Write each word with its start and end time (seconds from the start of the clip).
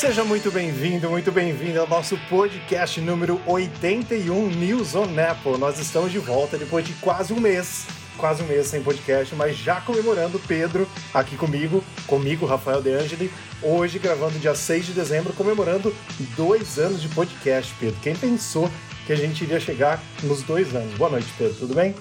Seja 0.00 0.24
muito 0.24 0.50
bem-vindo, 0.50 1.10
muito 1.10 1.30
bem-vindo 1.30 1.78
ao 1.78 1.86
nosso 1.86 2.16
podcast 2.30 2.98
número 3.02 3.38
81 3.46 4.48
News 4.48 4.94
on 4.94 5.08
Apple. 5.20 5.58
Nós 5.58 5.78
estamos 5.78 6.10
de 6.10 6.18
volta 6.18 6.56
depois 6.56 6.86
de 6.86 6.94
quase 6.94 7.34
um 7.34 7.38
mês, 7.38 7.86
quase 8.16 8.42
um 8.42 8.46
mês 8.46 8.68
sem 8.68 8.82
podcast, 8.82 9.34
mas 9.34 9.58
já 9.58 9.78
comemorando 9.82 10.40
Pedro 10.48 10.88
aqui 11.12 11.36
comigo, 11.36 11.84
comigo, 12.06 12.46
Rafael 12.46 12.80
De 12.80 12.94
Angeli, 12.94 13.30
hoje 13.62 13.98
gravando 13.98 14.38
dia 14.38 14.54
6 14.54 14.86
de 14.86 14.92
dezembro, 14.94 15.34
comemorando 15.34 15.94
dois 16.34 16.78
anos 16.78 17.02
de 17.02 17.08
podcast, 17.10 17.74
Pedro. 17.78 18.00
Quem 18.00 18.16
pensou 18.16 18.70
que 19.06 19.12
a 19.12 19.16
gente 19.16 19.44
iria 19.44 19.60
chegar 19.60 20.02
nos 20.22 20.42
dois 20.42 20.74
anos? 20.74 20.94
Boa 20.94 21.10
noite, 21.10 21.28
Pedro, 21.36 21.56
tudo 21.58 21.74
bem? 21.74 21.94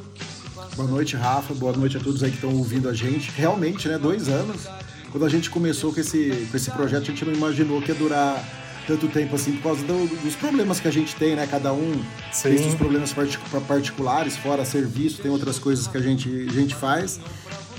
Boa 0.77 0.87
noite, 0.87 1.17
Rafa. 1.17 1.53
Boa 1.53 1.73
noite 1.73 1.97
a 1.97 1.99
todos 1.99 2.23
aí 2.23 2.29
que 2.29 2.37
estão 2.37 2.55
ouvindo 2.55 2.87
a 2.87 2.93
gente. 2.93 3.29
Realmente, 3.31 3.89
né? 3.89 3.97
Dois 3.97 4.29
anos. 4.29 4.69
Quando 5.11 5.25
a 5.25 5.29
gente 5.29 5.49
começou 5.49 5.93
com 5.93 5.99
esse, 5.99 6.47
com 6.51 6.57
esse 6.57 6.69
projeto, 6.71 7.03
a 7.03 7.05
gente 7.05 7.25
não 7.25 7.33
imaginou 7.33 7.81
que 7.81 7.91
ia 7.91 7.95
durar 7.95 8.43
tanto 8.85 9.07
tempo 9.07 9.35
assim 9.35 9.53
por 9.53 9.63
causa 9.63 9.83
do, 9.83 10.07
dos 10.23 10.35
problemas 10.35 10.79
que 10.79 10.87
a 10.87 10.91
gente 10.91 11.15
tem, 11.15 11.35
né? 11.35 11.47
Cada 11.49 11.71
um 11.71 11.93
Sim. 12.31 12.49
tem 12.49 12.57
seus 12.57 12.75
problemas 12.75 13.13
particulares, 13.67 14.35
fora 14.37 14.65
serviço, 14.65 15.21
tem 15.21 15.29
outras 15.29 15.59
coisas 15.59 15.87
que 15.87 15.97
a 15.97 16.01
gente, 16.01 16.47
a 16.49 16.53
gente 16.53 16.75
faz. 16.75 17.19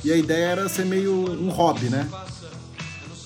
E 0.04 0.12
a 0.12 0.16
ideia 0.16 0.46
era 0.46 0.68
ser 0.68 0.86
meio 0.86 1.12
um 1.12 1.50
hobby, 1.50 1.88
né? 1.88 2.08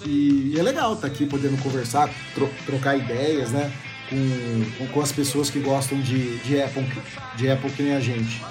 E, 0.07 0.53
e 0.55 0.59
é 0.59 0.63
legal 0.63 0.95
estar 0.95 1.09
tá 1.09 1.13
aqui 1.13 1.27
podendo 1.27 1.61
conversar, 1.63 2.11
tro, 2.35 2.49
trocar 2.67 2.97
ideias, 2.97 3.51
né? 3.51 3.73
Com, 4.09 4.87
com, 4.89 5.01
as 5.01 5.13
pessoas 5.13 5.49
que 5.49 5.59
gostam 5.61 5.99
de, 6.01 6.39
de, 6.39 6.61
Apple, 6.61 6.87
de 7.37 7.51
Apple 7.51 7.71
que 7.71 7.83
nem 7.83 7.95
a 7.95 8.01
gente. 8.01 8.43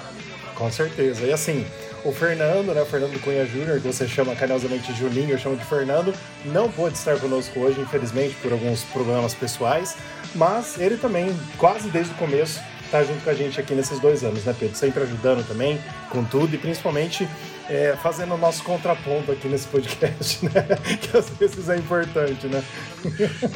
Com 0.54 0.70
certeza. 0.70 1.22
E 1.22 1.32
assim, 1.32 1.64
o 2.04 2.12
Fernando, 2.12 2.74
né, 2.74 2.82
o 2.82 2.86
Fernando 2.86 3.18
Cunha 3.20 3.46
Júnior, 3.46 3.80
que 3.80 3.86
você 3.86 4.06
chama 4.06 4.36
carinhosamente 4.36 4.92
de 4.92 4.98
Juninho, 4.98 5.30
eu 5.30 5.38
chamo 5.38 5.56
de 5.56 5.64
Fernando, 5.64 6.14
não 6.44 6.70
pôde 6.70 6.96
estar 6.96 7.18
conosco 7.18 7.58
hoje, 7.60 7.80
infelizmente, 7.80 8.34
por 8.42 8.52
alguns 8.52 8.84
problemas 8.84 9.34
pessoais, 9.34 9.96
mas 10.34 10.78
ele 10.78 10.96
também, 10.96 11.34
quase 11.56 11.88
desde 11.88 12.12
o 12.12 12.16
começo, 12.16 12.60
tá 12.90 13.02
junto 13.02 13.24
com 13.24 13.30
a 13.30 13.34
gente 13.34 13.58
aqui 13.58 13.74
nesses 13.74 13.98
dois 13.98 14.22
anos, 14.22 14.44
né, 14.44 14.54
Pedro? 14.58 14.76
Sempre 14.76 15.02
ajudando 15.02 15.46
também 15.48 15.80
com 16.10 16.22
tudo 16.22 16.54
e 16.54 16.58
principalmente 16.58 17.26
é, 17.68 17.96
fazendo 18.02 18.34
o 18.34 18.38
nosso 18.38 18.62
contraponto 18.62 19.32
aqui 19.32 19.48
nesse 19.48 19.66
podcast, 19.66 20.44
né? 20.46 20.66
Que 21.00 21.16
às 21.16 21.28
vezes 21.30 21.68
é 21.68 21.76
importante, 21.76 22.46
né? 22.46 22.62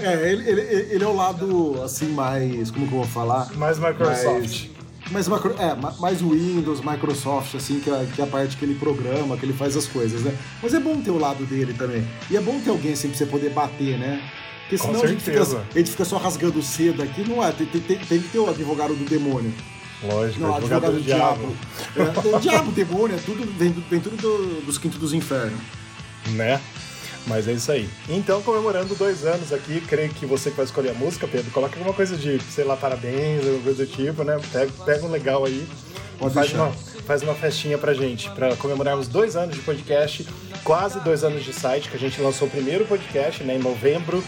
É, 0.02 0.30
ele, 0.30 0.48
ele, 0.48 0.60
ele 0.94 1.05
é 1.05 1.06
o 1.06 1.14
lado, 1.14 1.83
assim, 1.84 2.08
mais. 2.08 2.70
Como 2.70 2.88
que 2.88 2.94
eu 2.94 2.98
vou 2.98 3.06
falar? 3.06 3.52
Mais 3.55 3.78
Microsoft. 3.78 4.68
Mais 4.68 4.77
mais, 5.11 5.27
é, 5.27 5.98
mais 5.98 6.20
Windows, 6.20 6.81
Microsoft, 6.81 7.55
assim, 7.55 7.81
que 7.81 7.91
é, 7.91 8.06
que 8.14 8.20
é 8.20 8.25
a 8.25 8.27
parte 8.27 8.56
que 8.56 8.64
ele 8.64 8.75
programa, 8.75 9.37
que 9.37 9.45
ele 9.45 9.53
faz 9.53 9.77
as 9.77 9.87
coisas, 9.87 10.23
né? 10.23 10.37
Mas 10.62 10.75
é 10.75 10.81
bom 10.81 11.01
ter 11.01 11.11
o 11.11 11.19
lado 11.19 11.45
dele 11.47 11.73
também. 11.75 12.06
E 12.31 12.37
é 12.37 12.41
bom 12.41 12.61
ter 12.61 12.70
alguém 12.70 12.92
assim 12.92 13.09
pra 13.09 13.19
você 13.19 13.27
poder 13.27 13.51
bater, 13.51 13.98
né? 13.98 14.23
Porque 14.62 14.77
senão 14.77 15.03
a 15.03 15.06
gente, 15.06 15.23
fica, 15.23 15.42
a 15.42 15.79
gente, 15.79 15.91
fica, 15.91 16.05
só 16.05 16.19
rasgando 16.19 16.62
seda 16.62 17.03
aqui, 17.03 17.27
não 17.27 17.42
é? 17.42 17.51
Tem, 17.53 17.67
tem, 17.67 17.81
tem, 17.81 18.20
que 18.20 18.29
ter 18.29 18.39
o 18.39 18.51
advogado 18.51 18.95
do 18.95 19.05
demônio. 19.05 19.53
Lógico, 20.03 20.41
não, 20.41 20.55
advogado, 20.55 20.86
advogado 20.86 20.92
do, 20.92 20.98
do 20.98 21.05
diabo. 21.05 21.56
diabo. 21.95 22.29
É, 22.29 22.36
o 22.36 22.41
diabo, 22.41 22.73
demônio, 22.73 23.17
é 23.17 23.20
tudo, 23.20 23.51
vem, 23.59 23.73
vem 23.73 23.98
tudo 23.98 24.17
do, 24.17 24.67
dos 24.67 24.77
quintos 24.77 24.98
dos 24.98 25.14
infernos. 25.14 25.59
Né? 26.33 26.61
Mas 27.27 27.47
é 27.47 27.52
isso 27.52 27.70
aí. 27.70 27.88
Então, 28.08 28.42
comemorando 28.42 28.94
dois 28.94 29.24
anos 29.24 29.52
aqui, 29.52 29.80
creio 29.83 30.08
que 30.11 30.24
você 30.24 30.50
que 30.50 30.56
vai 30.56 30.64
escolher 30.64 30.91
a 30.91 30.94
música, 30.94 31.28
Pedro, 31.28 31.50
coloca 31.50 31.77
alguma 31.77 31.94
coisa 31.94 32.16
de, 32.16 32.41
sei 32.50 32.64
lá, 32.64 32.77
parabéns, 32.77 33.44
alguma 33.44 33.62
coisa 33.62 33.84
do 33.84 33.91
tipo, 33.91 34.24
né? 34.24 34.41
Pega, 34.50 34.72
pega 34.84 35.06
um 35.06 35.11
legal 35.11 35.44
aí. 35.44 35.66
Pode 36.19 36.34
faz 36.34 36.52
uma, 36.52 36.72
faz 37.06 37.22
uma 37.22 37.34
festinha 37.34 37.78
pra 37.78 37.94
gente, 37.94 38.28
pra 38.30 38.56
comemorarmos 38.56 39.06
dois 39.06 39.36
anos 39.36 39.55
de 39.55 39.62
podcast, 39.62 40.27
quase 40.64 40.98
dois 41.01 41.23
anos 41.23 41.45
de 41.45 41.52
site, 41.52 41.89
que 41.89 41.96
a 41.96 41.98
gente 41.98 42.20
lançou 42.20 42.48
o 42.48 42.51
primeiro 42.51 42.84
podcast, 42.86 43.45
né, 43.45 43.55
em 43.55 43.61
novembro 43.61 44.23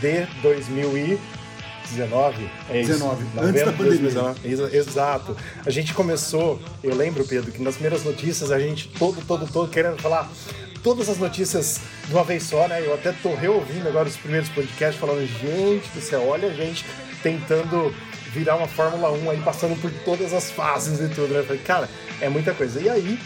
de 0.00 0.26
2019. 0.40 2.50
É 2.70 2.80
isso. 2.80 2.92
19, 2.92 3.26
antes 3.38 3.64
da 3.64 3.72
pandemia. 3.72 4.34
Exato. 4.72 5.36
A 5.64 5.70
gente 5.70 5.92
começou, 5.92 6.58
eu 6.82 6.94
lembro, 6.94 7.24
Pedro, 7.26 7.52
que 7.52 7.62
nas 7.62 7.74
primeiras 7.74 8.02
notícias 8.02 8.50
a 8.50 8.58
gente 8.58 8.88
todo, 8.98 9.20
todo, 9.26 9.46
todo 9.46 9.70
querendo 9.70 10.00
falar 10.00 10.30
todas 10.82 11.08
as 11.08 11.18
notícias 11.18 11.80
de 12.06 12.12
uma 12.12 12.24
vez 12.24 12.44
só, 12.44 12.68
né? 12.68 12.82
Eu 12.84 12.94
até 12.94 13.12
tô 13.12 13.34
reouvindo 13.34 13.88
agora 13.88 14.08
os 14.08 14.16
primeiros 14.16 14.48
podcasts 14.48 14.98
falando, 14.98 15.26
gente 15.26 15.88
do 15.90 16.00
céu, 16.00 16.26
olha 16.26 16.48
a 16.48 16.52
gente 16.52 16.84
tentando 17.22 17.94
virar 18.32 18.56
uma 18.56 18.68
Fórmula 18.68 19.10
1 19.10 19.30
aí, 19.30 19.40
passando 19.42 19.80
por 19.80 19.90
todas 20.04 20.32
as 20.32 20.50
fases 20.50 21.00
e 21.00 21.12
tudo, 21.12 21.32
né? 21.32 21.40
Eu 21.40 21.44
falei, 21.44 21.62
cara, 21.62 21.88
é 22.20 22.28
muita 22.28 22.52
coisa. 22.54 22.80
E 22.80 22.88
aí, 22.88 23.18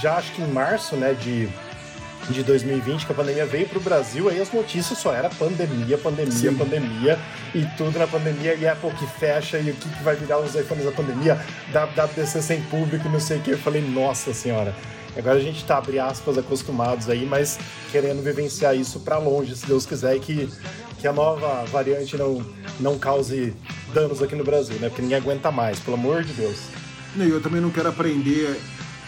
já 0.00 0.16
acho 0.16 0.32
que 0.32 0.42
em 0.42 0.48
março, 0.48 0.96
né, 0.96 1.14
de 1.14 1.48
de 2.30 2.42
2020, 2.42 3.06
que 3.06 3.12
a 3.12 3.14
pandemia 3.14 3.46
veio 3.46 3.66
para 3.68 3.78
o 3.78 3.80
Brasil, 3.80 4.28
aí 4.28 4.40
as 4.40 4.52
notícias 4.52 4.98
só 4.98 5.14
era 5.14 5.30
pandemia, 5.30 5.96
pandemia, 5.96 6.50
Sim. 6.50 6.54
pandemia, 6.54 7.18
e 7.54 7.64
tudo 7.76 7.98
na 7.98 8.06
pandemia, 8.06 8.54
e 8.54 8.68
Apple 8.68 8.90
que 8.90 9.06
fecha, 9.06 9.58
e 9.58 9.70
o 9.70 9.74
que, 9.74 9.88
que 9.88 10.02
vai 10.02 10.14
virar 10.14 10.38
os 10.38 10.54
iPhones 10.54 10.84
da 10.84 10.92
pandemia, 10.92 11.40
WWDC 11.72 12.42
sem 12.42 12.60
público, 12.62 13.08
não 13.08 13.20
sei 13.20 13.38
o 13.38 13.40
que. 13.40 13.52
Eu 13.52 13.58
falei, 13.58 13.80
nossa 13.80 14.34
senhora, 14.34 14.74
Agora 15.18 15.36
a 15.36 15.40
gente 15.40 15.56
está, 15.56 15.78
abre 15.78 15.98
aspas, 15.98 16.38
acostumados 16.38 17.10
aí, 17.10 17.26
mas 17.26 17.58
querendo 17.90 18.22
vivenciar 18.22 18.76
isso 18.76 19.00
para 19.00 19.18
longe, 19.18 19.56
se 19.56 19.66
Deus 19.66 19.84
quiser, 19.84 20.16
e 20.16 20.20
que, 20.20 20.48
que 20.98 21.08
a 21.08 21.12
nova 21.12 21.64
variante 21.64 22.16
não, 22.16 22.44
não 22.78 22.96
cause 22.96 23.52
danos 23.92 24.22
aqui 24.22 24.36
no 24.36 24.44
Brasil, 24.44 24.76
né? 24.78 24.88
Porque 24.88 25.02
ninguém 25.02 25.18
aguenta 25.18 25.50
mais, 25.50 25.80
pelo 25.80 25.96
amor 25.96 26.22
de 26.22 26.32
Deus. 26.34 26.58
E 27.16 27.28
eu 27.28 27.40
também 27.40 27.60
não 27.60 27.70
quero 27.70 27.88
aprender 27.88 28.60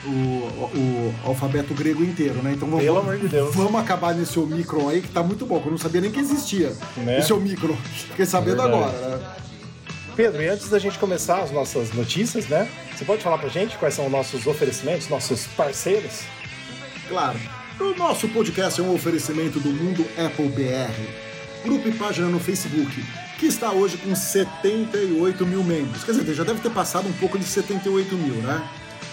o, 0.04 0.09
o, 0.09 1.15
alfabeto 1.25 1.75
grego 1.75 2.03
inteiro, 2.03 2.42
né? 2.42 2.54
Então 2.54 2.69
vamos, 2.69 2.84
Pelo 2.84 2.98
amor 2.98 3.16
de 3.16 3.28
Deus. 3.28 3.54
vamos 3.54 3.81
acabar 3.81 4.15
nesse 4.15 4.38
Omicron 4.38 4.88
aí, 4.88 5.03
que 5.03 5.09
tá 5.09 5.22
muito 5.22 5.47
bom, 5.47 5.60
que 5.60 5.66
eu 5.66 5.71
não 5.71 5.78
sabia 5.78 6.00
nem 6.00 6.10
que 6.10 6.19
existia 6.19 6.75
né? 6.97 7.19
esse 7.19 7.32
Omicron. 7.32 7.77
Fiquei 7.77 8.27
sabendo 8.27 8.62
agora, 8.62 8.91
né? 8.91 9.21
Pedro, 10.10 10.43
e 10.43 10.48
antes 10.48 10.69
da 10.69 10.78
gente 10.78 10.98
começar 10.98 11.41
as 11.43 11.50
nossas 11.50 11.93
notícias, 11.93 12.47
né? 12.48 12.69
Você 12.94 13.04
pode 13.04 13.22
falar 13.22 13.38
pra 13.38 13.48
gente 13.48 13.78
quais 13.78 13.94
são 13.94 14.06
os 14.06 14.12
nossos 14.12 14.47
oferecimentos, 14.47 15.09
nossos 15.09 15.47
parceiros? 15.48 16.22
Claro. 17.09 17.38
O 17.81 17.94
nosso 17.97 18.28
podcast 18.28 18.81
é 18.81 18.84
um 18.84 18.94
oferecimento 18.94 19.59
do 19.59 19.71
Mundo 19.71 20.06
Apple 20.19 20.48
BR, 20.48 21.65
grupo 21.65 21.88
e 21.88 21.93
página 21.93 22.28
no 22.28 22.38
Facebook, 22.38 23.03
que 23.38 23.47
está 23.47 23.72
hoje 23.72 23.97
com 23.97 24.15
78 24.15 25.47
mil 25.47 25.65
membros. 25.65 26.04
Quer 26.04 26.12
dizer, 26.12 26.34
já 26.34 26.44
deve 26.44 26.60
ter 26.60 26.71
passado 26.71 27.09
um 27.09 27.12
pouco 27.15 27.38
de 27.38 27.44
78 27.44 28.15
mil, 28.16 28.34
né? 28.42 28.69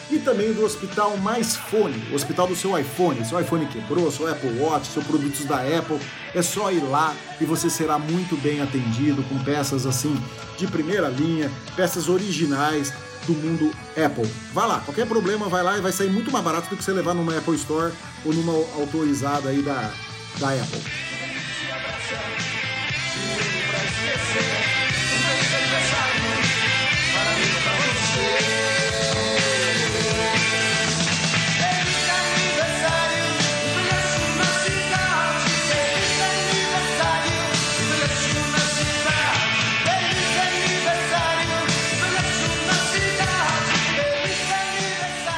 E 0.10 0.20
também 0.20 0.54
do 0.54 0.64
Hospital 0.64 1.18
Mais 1.18 1.56
Fone, 1.56 2.08
o 2.12 2.16
hospital 2.16 2.48
do 2.48 2.56
seu 2.56 2.78
iPhone. 2.78 3.24
Seu 3.26 3.40
iPhone 3.40 3.66
quebrou, 3.66 4.12
seu 4.12 4.28
Apple 4.28 4.60
Watch, 4.60 4.88
seus 4.88 5.06
produtos 5.06 5.46
da 5.46 5.58
Apple, 5.58 6.00
é 6.34 6.42
só 6.42 6.72
ir 6.72 6.82
lá 6.82 7.16
e 7.40 7.46
você 7.46 7.70
será 7.70 8.00
muito 8.00 8.36
bem 8.38 8.62
atendido 8.62 9.24
com 9.24 9.38
peças 9.44 9.86
assim 9.86 10.16
de 10.58 10.68
primeira 10.68 11.10
linha, 11.10 11.52
peças 11.76 12.08
originais 12.10 12.94
do 13.26 13.34
mundo 13.34 13.72
Apple. 13.92 14.30
Vá 14.54 14.66
lá, 14.66 14.80
qualquer 14.80 15.06
problema 15.06 15.50
vai 15.50 15.62
lá 15.62 15.78
e 15.78 15.82
vai 15.82 15.92
sair 15.92 16.10
muito 16.10 16.32
mais 16.32 16.44
barato 16.44 16.70
do 16.70 16.78
que 16.78 16.84
você 16.84 16.92
levar 16.92 17.14
numa 17.14 17.38
Apple 17.38 17.56
Store 17.56 17.94
ou 18.26 18.34
numa 18.34 18.54
autorizada 18.80 19.50
aí 19.50 19.62
da, 19.62 19.92
da 20.40 20.50
Apple. 20.50 20.82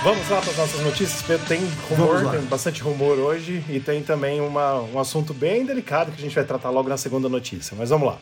Vamos 0.02 0.30
lá 0.30 0.40
para 0.40 0.52
as 0.52 0.58
nossas 0.58 0.82
notícias, 0.82 1.22
Pedro. 1.22 1.46
Tem 1.46 1.60
rumor, 1.90 2.32
tem 2.32 2.42
bastante 2.44 2.82
rumor 2.82 3.20
hoje 3.20 3.62
e 3.68 3.82
tem 3.82 4.02
também 4.02 4.40
uma, 4.40 4.80
um 4.82 4.98
assunto 4.98 5.34
bem 5.34 5.66
delicado 5.66 6.10
que 6.10 6.18
a 6.18 6.22
gente 6.22 6.34
vai 6.34 6.46
tratar 6.46 6.70
logo 6.70 6.88
na 6.88 6.96
segunda 6.96 7.28
notícia. 7.28 7.76
Mas 7.78 7.90
vamos 7.90 8.08
lá. 8.08 8.18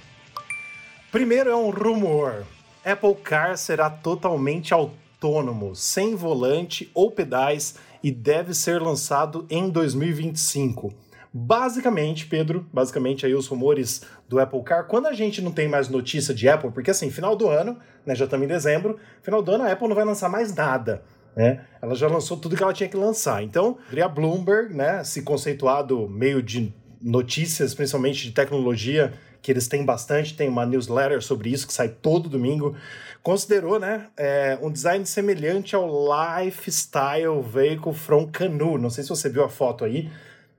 Primeiro 1.12 1.52
é 1.52 1.56
um 1.56 1.70
rumor. 1.70 2.46
Apple 2.84 3.14
Car 3.24 3.56
será 3.58 3.92
totalmente 3.92 4.74
autônomo, 4.74 5.76
sem 5.76 6.16
volante 6.16 6.90
ou 6.96 7.12
pedais 7.12 7.76
e 8.04 8.10
deve 8.10 8.56
ser 8.56 8.82
lançado 8.82 9.46
em 9.48 9.70
2025. 9.70 10.92
Basicamente, 11.32 12.26
Pedro, 12.26 12.66
basicamente 12.74 13.24
aí 13.24 13.36
os 13.36 13.46
rumores 13.46 14.02
do 14.28 14.40
Apple 14.40 14.64
Car, 14.64 14.88
quando 14.88 15.06
a 15.06 15.14
gente 15.14 15.44
não 15.44 15.52
tem 15.52 15.68
mais 15.68 15.90
notícia 15.90 16.34
de 16.34 16.50
Apple, 16.50 16.72
porque 16.72 16.90
assim, 16.90 17.12
final 17.12 17.36
do 17.36 17.48
ano, 17.48 17.78
né, 18.04 18.16
já 18.16 18.26
estamos 18.26 18.46
em 18.46 18.48
dezembro, 18.48 18.98
final 19.22 19.44
do 19.44 19.52
ano 19.52 19.64
a 19.64 19.72
Apple 19.72 19.88
não 19.88 19.96
vai 19.96 20.06
lançar 20.06 20.28
mais 20.28 20.56
nada. 20.56 21.04
Né? 21.38 21.62
Ela 21.80 21.94
já 21.94 22.08
lançou 22.08 22.36
tudo 22.36 22.56
que 22.58 22.64
ela 22.64 22.74
tinha 22.74 22.90
que 22.90 22.98
lançar. 22.98 23.44
Então, 23.44 23.78
a 24.04 24.08
Bloomberg, 24.08 24.74
né, 24.74 25.04
se 25.04 25.22
conceituado 25.22 26.10
meio 26.10 26.42
de 26.42 26.74
notícias, 27.00 27.76
principalmente 27.76 28.24
de 28.24 28.32
tecnologia, 28.32 29.14
que 29.40 29.52
eles 29.52 29.68
têm 29.68 29.86
bastante, 29.86 30.36
tem 30.36 30.50
uma 30.50 30.66
newsletter 30.66 31.22
sobre 31.22 31.50
isso 31.50 31.68
que 31.68 31.74
sai 31.74 31.90
todo 31.90 32.28
domingo, 32.28 32.76
considerou 33.22 33.80
né, 33.80 34.08
é, 34.18 34.58
um 34.62 34.72
design 34.72 35.06
semelhante 35.06 35.76
ao 35.76 35.88
Lifestyle 35.88 37.40
Vehicle 37.44 37.94
from 37.94 38.28
Canoe. 38.28 38.82
Não 38.82 38.90
sei 38.90 39.04
se 39.04 39.10
você 39.10 39.30
viu 39.30 39.44
a 39.44 39.50
foto 39.50 39.86
aí, 39.86 40.10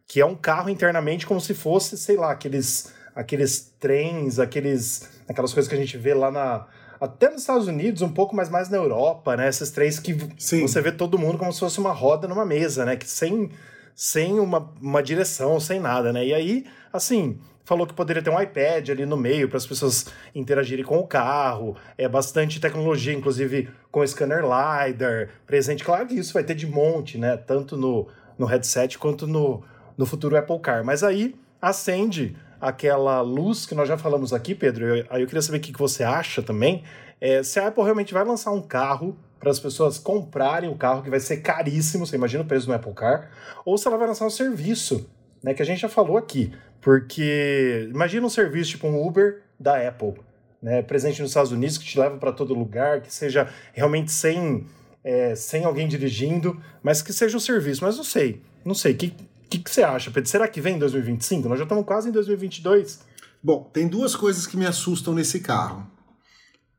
que 0.06 0.20
é 0.20 0.24
um 0.24 0.36
carro 0.36 0.70
internamente 0.70 1.26
como 1.26 1.40
se 1.40 1.54
fosse, 1.54 1.98
sei 1.98 2.16
lá, 2.16 2.30
aqueles 2.30 2.96
aqueles 3.18 3.74
trens, 3.80 4.38
aqueles, 4.38 5.10
aquelas 5.26 5.52
coisas 5.52 5.68
que 5.68 5.74
a 5.74 5.78
gente 5.78 5.98
vê 5.98 6.14
lá 6.14 6.30
na. 6.30 6.66
Até 7.00 7.30
nos 7.30 7.42
Estados 7.42 7.68
Unidos, 7.68 8.02
um 8.02 8.08
pouco, 8.08 8.34
mas 8.34 8.48
mais 8.48 8.68
na 8.68 8.76
Europa, 8.76 9.36
né? 9.36 9.48
Esses 9.48 9.70
trens 9.70 9.98
que 9.98 10.16
Sim. 10.38 10.66
você 10.66 10.80
vê 10.80 10.90
todo 10.90 11.18
mundo 11.18 11.38
como 11.38 11.52
se 11.52 11.60
fosse 11.60 11.78
uma 11.78 11.92
roda 11.92 12.26
numa 12.26 12.44
mesa, 12.44 12.84
né? 12.84 12.96
Que 12.96 13.08
sem, 13.08 13.50
sem 13.94 14.38
uma, 14.38 14.72
uma 14.80 15.02
direção, 15.02 15.60
sem 15.60 15.78
nada, 15.78 16.12
né? 16.12 16.26
E 16.26 16.34
aí, 16.34 16.66
assim, 16.92 17.38
falou 17.68 17.86
que 17.86 17.92
poderia 17.92 18.22
ter 18.22 18.30
um 18.30 18.40
iPad 18.40 18.88
ali 18.88 19.04
no 19.04 19.16
meio 19.16 19.48
para 19.48 19.58
as 19.58 19.66
pessoas 19.66 20.06
interagirem 20.34 20.84
com 20.84 20.98
o 20.98 21.06
carro, 21.06 21.76
é 21.98 22.08
bastante 22.08 22.58
tecnologia, 22.58 23.12
inclusive 23.12 23.68
com 23.92 24.04
scanner 24.06 24.42
LiDAR 24.42 25.28
presente. 25.46 25.84
Claro 25.84 26.06
que 26.06 26.14
isso 26.14 26.32
vai 26.32 26.42
ter 26.42 26.54
de 26.54 26.66
monte, 26.66 27.18
né? 27.18 27.36
Tanto 27.36 27.76
no, 27.76 28.08
no 28.38 28.46
headset 28.46 28.98
quanto 28.98 29.26
no, 29.26 29.62
no 29.96 30.06
futuro 30.06 30.36
Apple 30.36 30.58
Car. 30.60 30.82
Mas 30.82 31.04
aí 31.04 31.36
acende 31.60 32.34
aquela 32.60 33.20
luz 33.20 33.66
que 33.66 33.74
nós 33.74 33.88
já 33.88 33.96
falamos 33.96 34.32
aqui, 34.32 34.54
Pedro. 34.54 34.84
Eu, 34.84 35.06
aí 35.10 35.22
eu 35.22 35.26
queria 35.26 35.42
saber 35.42 35.58
o 35.58 35.60
que, 35.60 35.72
que 35.72 35.78
você 35.78 36.02
acha 36.02 36.42
também. 36.42 36.82
É, 37.20 37.42
se 37.42 37.58
a 37.58 37.68
Apple 37.68 37.82
realmente 37.82 38.14
vai 38.14 38.24
lançar 38.24 38.50
um 38.52 38.62
carro 38.62 39.16
para 39.38 39.50
as 39.50 39.60
pessoas 39.60 39.98
comprarem 39.98 40.68
o 40.68 40.74
carro, 40.74 41.02
que 41.02 41.10
vai 41.10 41.20
ser 41.20 41.38
caríssimo, 41.38 42.06
você 42.06 42.16
imagina 42.16 42.42
o 42.42 42.46
preço 42.46 42.66
do 42.66 42.72
Apple 42.72 42.92
Car, 42.92 43.30
ou 43.64 43.78
se 43.78 43.86
ela 43.86 43.96
vai 43.96 44.08
lançar 44.08 44.26
um 44.26 44.30
serviço, 44.30 45.08
né, 45.42 45.54
que 45.54 45.62
a 45.62 45.64
gente 45.64 45.80
já 45.80 45.88
falou 45.88 46.16
aqui. 46.16 46.52
Porque 46.80 47.88
imagina 47.90 48.26
um 48.26 48.30
serviço 48.30 48.70
tipo 48.70 48.86
um 48.86 49.06
Uber 49.06 49.42
da 49.58 49.76
Apple, 49.86 50.14
né, 50.60 50.82
presente 50.82 51.20
nos 51.20 51.30
Estados 51.30 51.52
Unidos, 51.52 51.78
que 51.78 51.84
te 51.84 51.98
leva 51.98 52.16
para 52.16 52.32
todo 52.32 52.54
lugar, 52.54 53.00
que 53.00 53.12
seja 53.12 53.48
realmente 53.72 54.10
sem, 54.10 54.66
é, 55.04 55.34
sem 55.34 55.64
alguém 55.64 55.86
dirigindo, 55.86 56.60
mas 56.82 57.02
que 57.02 57.12
seja 57.12 57.36
um 57.36 57.40
serviço. 57.40 57.84
Mas 57.84 57.96
não 57.96 58.04
sei, 58.04 58.42
não 58.64 58.74
sei. 58.74 58.92
O 58.92 58.96
que, 58.96 59.14
o 59.48 59.50
que, 59.50 59.58
que 59.60 59.70
você 59.70 59.82
acha, 59.82 60.10
Pedro? 60.10 60.28
Será 60.28 60.46
que 60.46 60.60
vem 60.60 60.76
em 60.76 60.78
2025? 60.78 61.48
Nós 61.48 61.56
já 61.56 61.64
estamos 61.64 61.86
quase 61.86 62.10
em 62.10 62.12
2022. 62.12 63.00
Bom, 63.42 63.70
tem 63.72 63.88
duas 63.88 64.14
coisas 64.14 64.46
que 64.46 64.58
me 64.58 64.66
assustam 64.66 65.14
nesse 65.14 65.40
carro. 65.40 65.90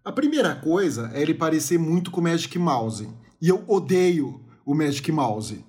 A 0.06 0.12
primeira 0.12 0.54
coisa 0.54 1.10
é 1.16 1.20
ele 1.20 1.34
parecer 1.34 1.80
muito 1.80 2.12
com 2.12 2.22
o 2.22 2.24
Magic 2.24 2.60
Mouse. 2.60 3.10
E 3.42 3.50
eu 3.50 3.64
odeio 3.68 4.40
o 4.64 4.76
Magic 4.76 5.12
Mouse. 5.12 5.66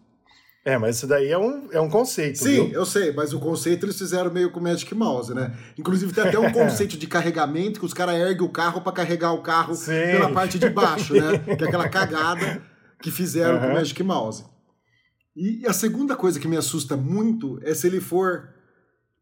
É, 0.62 0.76
mas 0.76 0.96
isso 0.96 1.06
daí 1.06 1.28
é 1.28 1.38
um, 1.38 1.68
é 1.72 1.80
um 1.80 1.88
conceito. 1.88 2.36
Sim, 2.36 2.66
viu? 2.66 2.72
eu 2.72 2.84
sei, 2.84 3.14
mas 3.14 3.32
o 3.32 3.40
conceito 3.40 3.86
eles 3.86 3.96
fizeram 3.96 4.30
meio 4.30 4.50
com 4.50 4.60
o 4.60 4.62
Magic 4.62 4.94
Mouse, 4.94 5.32
né? 5.32 5.56
Inclusive 5.78 6.12
tem 6.12 6.24
até 6.24 6.38
um 6.38 6.52
conceito 6.52 6.98
de 6.98 7.06
carregamento 7.06 7.80
que 7.80 7.86
os 7.86 7.94
caras 7.94 8.16
erguem 8.16 8.46
o 8.46 8.50
carro 8.50 8.82
para 8.82 8.92
carregar 8.92 9.32
o 9.32 9.40
carro 9.40 9.74
Sim. 9.74 9.92
pela 9.92 10.30
parte 10.32 10.58
de 10.58 10.68
baixo, 10.68 11.14
né? 11.14 11.38
Que 11.56 11.64
é 11.64 11.66
aquela 11.66 11.88
cagada 11.88 12.60
que 13.00 13.10
fizeram 13.10 13.54
uhum. 13.54 13.60
com 13.60 13.66
o 13.68 13.72
Magic 13.72 14.02
Mouse. 14.02 14.49
E 15.36 15.66
a 15.66 15.72
segunda 15.72 16.16
coisa 16.16 16.40
que 16.40 16.48
me 16.48 16.56
assusta 16.56 16.96
muito 16.96 17.58
é 17.62 17.74
se 17.74 17.86
ele 17.86 18.00
for 18.00 18.48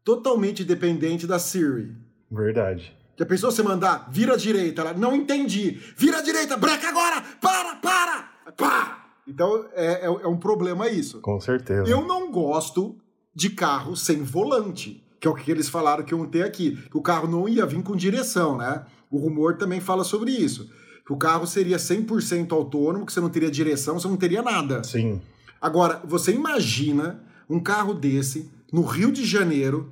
totalmente 0.03 0.63
dependente 0.63 1.27
da 1.27 1.37
Siri. 1.37 1.95
Verdade. 2.31 2.97
Que 3.15 3.23
a 3.23 3.25
pessoa 3.25 3.51
você 3.51 3.61
mandar, 3.61 4.09
vira 4.09 4.33
à 4.33 4.37
direita, 4.37 4.81
ela 4.81 4.93
não 4.93 5.15
entendi, 5.15 5.79
vira 5.97 6.19
à 6.19 6.21
direita, 6.21 6.55
breca 6.55 6.87
agora, 6.87 7.21
para, 7.41 7.75
para, 7.75 8.29
pá! 8.57 8.99
Então 9.27 9.67
é, 9.73 9.85
é, 10.01 10.05
é 10.05 10.27
um 10.27 10.37
problema 10.37 10.89
isso. 10.89 11.21
Com 11.21 11.39
certeza. 11.39 11.87
Eu 11.87 12.05
não 12.05 12.31
gosto 12.31 12.97
de 13.35 13.49
carro 13.49 13.95
sem 13.95 14.23
volante, 14.23 15.03
que 15.19 15.27
é 15.27 15.31
o 15.31 15.35
que 15.35 15.51
eles 15.51 15.69
falaram 15.69 16.03
que 16.03 16.13
iam 16.13 16.25
ter 16.25 16.43
aqui, 16.43 16.77
que 16.89 16.97
o 16.97 17.01
carro 17.01 17.27
não 17.27 17.47
ia 17.47 17.65
vir 17.65 17.83
com 17.83 17.95
direção, 17.95 18.57
né? 18.57 18.85
O 19.11 19.17
rumor 19.17 19.57
também 19.57 19.79
fala 19.79 20.03
sobre 20.03 20.31
isso. 20.31 20.69
Que 21.05 21.13
o 21.13 21.17
carro 21.17 21.45
seria 21.45 21.77
100% 21.77 22.51
autônomo, 22.51 23.05
que 23.05 23.13
você 23.13 23.19
não 23.19 23.29
teria 23.29 23.51
direção, 23.51 23.99
você 23.99 24.07
não 24.07 24.17
teria 24.17 24.41
nada. 24.41 24.83
Sim. 24.83 25.21
Agora, 25.61 26.01
você 26.05 26.31
imagina 26.31 27.23
um 27.49 27.59
carro 27.59 27.93
desse 27.93 28.49
no 28.71 28.83
Rio 28.83 29.11
de 29.11 29.25
Janeiro, 29.25 29.91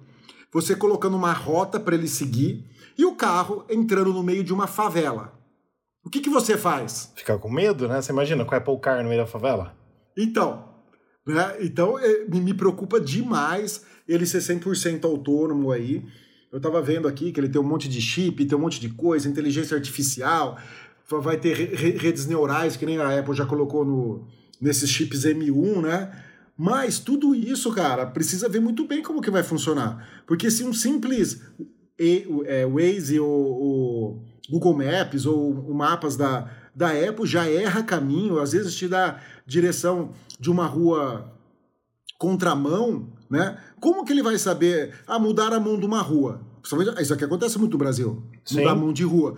você 0.52 0.76
colocando 0.76 1.18
uma 1.18 1.34
rota 1.34 1.80
para 1.80 1.96
ele 1.96 2.08
seguir 2.08 2.66
e 2.98 3.06
o 3.06 3.16
carro 3.16 3.66
entrando 3.70 4.14
no 4.14 4.24
meio 4.24 4.44
de 4.44 4.54
uma 4.54 4.68
favela. 4.68 5.34
O 6.04 6.10
que, 6.10 6.22
que 6.22 6.30
você 6.30 6.58
faz? 6.58 7.12
Ficar 7.16 7.38
com 7.38 7.50
medo, 7.50 7.88
né? 7.88 8.02
Você 8.02 8.12
imagina 8.12 8.46
com 8.46 8.56
o 8.56 8.58
Apple 8.58 8.80
Car 8.80 9.04
no 9.04 9.10
meio 9.10 9.22
da 9.22 9.28
favela? 9.28 9.76
Então, 10.18 10.64
né? 11.26 11.58
Então 11.60 12.00
é, 12.00 12.26
me 12.26 12.54
preocupa 12.54 13.00
demais 13.00 13.86
ele 14.08 14.26
ser 14.26 14.40
100% 14.40 15.04
autônomo 15.04 15.72
aí. 15.72 16.06
Eu 16.52 16.62
tava 16.62 16.82
vendo 16.82 17.08
aqui 17.08 17.32
que 17.32 17.40
ele 17.40 17.50
tem 17.50 17.60
um 17.60 17.68
monte 17.68 17.90
de 17.90 18.00
chip, 18.00 18.46
tem 18.46 18.58
um 18.58 18.62
monte 18.62 18.80
de 18.80 18.90
coisa, 18.90 19.28
inteligência 19.28 19.76
artificial, 19.76 20.58
vai 21.10 21.38
ter 21.38 21.54
redes 21.54 22.26
neurais, 22.26 22.78
que 22.78 22.86
nem 22.86 22.98
a 23.00 23.20
Apple 23.20 23.36
já 23.36 23.46
colocou 23.46 23.84
no, 23.84 24.28
nesses 24.62 24.90
chips 24.90 25.24
M1, 25.26 25.82
né? 25.82 26.24
Mas 26.58 26.98
tudo 27.00 27.36
isso, 27.36 27.72
cara, 27.72 28.06
precisa 28.06 28.50
ver 28.50 28.60
muito 28.60 28.86
bem 28.86 29.04
como 29.04 29.22
que 29.22 29.30
vai 29.30 29.44
funcionar. 29.44 30.24
Porque 30.26 30.50
se 30.50 30.64
um 30.64 30.74
simples 30.74 31.42
é, 32.00 32.66
Waze 32.66 33.20
ou, 33.20 33.30
ou 33.30 34.26
Google 34.50 34.74
Maps 34.74 35.26
ou 35.26 35.52
o 35.52 35.74
mapas 35.74 36.16
da, 36.16 36.50
da 36.76 36.90
Apple 36.90 37.28
já 37.28 37.48
erra 37.48 37.84
caminho, 37.84 38.40
às 38.40 38.54
vezes 38.54 38.76
te 38.76 38.88
dá 38.88 39.20
direção 39.46 40.12
de 40.40 40.50
uma 40.50 40.66
rua 40.66 41.32
contramão, 42.18 43.14
né? 43.30 43.58
Como 43.80 44.04
que 44.04 44.12
ele 44.12 44.24
vai 44.24 44.38
saber 44.40 44.94
ah, 45.06 45.20
mudar 45.20 45.54
a 45.54 45.60
mão 45.60 45.80
de 45.80 45.86
uma 45.86 46.02
rua? 46.02 46.42
Isso 47.00 47.14
aqui 47.14 47.24
acontece 47.24 47.58
muito 47.58 47.74
no 47.74 47.78
Brasil, 47.78 48.24
Sim. 48.44 48.60
mudar 48.60 48.72
a 48.72 48.76
mão 48.76 48.92
de 48.92 49.04
rua. 49.04 49.36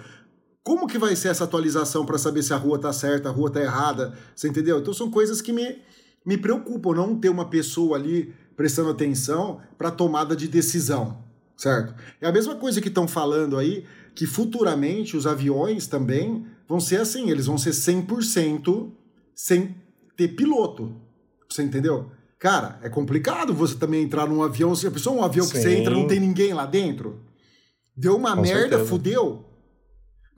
Como 0.69 0.85
que 0.85 0.99
vai 0.99 1.15
ser 1.15 1.29
essa 1.29 1.45
atualização 1.45 2.05
para 2.05 2.19
saber 2.19 2.43
se 2.43 2.53
a 2.53 2.55
rua 2.55 2.77
tá 2.77 2.93
certa, 2.93 3.27
a 3.27 3.31
rua 3.31 3.49
tá 3.49 3.59
errada? 3.59 4.13
Você 4.35 4.47
entendeu? 4.47 4.77
Então 4.77 4.93
são 4.93 5.09
coisas 5.09 5.41
que 5.41 5.51
me, 5.51 5.79
me 6.23 6.37
preocupam, 6.37 6.93
não 6.93 7.19
ter 7.19 7.29
uma 7.29 7.49
pessoa 7.49 7.97
ali 7.97 8.35
prestando 8.55 8.91
atenção 8.91 9.59
para 9.79 9.89
tomada 9.89 10.35
de 10.35 10.47
decisão, 10.47 11.23
certo? 11.57 11.95
É 12.21 12.27
a 12.27 12.31
mesma 12.31 12.53
coisa 12.53 12.79
que 12.79 12.87
estão 12.87 13.07
falando 13.07 13.57
aí, 13.57 13.83
que 14.13 14.27
futuramente 14.27 15.17
os 15.17 15.25
aviões 15.25 15.87
também 15.87 16.45
vão 16.67 16.79
ser 16.79 17.01
assim, 17.01 17.31
eles 17.31 17.47
vão 17.47 17.57
ser 17.57 17.71
100% 17.71 18.91
sem 19.33 19.75
ter 20.15 20.27
piloto. 20.27 20.93
Você 21.49 21.63
entendeu? 21.63 22.11
Cara, 22.37 22.77
é 22.83 22.89
complicado 22.89 23.55
você 23.55 23.73
também 23.73 24.03
entrar 24.03 24.27
num 24.27 24.43
avião, 24.43 24.75
se 24.75 24.85
a 24.85 24.91
pessoa 24.91 25.15
um 25.19 25.23
avião 25.23 25.47
Sim. 25.47 25.51
que 25.51 25.61
você 25.61 25.73
entra 25.77 25.95
não 25.95 26.05
tem 26.05 26.19
ninguém 26.19 26.53
lá 26.53 26.67
dentro. 26.67 27.21
Deu 27.97 28.15
uma 28.15 28.35
Com 28.35 28.43
merda, 28.43 28.77
certeza. 28.77 28.85
fudeu. 28.85 29.48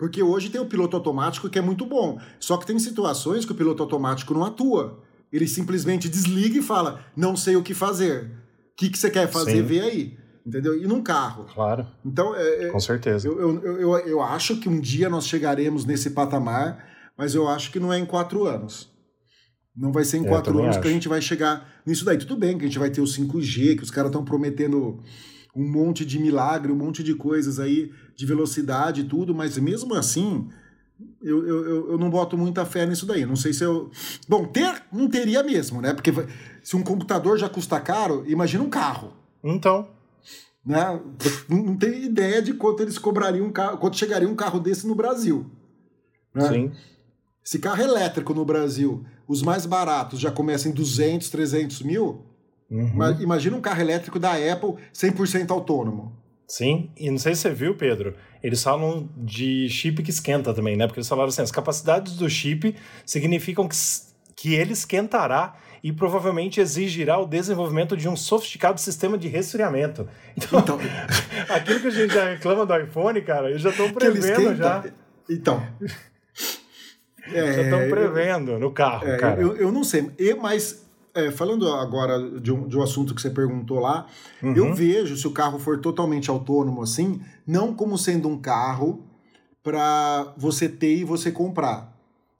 Porque 0.01 0.23
hoje 0.23 0.49
tem 0.49 0.59
o 0.59 0.66
piloto 0.66 0.97
automático 0.97 1.47
que 1.47 1.59
é 1.59 1.61
muito 1.61 1.85
bom. 1.85 2.19
Só 2.40 2.57
que 2.57 2.66
tem 2.66 2.80
situações 2.80 3.45
que 3.45 3.52
o 3.52 3.56
piloto 3.56 3.83
automático 3.83 4.33
não 4.33 4.44
atua. 4.44 4.99
Ele 5.31 5.47
simplesmente 5.47 6.09
desliga 6.09 6.57
e 6.57 6.61
fala: 6.64 7.06
não 7.16 7.37
sei 7.37 7.56
o 7.56 7.61
que 7.61 7.75
fazer. 7.75 8.23
O 8.23 8.75
que, 8.78 8.90
que 8.90 8.97
você 8.97 9.11
quer 9.11 9.30
fazer? 9.30 9.57
Sim. 9.57 9.61
Vê 9.61 9.80
aí. 9.80 10.18
Entendeu? 10.44 10.75
E 10.75 10.87
num 10.87 11.04
carro. 11.04 11.45
Claro. 11.54 11.85
Então, 12.04 12.35
é, 12.35 12.64
é, 12.64 12.69
com 12.69 12.80
certeza. 12.80 13.28
Eu, 13.28 13.40
eu, 13.40 13.78
eu, 13.78 13.97
eu, 13.99 14.21
acho 14.23 14.57
que 14.57 14.68
um 14.68 14.80
dia 14.80 15.07
nós 15.07 15.28
chegaremos 15.28 15.85
nesse 15.85 16.09
patamar, 16.09 16.83
mas 17.16 17.35
eu 17.35 17.47
acho 17.47 17.71
que 17.71 17.80
não 17.80 17.94
é 17.94 17.99
em 17.99 18.06
quatro 18.06 18.47
anos. 18.47 18.90
Não 19.78 19.92
vai 19.92 20.04
ser 20.04 20.18
em 20.18 20.23
quatro 20.23 20.57
anos 20.57 20.78
acho. 20.78 20.81
que 20.81 20.87
a 20.87 20.92
gente 20.92 21.07
vai 21.07 21.21
chegar 21.21 21.83
nisso 21.85 22.04
daí. 22.04 22.18
Tudo 22.18 22.35
bem 22.37 22.57
que 22.57 22.64
a 22.64 22.68
gente 22.68 22.80
vai 22.80 22.90
ter 22.90 23.02
o 23.02 23.06
5G, 23.06 23.78
que 23.78 23.83
os 23.83 23.92
caras 23.92 24.09
estão 24.09 24.25
prometendo 24.25 24.99
um 25.55 25.69
monte 25.69 26.05
de 26.05 26.19
milagre, 26.19 26.71
um 26.71 26.75
monte 26.75 27.03
de 27.03 27.13
coisas 27.13 27.59
aí 27.59 27.91
de 28.15 28.25
velocidade 28.25 29.01
e 29.01 29.03
tudo, 29.03 29.35
mas 29.35 29.57
mesmo 29.57 29.93
assim, 29.93 30.49
eu, 31.21 31.45
eu, 31.47 31.91
eu 31.91 31.97
não 31.97 32.09
boto 32.09 32.37
muita 32.37 32.65
fé 32.65 32.85
nisso 32.85 33.05
daí. 33.05 33.25
Não 33.25 33.35
sei 33.35 33.53
se 33.53 33.63
eu. 33.63 33.91
Bom, 34.27 34.45
ter 34.45 34.83
não 34.91 35.07
teria 35.07 35.43
mesmo, 35.43 35.81
né? 35.81 35.93
Porque 35.93 36.11
se 36.63 36.75
um 36.75 36.83
computador 36.83 37.37
já 37.37 37.49
custa 37.49 37.79
caro, 37.79 38.23
imagina 38.27 38.63
um 38.63 38.69
carro. 38.69 39.13
Então. 39.43 39.89
Né? 40.65 40.99
Não 41.49 41.75
tem 41.75 42.03
ideia 42.03 42.41
de 42.41 42.53
quanto 42.53 42.83
eles 42.83 42.97
cobrariam 42.97 43.47
um 43.47 43.51
carro, 43.51 43.77
quanto 43.77 43.97
chegaria 43.97 44.29
um 44.29 44.35
carro 44.35 44.59
desse 44.59 44.87
no 44.87 44.95
Brasil. 44.95 45.49
Né? 46.33 46.47
Sim. 46.47 46.71
Se 47.43 47.57
carro 47.57 47.81
elétrico 47.81 48.33
no 48.33 48.45
Brasil, 48.45 49.03
os 49.27 49.41
mais 49.41 49.65
baratos 49.65 50.19
já 50.19 50.31
começam 50.31 50.71
em 50.71 50.75
200, 50.75 51.29
300 51.29 51.81
mil, 51.81 52.23
Uhum. 52.71 53.19
Imagina 53.19 53.57
um 53.57 53.61
carro 53.61 53.81
elétrico 53.81 54.18
da 54.18 54.31
Apple 54.31 54.75
100% 54.94 55.51
autônomo. 55.51 56.16
Sim, 56.47 56.90
e 56.97 57.09
não 57.09 57.18
sei 57.18 57.35
se 57.35 57.42
você 57.42 57.49
viu, 57.49 57.75
Pedro, 57.75 58.16
eles 58.42 58.63
falam 58.63 59.09
de 59.16 59.69
chip 59.69 60.01
que 60.01 60.09
esquenta 60.09 60.54
também, 60.54 60.75
né? 60.75 60.87
Porque 60.87 60.99
eles 60.99 61.07
falaram 61.07 61.30
assim, 61.30 61.42
as 61.42 61.51
capacidades 61.51 62.18
do 62.18 62.30
chip 62.30 62.75
significam 63.06 63.68
que, 63.68 63.75
que 64.35 64.54
ele 64.56 64.73
esquentará 64.73 65.56
e 65.83 65.92
provavelmente 65.92 66.59
exigirá 66.59 67.18
o 67.18 67.25
desenvolvimento 67.25 67.97
de 67.97 68.07
um 68.07 68.16
sofisticado 68.16 68.80
sistema 68.80 69.18
de 69.18 69.28
resfriamento. 69.28 70.07
Então, 70.35 70.59
então... 70.59 70.80
aquilo 71.49 71.80
que 71.80 71.87
a 71.87 71.92
gente 71.92 72.13
já 72.13 72.30
reclama 72.30 72.66
do 72.66 72.78
iPhone, 72.78 73.21
cara, 73.21 73.49
eles 73.49 73.61
já 73.61 73.69
estão 73.69 73.92
prevendo 73.92 74.56
já. 74.56 74.83
Então. 75.30 75.61
É, 77.33 77.54
já 77.54 77.61
estão 77.61 77.87
prevendo 77.87 78.57
no 78.57 78.71
carro, 78.71 79.07
é, 79.07 79.16
cara. 79.16 79.40
Eu, 79.40 79.56
eu 79.56 79.71
não 79.71 79.83
sei, 79.83 80.09
mas 80.42 80.83
é, 81.13 81.31
falando 81.31 81.68
agora 81.73 82.39
de 82.39 82.51
um, 82.51 82.68
de 82.68 82.77
um 82.77 82.81
assunto 82.81 83.13
que 83.13 83.21
você 83.21 83.30
perguntou 83.30 83.80
lá, 83.80 84.07
uhum. 84.41 84.56
eu 84.56 84.73
vejo 84.73 85.15
se 85.15 85.27
o 85.27 85.31
carro 85.31 85.59
for 85.59 85.80
totalmente 85.80 86.30
autônomo 86.30 86.81
assim, 86.81 87.21
não 87.45 87.73
como 87.73 87.97
sendo 87.97 88.27
um 88.27 88.37
carro 88.37 89.03
para 89.63 90.33
você 90.37 90.68
ter 90.68 90.97
e 90.97 91.03
você 91.03 91.31
comprar. 91.31 91.95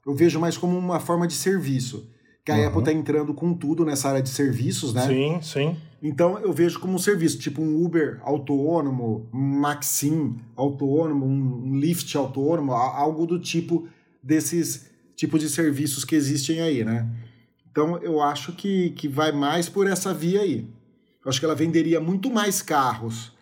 Eu 0.06 0.14
vejo 0.14 0.40
mais 0.40 0.56
como 0.56 0.76
uma 0.76 0.98
forma 0.98 1.26
de 1.26 1.34
serviço. 1.34 2.08
que 2.44 2.50
a 2.50 2.56
uhum. 2.56 2.66
Apple 2.66 2.78
está 2.80 2.92
entrando 2.92 3.32
com 3.32 3.54
tudo 3.54 3.84
nessa 3.84 4.08
área 4.08 4.22
de 4.22 4.28
serviços, 4.28 4.92
né? 4.92 5.06
Sim, 5.06 5.38
sim. 5.42 5.76
Então 6.02 6.38
eu 6.40 6.52
vejo 6.52 6.80
como 6.80 6.94
um 6.94 6.98
serviço, 6.98 7.38
tipo 7.38 7.62
um 7.62 7.84
Uber 7.84 8.20
autônomo, 8.24 9.28
um 9.32 9.60
Maxim 9.60 10.36
autônomo, 10.56 11.24
um 11.24 11.78
Lyft 11.78 12.16
autônomo, 12.16 12.72
algo 12.72 13.24
do 13.24 13.38
tipo 13.38 13.86
desses 14.20 14.90
tipos 15.14 15.40
de 15.40 15.48
serviços 15.48 16.04
que 16.04 16.16
existem 16.16 16.60
aí, 16.60 16.82
né? 16.82 17.08
Então 17.72 17.98
eu 18.02 18.20
acho 18.20 18.52
que, 18.52 18.90
que 18.90 19.08
vai 19.08 19.32
mais 19.32 19.68
por 19.68 19.86
essa 19.86 20.14
via 20.14 20.42
aí. 20.42 20.68
Eu 21.24 21.28
acho 21.28 21.40
que 21.40 21.46
ela 21.46 21.54
venderia 21.54 22.00
muito 22.00 22.30
mais 22.30 22.60
carros 22.62 23.32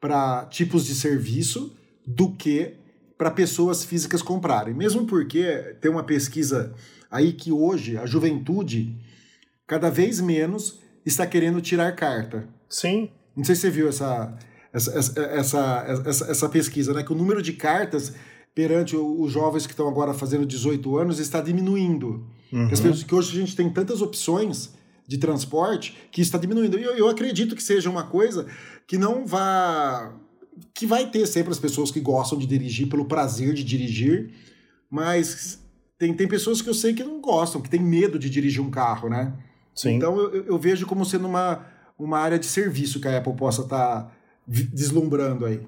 para 0.00 0.44
tipos 0.46 0.86
de 0.86 0.94
serviço 0.94 1.76
do 2.06 2.36
que 2.36 2.74
para 3.16 3.30
pessoas 3.30 3.84
físicas 3.84 4.22
comprarem. 4.22 4.74
Mesmo 4.74 5.06
porque 5.06 5.76
tem 5.80 5.90
uma 5.90 6.04
pesquisa 6.04 6.74
aí 7.10 7.32
que 7.32 7.50
hoje 7.50 7.96
a 7.96 8.06
juventude 8.06 8.96
cada 9.66 9.90
vez 9.90 10.20
menos 10.20 10.80
está 11.04 11.26
querendo 11.26 11.60
tirar 11.60 11.90
carta. 11.96 12.46
Sim. 12.68 13.10
Não 13.34 13.42
sei 13.42 13.54
se 13.54 13.62
você 13.62 13.70
viu 13.70 13.88
essa, 13.88 14.36
essa, 14.72 14.98
essa, 15.16 16.02
essa, 16.06 16.30
essa 16.30 16.48
pesquisa, 16.48 16.92
né? 16.92 17.02
Que 17.02 17.12
o 17.12 17.16
número 17.16 17.40
de 17.42 17.54
cartas 17.54 18.14
perante 18.58 18.96
os 18.96 19.30
jovens 19.30 19.68
que 19.68 19.72
estão 19.72 19.86
agora 19.86 20.12
fazendo 20.12 20.44
18 20.44 20.98
anos 20.98 21.20
está 21.20 21.40
diminuindo. 21.40 22.26
Uhum. 22.52 22.68
Pessoas, 22.68 23.04
que 23.04 23.14
hoje 23.14 23.36
a 23.36 23.40
gente 23.40 23.54
tem 23.54 23.70
tantas 23.70 24.02
opções 24.02 24.74
de 25.06 25.16
transporte 25.16 25.96
que 26.10 26.20
está 26.20 26.36
diminuindo. 26.36 26.76
E 26.76 26.82
eu, 26.82 26.96
eu 26.96 27.08
acredito 27.08 27.54
que 27.54 27.62
seja 27.62 27.88
uma 27.88 28.02
coisa 28.02 28.48
que 28.84 28.98
não 28.98 29.24
vá. 29.24 30.12
que 30.74 30.86
vai 30.86 31.08
ter 31.08 31.24
sempre 31.28 31.52
as 31.52 31.58
pessoas 31.60 31.92
que 31.92 32.00
gostam 32.00 32.36
de 32.36 32.48
dirigir 32.48 32.88
pelo 32.88 33.04
prazer 33.04 33.54
de 33.54 33.62
dirigir, 33.62 34.32
mas 34.90 35.62
tem, 35.96 36.12
tem 36.12 36.26
pessoas 36.26 36.60
que 36.60 36.68
eu 36.68 36.74
sei 36.74 36.92
que 36.92 37.04
não 37.04 37.20
gostam, 37.20 37.60
que 37.60 37.70
têm 37.70 37.80
medo 37.80 38.18
de 38.18 38.28
dirigir 38.28 38.60
um 38.60 38.70
carro, 38.70 39.08
né? 39.08 39.34
Sim. 39.72 39.94
Então 39.94 40.18
eu, 40.18 40.46
eu 40.46 40.58
vejo 40.58 40.84
como 40.84 41.06
sendo 41.06 41.28
uma, 41.28 41.64
uma 41.96 42.18
área 42.18 42.40
de 42.40 42.46
serviço 42.46 43.00
que 43.00 43.06
a 43.06 43.18
Apple 43.18 43.36
possa 43.36 43.62
estar 43.62 44.02
tá 44.02 44.12
deslumbrando 44.48 45.46
aí. 45.46 45.60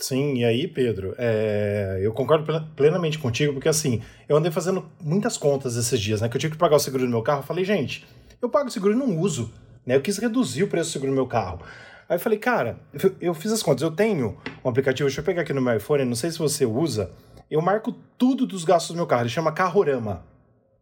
Sim, 0.00 0.34
e 0.36 0.44
aí, 0.44 0.68
Pedro, 0.68 1.12
é, 1.18 1.98
eu 2.00 2.12
concordo 2.12 2.64
plenamente 2.76 3.18
contigo, 3.18 3.54
porque 3.54 3.68
assim, 3.68 4.00
eu 4.28 4.36
andei 4.36 4.50
fazendo 4.52 4.88
muitas 5.02 5.36
contas 5.36 5.74
esses 5.74 5.98
dias, 5.98 6.20
né? 6.20 6.28
Que 6.28 6.36
eu 6.36 6.40
tive 6.40 6.52
que 6.52 6.58
pagar 6.58 6.76
o 6.76 6.78
seguro 6.78 7.04
do 7.04 7.10
meu 7.10 7.20
carro. 7.20 7.40
Eu 7.40 7.44
falei, 7.44 7.64
gente, 7.64 8.06
eu 8.40 8.48
pago 8.48 8.68
o 8.68 8.70
seguro 8.70 8.94
e 8.94 8.96
não 8.96 9.18
uso, 9.18 9.52
né? 9.84 9.96
Eu 9.96 10.00
quis 10.00 10.16
reduzir 10.18 10.62
o 10.62 10.68
preço 10.68 10.90
do 10.90 10.92
seguro 10.92 11.10
do 11.10 11.16
meu 11.16 11.26
carro. 11.26 11.60
Aí 12.08 12.14
eu 12.14 12.20
falei, 12.20 12.38
cara, 12.38 12.78
eu 13.20 13.34
fiz 13.34 13.50
as 13.50 13.60
contas, 13.60 13.82
eu 13.82 13.90
tenho 13.90 14.38
um 14.64 14.68
aplicativo, 14.68 15.08
deixa 15.08 15.20
eu 15.20 15.24
pegar 15.24 15.42
aqui 15.42 15.52
no 15.52 15.60
meu 15.60 15.76
iPhone, 15.76 16.04
não 16.04 16.14
sei 16.14 16.30
se 16.30 16.38
você 16.38 16.64
usa, 16.64 17.10
eu 17.50 17.60
marco 17.60 17.92
tudo 18.16 18.46
dos 18.46 18.62
gastos 18.62 18.94
do 18.94 18.96
meu 18.96 19.06
carro. 19.06 19.22
Ele 19.22 19.30
chama 19.30 19.50
Carrorama. 19.50 20.24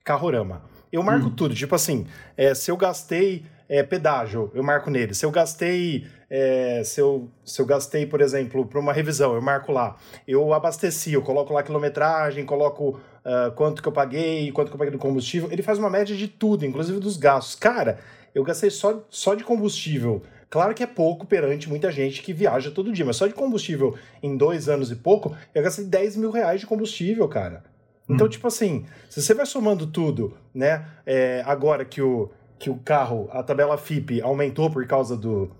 Carrorama. 0.04 0.62
Eu 0.92 1.02
marco 1.02 1.28
hum. 1.28 1.34
tudo. 1.34 1.54
Tipo 1.54 1.74
assim, 1.74 2.06
é, 2.36 2.54
se 2.54 2.70
eu 2.70 2.76
gastei 2.76 3.46
é, 3.68 3.82
pedágio, 3.82 4.50
eu 4.54 4.62
marco 4.62 4.90
nele. 4.90 5.14
Se 5.14 5.24
eu 5.24 5.30
gastei. 5.30 6.06
É, 6.28 6.82
se, 6.84 7.00
eu, 7.00 7.30
se 7.44 7.60
eu 7.60 7.66
gastei, 7.66 8.04
por 8.04 8.20
exemplo, 8.20 8.66
para 8.66 8.80
uma 8.80 8.92
revisão, 8.92 9.34
eu 9.34 9.42
marco 9.42 9.70
lá. 9.70 9.96
Eu 10.26 10.52
abasteci, 10.52 11.12
eu 11.12 11.22
coloco 11.22 11.52
lá 11.52 11.62
quilometragem, 11.62 12.44
coloco 12.44 13.00
uh, 13.24 13.52
quanto 13.54 13.80
que 13.80 13.86
eu 13.86 13.92
paguei, 13.92 14.50
quanto 14.50 14.68
que 14.68 14.74
eu 14.74 14.78
paguei 14.78 14.90
do 14.90 14.98
combustível. 14.98 15.48
Ele 15.52 15.62
faz 15.62 15.78
uma 15.78 15.88
média 15.88 16.16
de 16.16 16.26
tudo, 16.26 16.66
inclusive 16.66 16.98
dos 16.98 17.16
gastos. 17.16 17.54
Cara, 17.54 17.98
eu 18.34 18.42
gastei 18.42 18.70
só, 18.70 19.04
só 19.08 19.34
de 19.34 19.44
combustível 19.44 20.22
Claro 20.48 20.74
que 20.74 20.82
é 20.82 20.86
pouco 20.86 21.26
perante 21.26 21.68
muita 21.68 21.90
gente 21.90 22.22
que 22.22 22.32
viaja 22.32 22.70
todo 22.70 22.92
dia, 22.92 23.04
mas 23.04 23.16
só 23.16 23.26
de 23.26 23.34
combustível 23.34 23.96
em 24.22 24.36
dois 24.36 24.68
anos 24.68 24.90
e 24.90 24.96
pouco, 24.96 25.36
eu 25.54 25.62
gastei 25.62 25.84
10 25.84 26.16
mil 26.16 26.30
reais 26.30 26.60
de 26.60 26.66
combustível, 26.66 27.26
cara. 27.28 27.64
Então, 28.08 28.26
hum. 28.26 28.30
tipo 28.30 28.46
assim, 28.46 28.86
se 29.10 29.20
você 29.20 29.34
vai 29.34 29.44
somando 29.44 29.86
tudo, 29.86 30.36
né? 30.54 30.86
É, 31.04 31.42
agora 31.44 31.84
que 31.84 32.00
o, 32.00 32.30
que 32.58 32.70
o 32.70 32.76
carro, 32.76 33.28
a 33.32 33.42
tabela 33.42 33.76
FIP 33.76 34.20
aumentou 34.22 34.70
por 34.70 34.86
causa 34.86 35.16
do, 35.16 35.50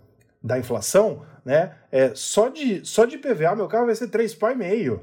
da 0.43 0.59
inflação, 0.59 1.23
né? 1.45 1.73
É, 1.93 2.13
só, 2.15 2.49
de, 2.49 2.85
só 2.85 3.05
de 3.05 3.19
PVA, 3.19 3.55
meu 3.55 3.69
carro 3.69 3.87
vai 3.87 3.95
ser 3.95 4.09
3,5. 4.09 5.01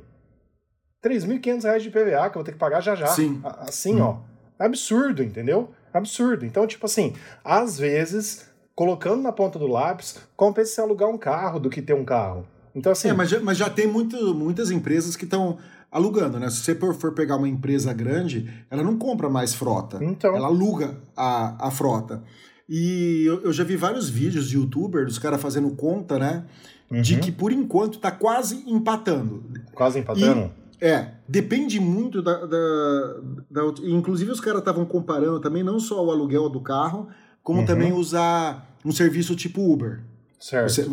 3.500 1.03 1.63
reais 1.63 1.83
de 1.83 1.89
PVA 1.89 2.29
que 2.29 2.37
eu 2.37 2.41
vou 2.41 2.43
ter 2.43 2.53
que 2.53 2.57
pagar 2.57 2.81
já 2.81 2.95
já. 2.95 3.07
Sim. 3.07 3.41
Assim, 3.43 4.01
hum. 4.01 4.03
ó. 4.03 4.17
Absurdo, 4.57 5.21
entendeu? 5.21 5.71
Absurdo. 5.93 6.45
Então, 6.45 6.65
tipo 6.65 6.85
assim, 6.85 7.13
às 7.43 7.77
vezes 7.77 8.47
colocando 8.75 9.21
na 9.21 9.31
ponta 9.31 9.59
do 9.59 9.67
lápis, 9.67 10.19
compensa 10.35 10.75
se 10.75 10.81
alugar 10.81 11.09
um 11.09 11.17
carro 11.17 11.59
do 11.59 11.69
que 11.69 11.81
ter 11.81 11.93
um 11.93 12.05
carro. 12.05 12.47
Então, 12.73 12.91
assim. 12.91 13.09
É, 13.09 13.13
mas 13.13 13.29
já, 13.29 13.39
mas 13.39 13.57
já 13.57 13.69
tem 13.69 13.85
muito, 13.85 14.33
muitas 14.33 14.71
empresas 14.71 15.15
que 15.15 15.25
estão 15.25 15.59
alugando, 15.93 16.39
né? 16.39 16.49
Se 16.49 16.57
você 16.57 16.75
for 16.75 17.13
pegar 17.13 17.37
uma 17.37 17.47
empresa 17.47 17.93
grande, 17.93 18.51
ela 18.69 18.83
não 18.83 18.97
compra 18.97 19.29
mais 19.29 19.53
frota. 19.53 20.03
Então. 20.03 20.35
Ela 20.35 20.47
aluga 20.47 20.97
a, 21.15 21.67
a 21.67 21.71
frota. 21.71 22.23
E 22.67 23.23
eu, 23.25 23.43
eu 23.43 23.53
já 23.53 23.63
vi 23.63 23.75
vários 23.75 24.09
vídeos 24.09 24.49
de 24.49 24.55
youtuber, 24.55 25.05
dos 25.05 25.19
caras 25.19 25.39
fazendo 25.39 25.69
conta, 25.71 26.17
né? 26.17 26.45
Uhum. 26.89 27.01
De 27.01 27.19
que 27.19 27.31
por 27.31 27.51
enquanto 27.51 27.99
tá 27.99 28.11
quase 28.11 28.63
empatando. 28.67 29.43
Quase 29.73 29.99
empatando? 29.99 30.51
E, 30.81 30.85
é, 30.85 31.13
depende 31.27 31.79
muito 31.79 32.21
da. 32.21 32.45
da, 32.45 33.15
da 33.49 33.61
inclusive, 33.83 34.31
os 34.31 34.41
caras 34.41 34.59
estavam 34.59 34.85
comparando 34.85 35.39
também 35.39 35.63
não 35.63 35.79
só 35.79 36.03
o 36.03 36.11
aluguel 36.11 36.49
do 36.49 36.59
carro, 36.59 37.07
como 37.43 37.59
uhum. 37.59 37.65
também 37.65 37.93
usar 37.93 38.75
um 38.83 38.91
serviço 38.91 39.35
tipo 39.35 39.61
Uber. 39.61 40.01
Certo. 40.39 40.69
Você, 40.69 40.89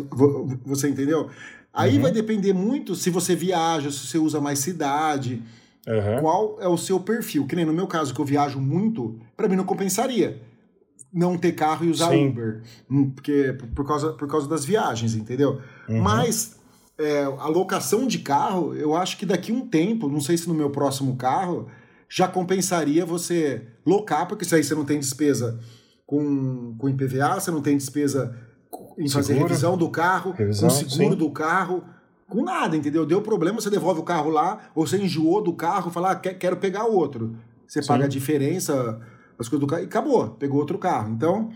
você 0.65 0.87
entendeu? 0.87 1.29
Aí 1.73 1.95
uhum. 1.95 2.01
vai 2.01 2.11
depender 2.11 2.53
muito 2.53 2.95
se 2.95 3.09
você 3.09 3.35
viaja, 3.35 3.91
se 3.91 4.07
você 4.07 4.17
usa 4.17 4.41
mais 4.41 4.59
cidade, 4.59 5.41
uhum. 5.87 6.21
qual 6.21 6.57
é 6.59 6.67
o 6.67 6.77
seu 6.77 6.99
perfil. 6.99 7.47
Que 7.47 7.55
nem 7.55 7.65
no 7.65 7.73
meu 7.73 7.87
caso, 7.87 8.13
que 8.13 8.19
eu 8.19 8.25
viajo 8.25 8.59
muito, 8.59 9.19
para 9.35 9.47
mim 9.47 9.55
não 9.55 9.63
compensaria 9.63 10.41
não 11.13 11.37
ter 11.37 11.51
carro 11.51 11.85
e 11.85 11.89
usar 11.89 12.09
Sim. 12.11 12.29
Uber. 12.29 12.61
Hum, 12.89 13.09
porque, 13.09 13.53
por, 13.75 13.85
causa, 13.85 14.13
por 14.13 14.27
causa 14.27 14.47
das 14.47 14.63
viagens, 14.63 15.13
entendeu? 15.13 15.59
Uhum. 15.89 16.01
Mas 16.01 16.55
é, 16.97 17.23
a 17.23 17.47
locação 17.47 18.07
de 18.07 18.19
carro, 18.19 18.73
eu 18.73 18.95
acho 18.95 19.17
que 19.17 19.25
daqui 19.25 19.51
um 19.51 19.67
tempo, 19.67 20.07
não 20.07 20.21
sei 20.21 20.37
se 20.37 20.47
no 20.47 20.53
meu 20.53 20.69
próximo 20.69 21.15
carro, 21.17 21.67
já 22.09 22.27
compensaria 22.27 23.05
você 23.05 23.61
locar, 23.85 24.27
porque 24.27 24.45
isso 24.45 24.55
aí 24.55 24.63
você 24.63 24.75
não 24.75 24.85
tem 24.85 24.99
despesa 24.99 25.59
com, 26.05 26.75
com 26.77 26.89
IPVA, 26.89 27.39
você 27.39 27.51
não 27.51 27.61
tem 27.61 27.77
despesa 27.77 28.35
em 28.97 29.07
seguro, 29.07 29.11
fazer 29.11 29.33
revisão 29.33 29.77
do 29.77 29.89
carro, 29.89 30.31
revisão, 30.31 30.69
com 30.69 30.75
seguro 30.75 31.13
sim. 31.13 31.17
do 31.17 31.29
carro, 31.31 31.83
com 32.27 32.43
nada, 32.43 32.77
entendeu? 32.77 33.05
Deu 33.05 33.21
problema, 33.21 33.59
você 33.59 33.69
devolve 33.69 33.99
o 33.99 34.03
carro 34.03 34.29
lá, 34.29 34.59
ou 34.73 34.87
você 34.87 34.97
enjoou 34.97 35.41
do 35.41 35.53
carro, 35.53 35.91
fala, 35.91 36.11
ah, 36.11 36.15
quero 36.15 36.57
pegar 36.57 36.85
outro. 36.85 37.35
Você 37.67 37.81
sim. 37.81 37.87
paga 37.87 38.05
a 38.05 38.07
diferença, 38.07 38.99
as 39.37 39.47
coisas 39.47 39.59
do 39.59 39.67
carro, 39.67 39.83
e 39.83 39.85
acabou, 39.85 40.29
pegou 40.31 40.59
outro 40.59 40.77
carro. 40.77 41.11
Então, 41.11 41.49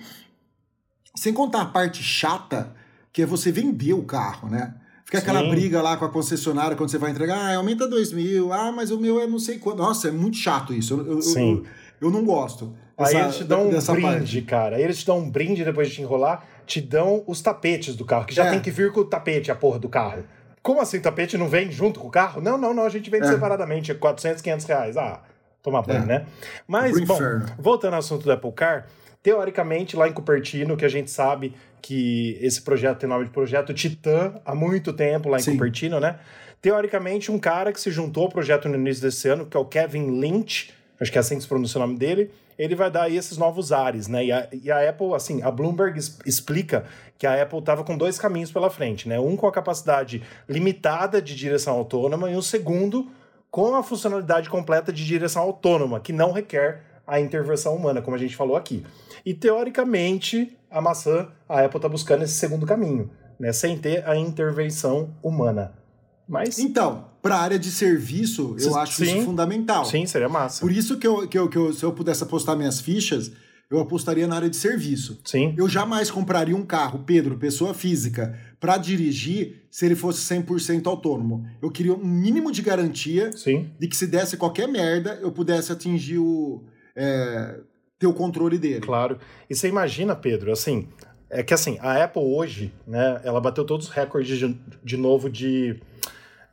sem 1.15 1.33
contar 1.33 1.61
a 1.61 1.65
parte 1.65 2.03
chata, 2.03 2.73
que 3.11 3.21
é 3.21 3.25
você 3.25 3.51
vender 3.51 3.93
o 3.93 4.03
carro, 4.03 4.49
né? 4.49 4.75
Fica 5.05 5.19
aquela 5.19 5.41
Sim. 5.41 5.49
briga 5.51 5.81
lá 5.81 5.95
com 5.95 6.03
a 6.03 6.09
concessionária 6.09 6.75
quando 6.75 6.89
você 6.89 6.97
vai 6.97 7.11
entregar, 7.11 7.37
ah, 7.37 7.55
aumenta 7.55 7.87
dois 7.87 8.11
mil, 8.11 8.51
ah, 8.51 8.71
mas 8.71 8.89
o 8.89 8.99
meu 8.99 9.21
é 9.21 9.27
não 9.27 9.37
sei 9.37 9.59
quanto. 9.59 9.77
Nossa, 9.77 10.07
é 10.07 10.11
muito 10.11 10.35
chato 10.35 10.73
isso. 10.73 10.95
Eu, 10.95 11.05
eu, 11.05 11.19
eu, 11.19 11.63
eu 12.01 12.11
não 12.11 12.25
gosto. 12.25 12.75
Aí 12.97 13.15
eles 13.15 13.37
te 13.37 13.43
dão 13.43 13.67
um 13.67 13.69
brinde, 13.69 14.01
parte. 14.01 14.41
cara. 14.41 14.75
Aí 14.77 14.83
eles 14.83 14.97
te 14.97 15.05
dão 15.05 15.19
um 15.19 15.29
brinde 15.29 15.63
depois 15.63 15.89
de 15.89 15.95
te 15.95 16.01
enrolar, 16.01 16.43
te 16.65 16.81
dão 16.81 17.23
os 17.27 17.41
tapetes 17.41 17.95
do 17.95 18.05
carro, 18.05 18.25
que 18.25 18.33
já 18.33 18.45
é. 18.45 18.49
tem 18.51 18.59
que 18.59 18.71
vir 18.71 18.91
com 18.91 19.01
o 19.01 19.05
tapete, 19.05 19.51
a 19.51 19.55
porra 19.55 19.79
do 19.79 19.89
carro. 19.89 20.23
Como 20.61 20.81
assim, 20.81 20.97
o 20.97 21.01
tapete 21.01 21.37
não 21.37 21.47
vem 21.47 21.71
junto 21.71 21.99
com 21.99 22.07
o 22.07 22.11
carro? 22.11 22.41
Não, 22.41 22.57
não, 22.57 22.73
não, 22.73 22.85
a 22.85 22.89
gente 22.89 23.09
vende 23.09 23.27
é. 23.27 23.31
separadamente, 23.31 23.93
400, 23.93 24.41
500 24.41 24.65
reais. 24.65 24.97
Ah, 24.97 25.21
tomar 25.61 25.81
banho, 25.81 26.03
é. 26.03 26.05
né? 26.05 26.25
Mas, 26.67 26.99
bom, 27.01 27.19
voltando 27.59 27.93
ao 27.93 27.99
assunto 27.99 28.23
do 28.23 28.31
Apple 28.31 28.51
Car, 28.51 28.87
teoricamente, 29.21 29.95
lá 29.95 30.07
em 30.07 30.13
Cupertino, 30.13 30.75
que 30.77 30.85
a 30.85 30.89
gente 30.89 31.11
sabe 31.11 31.53
que 31.81 32.37
esse 32.41 32.61
projeto 32.61 32.99
tem 32.99 33.09
nome 33.09 33.25
de 33.25 33.31
projeto 33.31 33.73
Titã 33.73 34.33
há 34.43 34.55
muito 34.55 34.91
tempo 34.91 35.29
lá 35.29 35.37
em 35.37 35.41
Sim. 35.41 35.51
Cupertino, 35.53 35.99
né? 35.99 36.19
Teoricamente, 36.61 37.31
um 37.31 37.37
cara 37.37 37.71
que 37.71 37.79
se 37.79 37.91
juntou 37.91 38.23
ao 38.23 38.29
projeto 38.29 38.67
no 38.67 38.75
início 38.75 39.03
desse 39.03 39.27
ano, 39.27 39.45
que 39.45 39.55
é 39.55 39.59
o 39.59 39.65
Kevin 39.65 40.19
Lynch, 40.19 40.73
acho 40.99 41.11
que 41.11 41.17
é 41.17 41.21
assim 41.21 41.35
que 41.35 41.41
se 41.41 41.47
pronuncia 41.47 41.79
o 41.79 41.85
nome 41.85 41.97
dele, 41.97 42.31
ele 42.57 42.75
vai 42.75 42.89
dar 42.89 43.03
aí 43.03 43.17
esses 43.17 43.37
novos 43.37 43.71
ares, 43.71 44.07
né? 44.07 44.25
E 44.25 44.31
a, 44.31 44.47
e 44.51 44.71
a 44.71 44.89
Apple, 44.89 45.13
assim, 45.13 45.41
a 45.41 45.51
Bloomberg 45.51 45.99
explica 46.25 46.85
que 47.17 47.27
a 47.27 47.41
Apple 47.41 47.59
estava 47.59 47.83
com 47.83 47.97
dois 47.97 48.17
caminhos 48.17 48.51
pela 48.51 48.69
frente, 48.69 49.07
né? 49.07 49.19
Um 49.19 49.35
com 49.35 49.47
a 49.47 49.51
capacidade 49.51 50.23
limitada 50.47 51.21
de 51.21 51.35
direção 51.35 51.75
autônoma 51.75 52.29
e 52.31 52.35
o 52.35 52.41
segundo 52.41 53.09
com 53.51 53.75
a 53.75 53.83
funcionalidade 53.83 54.49
completa 54.49 54.91
de 54.91 55.05
direção 55.05 55.41
autônoma, 55.43 55.99
que 55.99 56.11
não 56.11 56.31
requer 56.31 56.81
a 57.07 57.19
intervenção 57.19 57.75
humana, 57.75 58.01
como 58.01 58.15
a 58.15 58.19
gente 58.19 58.35
falou 58.35 58.55
aqui. 58.55 58.85
E 59.25 59.33
teoricamente, 59.33 60.57
a 60.69 60.81
maçã, 60.81 61.29
a 61.47 61.61
Apple 61.61 61.77
está 61.77 61.87
buscando 61.87 62.23
esse 62.23 62.33
segundo 62.33 62.65
caminho, 62.65 63.09
né? 63.39 63.53
Sem 63.53 63.77
ter 63.77 64.07
a 64.07 64.15
intervenção 64.17 65.13
humana. 65.21 65.73
Mas... 66.27 66.59
Então, 66.59 67.05
para 67.25 67.37
a 67.37 67.41
área 67.41 67.57
de 67.57 67.71
serviço, 67.71 68.55
eu 68.59 68.77
acho 68.77 69.03
sim, 69.03 69.17
isso 69.17 69.25
fundamental. 69.25 69.83
Sim, 69.83 70.05
seria 70.05 70.29
massa. 70.29 70.61
Por 70.61 70.71
isso 70.71 70.99
que, 70.99 71.07
eu, 71.07 71.27
que, 71.27 71.35
eu, 71.35 71.49
que 71.49 71.57
eu, 71.57 71.73
se 71.73 71.83
eu 71.83 71.91
pudesse 71.91 72.21
apostar 72.21 72.55
minhas 72.55 72.79
fichas, 72.79 73.31
eu 73.67 73.79
apostaria 73.79 74.27
na 74.27 74.35
área 74.35 74.47
de 74.47 74.55
serviço. 74.55 75.19
Sim. 75.25 75.55
Eu 75.57 75.67
jamais 75.67 76.11
compraria 76.11 76.55
um 76.55 76.63
carro, 76.63 76.99
Pedro, 77.03 77.35
pessoa 77.35 77.73
física, 77.73 78.37
para 78.59 78.77
dirigir 78.77 79.65
se 79.71 79.87
ele 79.87 79.95
fosse 79.95 80.21
100% 80.35 80.85
autônomo. 80.85 81.43
Eu 81.63 81.71
queria 81.71 81.95
um 81.95 82.05
mínimo 82.05 82.51
de 82.51 82.61
garantia 82.61 83.31
Sim. 83.35 83.71
de 83.79 83.87
que 83.87 83.97
se 83.97 84.05
desse 84.05 84.37
qualquer 84.37 84.67
merda, 84.67 85.17
eu 85.19 85.31
pudesse 85.31 85.71
atingir 85.71 86.19
o... 86.19 86.63
É, 86.95 87.59
ter 87.97 88.05
o 88.05 88.13
controle 88.13 88.59
dele. 88.59 88.81
Claro. 88.81 89.17
E 89.49 89.55
você 89.55 89.67
imagina, 89.67 90.15
Pedro, 90.15 90.51
assim, 90.51 90.89
é 91.27 91.41
que 91.41 91.55
assim, 91.55 91.77
a 91.81 92.03
Apple 92.03 92.21
hoje, 92.21 92.71
né, 92.85 93.19
ela 93.23 93.41
bateu 93.41 93.65
todos 93.65 93.87
os 93.87 93.91
recordes 93.91 94.37
de, 94.37 94.55
de 94.83 94.95
novo 94.95 95.27
de, 95.27 95.81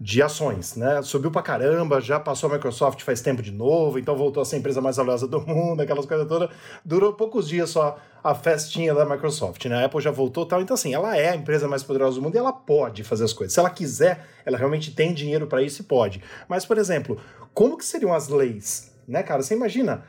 de 0.03 0.21
ações, 0.21 0.75
né? 0.75 1.01
Subiu 1.01 1.31
pra 1.31 1.41
caramba, 1.43 2.01
já 2.01 2.19
passou 2.19 2.51
a 2.51 2.55
Microsoft 2.55 3.03
faz 3.03 3.21
tempo 3.21 3.41
de 3.41 3.53
novo, 3.53 4.01
então 4.01 4.17
voltou 4.17 4.43
a 4.43 4.45
ser 4.45 4.57
a 4.57 4.59
empresa 4.59 4.81
mais 4.81 4.97
valiosa 4.97 5.29
do 5.29 5.41
mundo, 5.47 5.81
aquelas 5.81 6.05
coisas 6.05 6.27
todas. 6.27 6.51
Durou 6.85 7.13
poucos 7.13 7.49
dias 7.49 7.71
só 7.71 7.97
a 8.23 8.35
festinha 8.35 8.93
da 8.93 9.05
Microsoft, 9.05 9.65
né? 9.67 9.77
A 9.77 9.85
Apple 9.85 10.01
já 10.01 10.11
voltou 10.11 10.45
tal. 10.45 10.61
Então, 10.61 10.75
assim, 10.75 10.93
ela 10.93 11.17
é 11.17 11.29
a 11.31 11.37
empresa 11.37 11.69
mais 11.69 11.85
poderosa 11.85 12.17
do 12.17 12.23
mundo 12.23 12.35
e 12.35 12.39
ela 12.39 12.53
pode 12.53 13.05
fazer 13.05 13.23
as 13.23 13.33
coisas. 13.33 13.55
Se 13.55 13.61
ela 13.61 13.71
quiser, 13.71 14.27
ela 14.45 14.59
realmente 14.59 14.91
tem 14.91 15.15
dinheiro 15.15 15.47
para 15.47 15.63
isso 15.63 15.83
e 15.83 15.85
pode. 15.85 16.21
Mas, 16.49 16.67
por 16.67 16.79
exemplo, 16.79 17.21
como 17.55 17.79
que 17.79 17.85
seriam 17.85 18.13
as 18.13 18.27
leis? 18.27 18.93
Né, 19.07 19.23
cara? 19.23 19.41
Você 19.41 19.55
imagina 19.55 20.03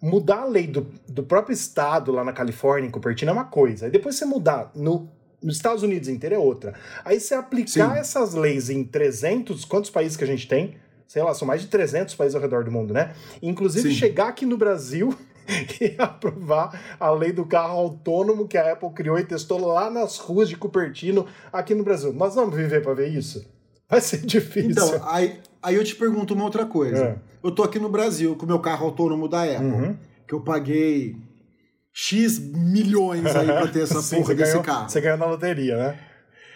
mudar 0.00 0.42
a 0.42 0.44
lei 0.44 0.66
do, 0.66 0.86
do 1.08 1.22
próprio 1.22 1.54
estado 1.54 2.12
lá 2.12 2.22
na 2.22 2.34
Califórnia, 2.34 2.86
em 2.86 2.90
Cupertino, 2.90 3.30
é 3.30 3.32
uma 3.32 3.46
coisa. 3.46 3.86
Aí 3.86 3.90
depois 3.90 4.14
você 4.16 4.26
mudar 4.26 4.70
no, 4.74 5.08
nos 5.42 5.56
Estados 5.56 5.82
Unidos 5.82 6.08
inteiro 6.08 6.34
é 6.34 6.38
outra. 6.38 6.74
Aí 7.04 7.20
você 7.20 7.34
aplicar 7.34 7.94
Sim. 7.94 7.98
essas 7.98 8.34
leis 8.34 8.70
em 8.70 8.84
300, 8.84 9.64
quantos 9.64 9.90
países 9.90 10.16
que 10.16 10.24
a 10.24 10.26
gente 10.26 10.46
tem? 10.48 10.76
Sei 11.06 11.22
lá, 11.22 11.32
são 11.32 11.48
mais 11.48 11.62
de 11.62 11.68
300 11.68 12.14
países 12.14 12.34
ao 12.34 12.40
redor 12.40 12.64
do 12.64 12.70
mundo, 12.70 12.92
né? 12.92 13.14
Inclusive 13.40 13.88
Sim. 13.88 13.94
chegar 13.94 14.28
aqui 14.28 14.44
no 14.44 14.58
Brasil 14.58 15.14
e 15.80 15.94
aprovar 15.98 16.96
a 17.00 17.10
lei 17.10 17.32
do 17.32 17.46
carro 17.46 17.78
autônomo 17.78 18.46
que 18.46 18.58
a 18.58 18.72
Apple 18.72 18.90
criou 18.90 19.18
e 19.18 19.24
testou 19.24 19.64
lá 19.64 19.90
nas 19.90 20.18
ruas 20.18 20.48
de 20.48 20.56
Cupertino 20.56 21.26
aqui 21.52 21.74
no 21.74 21.82
Brasil. 21.82 22.12
Nós 22.12 22.34
vamos 22.34 22.54
viver 22.54 22.82
para 22.82 22.92
ver 22.94 23.08
isso? 23.08 23.46
Vai 23.88 24.00
ser 24.00 24.18
difícil. 24.18 24.70
Então, 24.70 25.08
aí, 25.08 25.40
aí 25.62 25.76
eu 25.76 25.84
te 25.84 25.96
pergunto 25.96 26.34
uma 26.34 26.44
outra 26.44 26.66
coisa. 26.66 27.04
É. 27.04 27.16
Eu 27.42 27.50
tô 27.50 27.62
aqui 27.62 27.78
no 27.78 27.88
Brasil 27.88 28.36
com 28.36 28.44
o 28.44 28.48
meu 28.48 28.58
carro 28.58 28.86
autônomo 28.86 29.28
da 29.28 29.44
Apple, 29.44 29.64
uhum. 29.64 29.96
que 30.26 30.34
eu 30.34 30.40
paguei 30.40 31.16
X 32.00 32.38
milhões 32.38 33.26
aí 33.26 33.46
pra 33.46 33.66
ter 33.66 33.82
essa 33.82 34.00
Sim, 34.02 34.18
porra 34.20 34.32
desse 34.32 34.52
ganhou, 34.52 34.64
carro. 34.64 34.88
Você 34.88 35.00
ganhou 35.00 35.18
na 35.18 35.26
loteria, 35.26 35.76
né? 35.76 35.98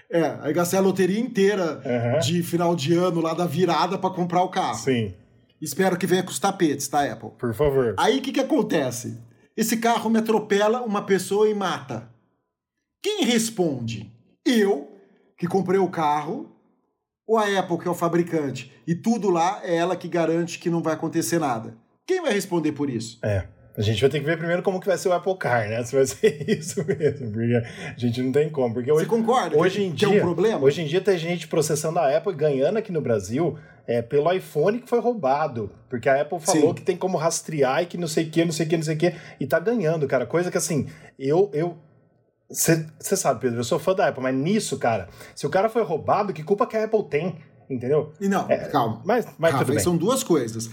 É, 0.08 0.38
aí 0.40 0.52
gastei 0.52 0.78
a 0.78 0.82
loteria 0.82 1.18
inteira 1.18 1.82
uhum. 1.84 2.20
de 2.20 2.44
final 2.44 2.76
de 2.76 2.94
ano 2.94 3.20
lá 3.20 3.34
da 3.34 3.44
virada 3.44 3.98
para 3.98 4.14
comprar 4.14 4.40
o 4.42 4.50
carro. 4.50 4.76
Sim. 4.76 5.12
Espero 5.60 5.98
que 5.98 6.06
venha 6.06 6.22
com 6.22 6.30
os 6.30 6.38
tapetes, 6.38 6.86
tá, 6.86 7.04
Apple? 7.04 7.30
Por 7.36 7.52
favor. 7.54 7.96
Aí 7.98 8.18
o 8.18 8.22
que, 8.22 8.30
que 8.30 8.38
acontece? 8.38 9.20
Esse 9.56 9.78
carro 9.78 10.08
me 10.08 10.20
atropela 10.20 10.82
uma 10.82 11.02
pessoa 11.02 11.48
e 11.48 11.54
mata. 11.54 12.08
Quem 13.02 13.24
responde? 13.24 14.12
Eu, 14.46 14.92
que 15.36 15.48
comprei 15.48 15.80
o 15.80 15.90
carro, 15.90 16.54
ou 17.26 17.36
a 17.36 17.58
Apple, 17.58 17.78
que 17.78 17.88
é 17.88 17.90
o 17.90 17.94
fabricante, 17.94 18.72
e 18.86 18.94
tudo 18.94 19.28
lá 19.28 19.60
é 19.64 19.74
ela 19.74 19.96
que 19.96 20.06
garante 20.06 20.60
que 20.60 20.70
não 20.70 20.82
vai 20.82 20.94
acontecer 20.94 21.40
nada. 21.40 21.76
Quem 22.06 22.22
vai 22.22 22.32
responder 22.32 22.70
por 22.70 22.88
isso? 22.88 23.18
É. 23.24 23.48
A 23.76 23.80
gente 23.80 24.00
vai 24.00 24.10
ter 24.10 24.20
que 24.20 24.26
ver 24.26 24.36
primeiro 24.36 24.62
como 24.62 24.78
que 24.78 24.86
vai 24.86 24.98
ser 24.98 25.08
o 25.08 25.12
Apple 25.12 25.36
Car, 25.36 25.68
né? 25.68 25.82
Se 25.82 25.94
vai 25.96 26.04
ser 26.06 26.48
isso 26.48 26.84
mesmo, 26.84 27.32
porque 27.32 27.54
a 27.54 27.98
gente 27.98 28.22
não 28.22 28.32
tem 28.32 28.50
como. 28.50 28.74
Porque 28.74 28.92
hoje, 28.92 29.04
Você 29.04 29.10
concorda? 29.10 29.56
Hoje 29.56 29.78
que, 29.78 29.84
em 29.84 29.92
dia, 29.92 30.08
é 30.08 30.10
um 30.10 30.20
problema? 30.20 30.60
Hoje 30.60 30.82
em 30.82 30.86
dia 30.86 31.00
tem 31.00 31.16
gente 31.16 31.48
processando 31.48 31.98
a 31.98 32.16
Apple 32.16 32.32
e 32.32 32.36
ganhando 32.36 32.76
aqui 32.76 32.92
no 32.92 33.00
Brasil 33.00 33.58
é, 33.86 34.02
pelo 34.02 34.30
iPhone 34.32 34.78
que 34.78 34.88
foi 34.88 35.00
roubado. 35.00 35.70
Porque 35.88 36.08
a 36.08 36.20
Apple 36.20 36.38
falou 36.40 36.68
Sim. 36.68 36.74
que 36.74 36.82
tem 36.82 36.96
como 36.96 37.16
rastrear 37.16 37.82
e 37.82 37.86
que 37.86 37.96
não 37.96 38.08
sei 38.08 38.24
o 38.24 38.30
que, 38.30 38.44
não 38.44 38.52
sei 38.52 38.66
o 38.66 38.68
que, 38.68 38.76
não 38.76 38.84
sei 38.84 38.94
o 38.94 38.98
que, 38.98 39.14
e 39.40 39.46
tá 39.46 39.58
ganhando, 39.58 40.06
cara. 40.06 40.26
Coisa 40.26 40.50
que 40.50 40.58
assim, 40.58 40.88
eu, 41.18 41.50
eu 41.54 41.78
você 42.50 43.16
sabe, 43.16 43.40
Pedro, 43.40 43.60
eu 43.60 43.64
sou 43.64 43.78
fã 43.78 43.94
da 43.94 44.08
Apple, 44.08 44.22
mas 44.22 44.34
nisso, 44.34 44.78
cara, 44.78 45.08
se 45.34 45.46
o 45.46 45.50
cara 45.50 45.70
foi 45.70 45.82
roubado, 45.82 46.34
que 46.34 46.42
culpa 46.42 46.66
que 46.66 46.76
a 46.76 46.84
Apple 46.84 47.04
tem? 47.04 47.36
Entendeu? 47.70 48.12
E 48.20 48.28
não, 48.28 48.46
é, 48.50 48.68
calma. 48.68 49.00
Mas, 49.04 49.26
mas 49.38 49.66
bem. 49.66 49.78
São 49.78 49.96
duas 49.96 50.22
coisas. 50.22 50.68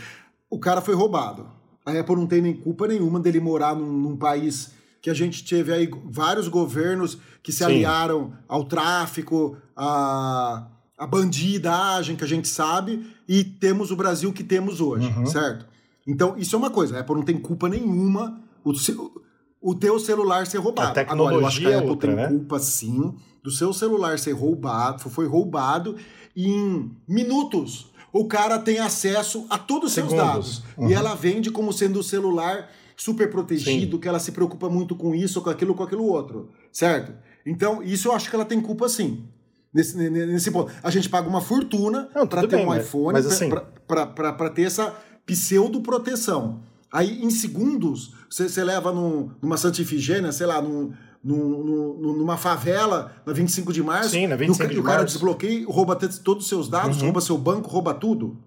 O 0.50 0.60
cara 0.60 0.82
foi 0.82 0.94
roubado. 0.94 1.59
A 1.90 2.00
Apple 2.00 2.16
não 2.16 2.28
tem 2.28 2.42
nem 2.42 2.54
culpa 2.54 2.88
nenhuma 2.88 3.20
dele 3.20 3.40
morar 3.40 3.76
num, 3.76 3.92
num 3.92 4.18
país 4.18 4.72
que 5.02 5.10
a 5.10 5.14
gente 5.14 5.44
teve 5.44 5.72
aí 5.74 5.90
vários 6.06 6.48
governos 6.48 7.18
que 7.42 7.52
se 7.52 7.60
Sim. 7.60 7.66
aliaram 7.66 8.34
ao 8.48 8.66
tráfico, 8.66 9.58
a, 9.76 10.68
a 10.98 11.08
bandidagem 11.08 12.16
que 12.16 12.24
a 12.24 12.28
gente 12.28 12.48
sabe, 12.48 13.08
e 13.28 13.44
temos 13.44 13.92
o 13.92 13.96
Brasil 13.96 14.34
que 14.34 14.44
temos 14.44 14.82
hoje, 14.82 15.08
uhum. 15.08 15.26
certo? 15.26 15.66
Então, 16.06 16.36
isso 16.38 16.56
é 16.56 16.60
uma 16.60 16.70
coisa. 16.70 16.98
A 16.98 17.00
Apple 17.02 17.16
não 17.16 17.24
tem 17.24 17.38
culpa 17.38 17.70
nenhuma. 17.70 18.42
O, 18.64 18.74
o 19.62 19.76
teu 19.76 20.00
celular 20.00 20.48
ser 20.48 20.58
roubado. 20.58 20.90
A 20.90 20.94
tecnologia 20.94 21.38
Agora, 21.38 21.44
eu 21.44 21.48
acho 21.48 21.60
que 21.60 21.68
a 21.68 21.78
Apple 21.78 21.90
outra, 21.90 22.08
tem 22.08 22.16
né? 22.16 22.28
culpa, 22.28 22.60
sim, 22.60 23.16
do 23.44 23.52
seu 23.52 23.72
celular 23.72 24.18
ser 24.20 24.34
roubado, 24.34 25.10
foi 25.10 25.28
roubado 25.28 25.96
em 26.36 26.92
minutos 27.08 27.92
o 28.12 28.26
cara 28.26 28.60
tem 28.60 28.80
acesso 28.80 29.46
a 29.50 29.58
todos 29.58 29.90
os 29.90 29.94
seus 29.94 30.14
dados. 30.14 30.64
Uhum. 30.78 30.90
E 30.90 30.94
ela 30.94 31.16
vende 31.16 31.52
como 31.52 31.72
sendo 31.72 32.00
o 32.00 32.04
celular 32.04 32.70
super 32.96 33.30
protegido, 33.30 33.96
sim. 33.96 34.02
que 34.02 34.08
ela 34.08 34.20
se 34.20 34.32
preocupa 34.32 34.70
muito 34.70 34.96
com 34.96 35.16
isso, 35.16 35.42
com 35.42 35.50
aquilo, 35.50 35.74
com 35.74 35.84
aquilo 35.84 36.04
outro, 36.04 36.50
certo? 36.72 37.14
Então, 37.46 37.82
isso 37.82 38.10
eu 38.10 38.14
acho 38.14 38.30
que 38.30 38.36
ela 38.36 38.46
tem 38.46 38.60
culpa 38.60 38.90
sim. 38.90 39.24
Nesse, 39.74 39.96
nesse 40.10 40.50
ponto. 40.52 40.72
A 40.82 40.90
gente 40.90 41.08
paga 41.08 41.30
uma 41.30 41.42
fortuna 41.42 42.10
para 42.28 42.42
ter 42.42 42.58
bem, 42.58 42.66
um 42.66 42.76
iPhone, 42.76 43.18
assim... 43.18 43.50
para 43.88 44.50
ter 44.50 44.64
essa 44.64 44.96
pseudo-proteção. 45.26 46.62
Aí, 46.92 47.24
em 47.24 47.30
segundos, 47.30 48.14
você, 48.30 48.50
você 48.50 48.64
leva 48.64 48.92
num, 48.92 49.30
numa 49.42 49.58
Santa 49.58 49.82
Ifigênia, 49.82 50.32
sei 50.32 50.48
lá, 50.48 50.60
num, 50.60 50.92
num, 51.24 51.98
numa 52.18 52.38
favela, 52.38 53.14
na 53.26 53.34
25 53.34 53.74
de 53.74 53.84
março. 53.84 54.12
Sim, 54.12 54.28
na 54.28 54.36
25 54.36 54.68
no, 54.68 54.74
de 54.74 54.80
o 54.80 54.84
cara 54.84 55.04
desbloqueia, 55.04 55.66
rouba 55.68 55.96
todos 55.96 56.44
os 56.44 56.50
seus 56.50 56.70
dados, 56.70 56.98
uhum. 56.98 57.04
rouba 57.04 57.22
seu 57.22 57.38
banco, 57.38 57.70
rouba 57.70 57.94
tudo. 57.94 58.38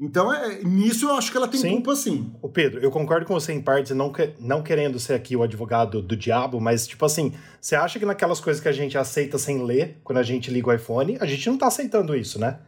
Então, 0.00 0.32
é, 0.32 0.62
nisso 0.62 1.06
eu 1.06 1.14
acho 1.14 1.30
que 1.30 1.36
ela 1.36 1.48
tem 1.48 1.60
sim. 1.60 1.70
culpa, 1.70 1.96
sim. 1.96 2.32
O 2.40 2.48
Pedro, 2.48 2.80
eu 2.80 2.90
concordo 2.90 3.26
com 3.26 3.34
você 3.34 3.52
em 3.52 3.60
parte, 3.60 3.92
não, 3.92 4.12
que, 4.12 4.32
não 4.38 4.62
querendo 4.62 4.98
ser 5.00 5.14
aqui 5.14 5.34
o 5.34 5.42
advogado 5.42 6.00
do 6.00 6.16
diabo, 6.16 6.60
mas, 6.60 6.86
tipo 6.86 7.04
assim, 7.04 7.34
você 7.60 7.74
acha 7.74 7.98
que 7.98 8.06
naquelas 8.06 8.38
coisas 8.38 8.62
que 8.62 8.68
a 8.68 8.72
gente 8.72 8.96
aceita 8.96 9.38
sem 9.38 9.64
ler, 9.64 9.98
quando 10.04 10.18
a 10.18 10.22
gente 10.22 10.52
liga 10.52 10.68
o 10.68 10.72
iPhone, 10.72 11.18
a 11.20 11.26
gente 11.26 11.50
não 11.50 11.58
tá 11.58 11.66
aceitando 11.66 12.14
isso, 12.14 12.38
né? 12.38 12.60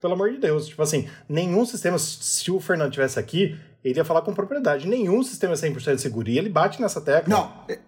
Pelo 0.00 0.14
amor 0.14 0.32
de 0.32 0.38
Deus. 0.38 0.66
Tipo 0.66 0.82
assim, 0.82 1.08
nenhum 1.28 1.64
sistema, 1.64 1.96
se 1.96 2.50
o 2.50 2.58
Fernando 2.58 2.90
tivesse 2.90 3.20
aqui, 3.20 3.56
ele 3.84 3.98
ia 3.98 4.04
falar 4.04 4.22
com 4.22 4.34
propriedade. 4.34 4.88
Nenhum 4.88 5.22
sistema 5.22 5.54
é 5.54 5.56
100% 5.56 5.98
seguro. 5.98 6.28
E 6.28 6.36
ele 6.36 6.48
bate 6.48 6.80
nessa 6.80 7.00
tecla. 7.00 7.32
Não, 7.32 7.52
é, 7.68 7.78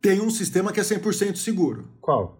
tem 0.00 0.20
um 0.20 0.30
sistema 0.30 0.72
que 0.72 0.80
é 0.80 0.82
100% 0.82 1.36
seguro. 1.36 1.88
Qual? 2.00 2.38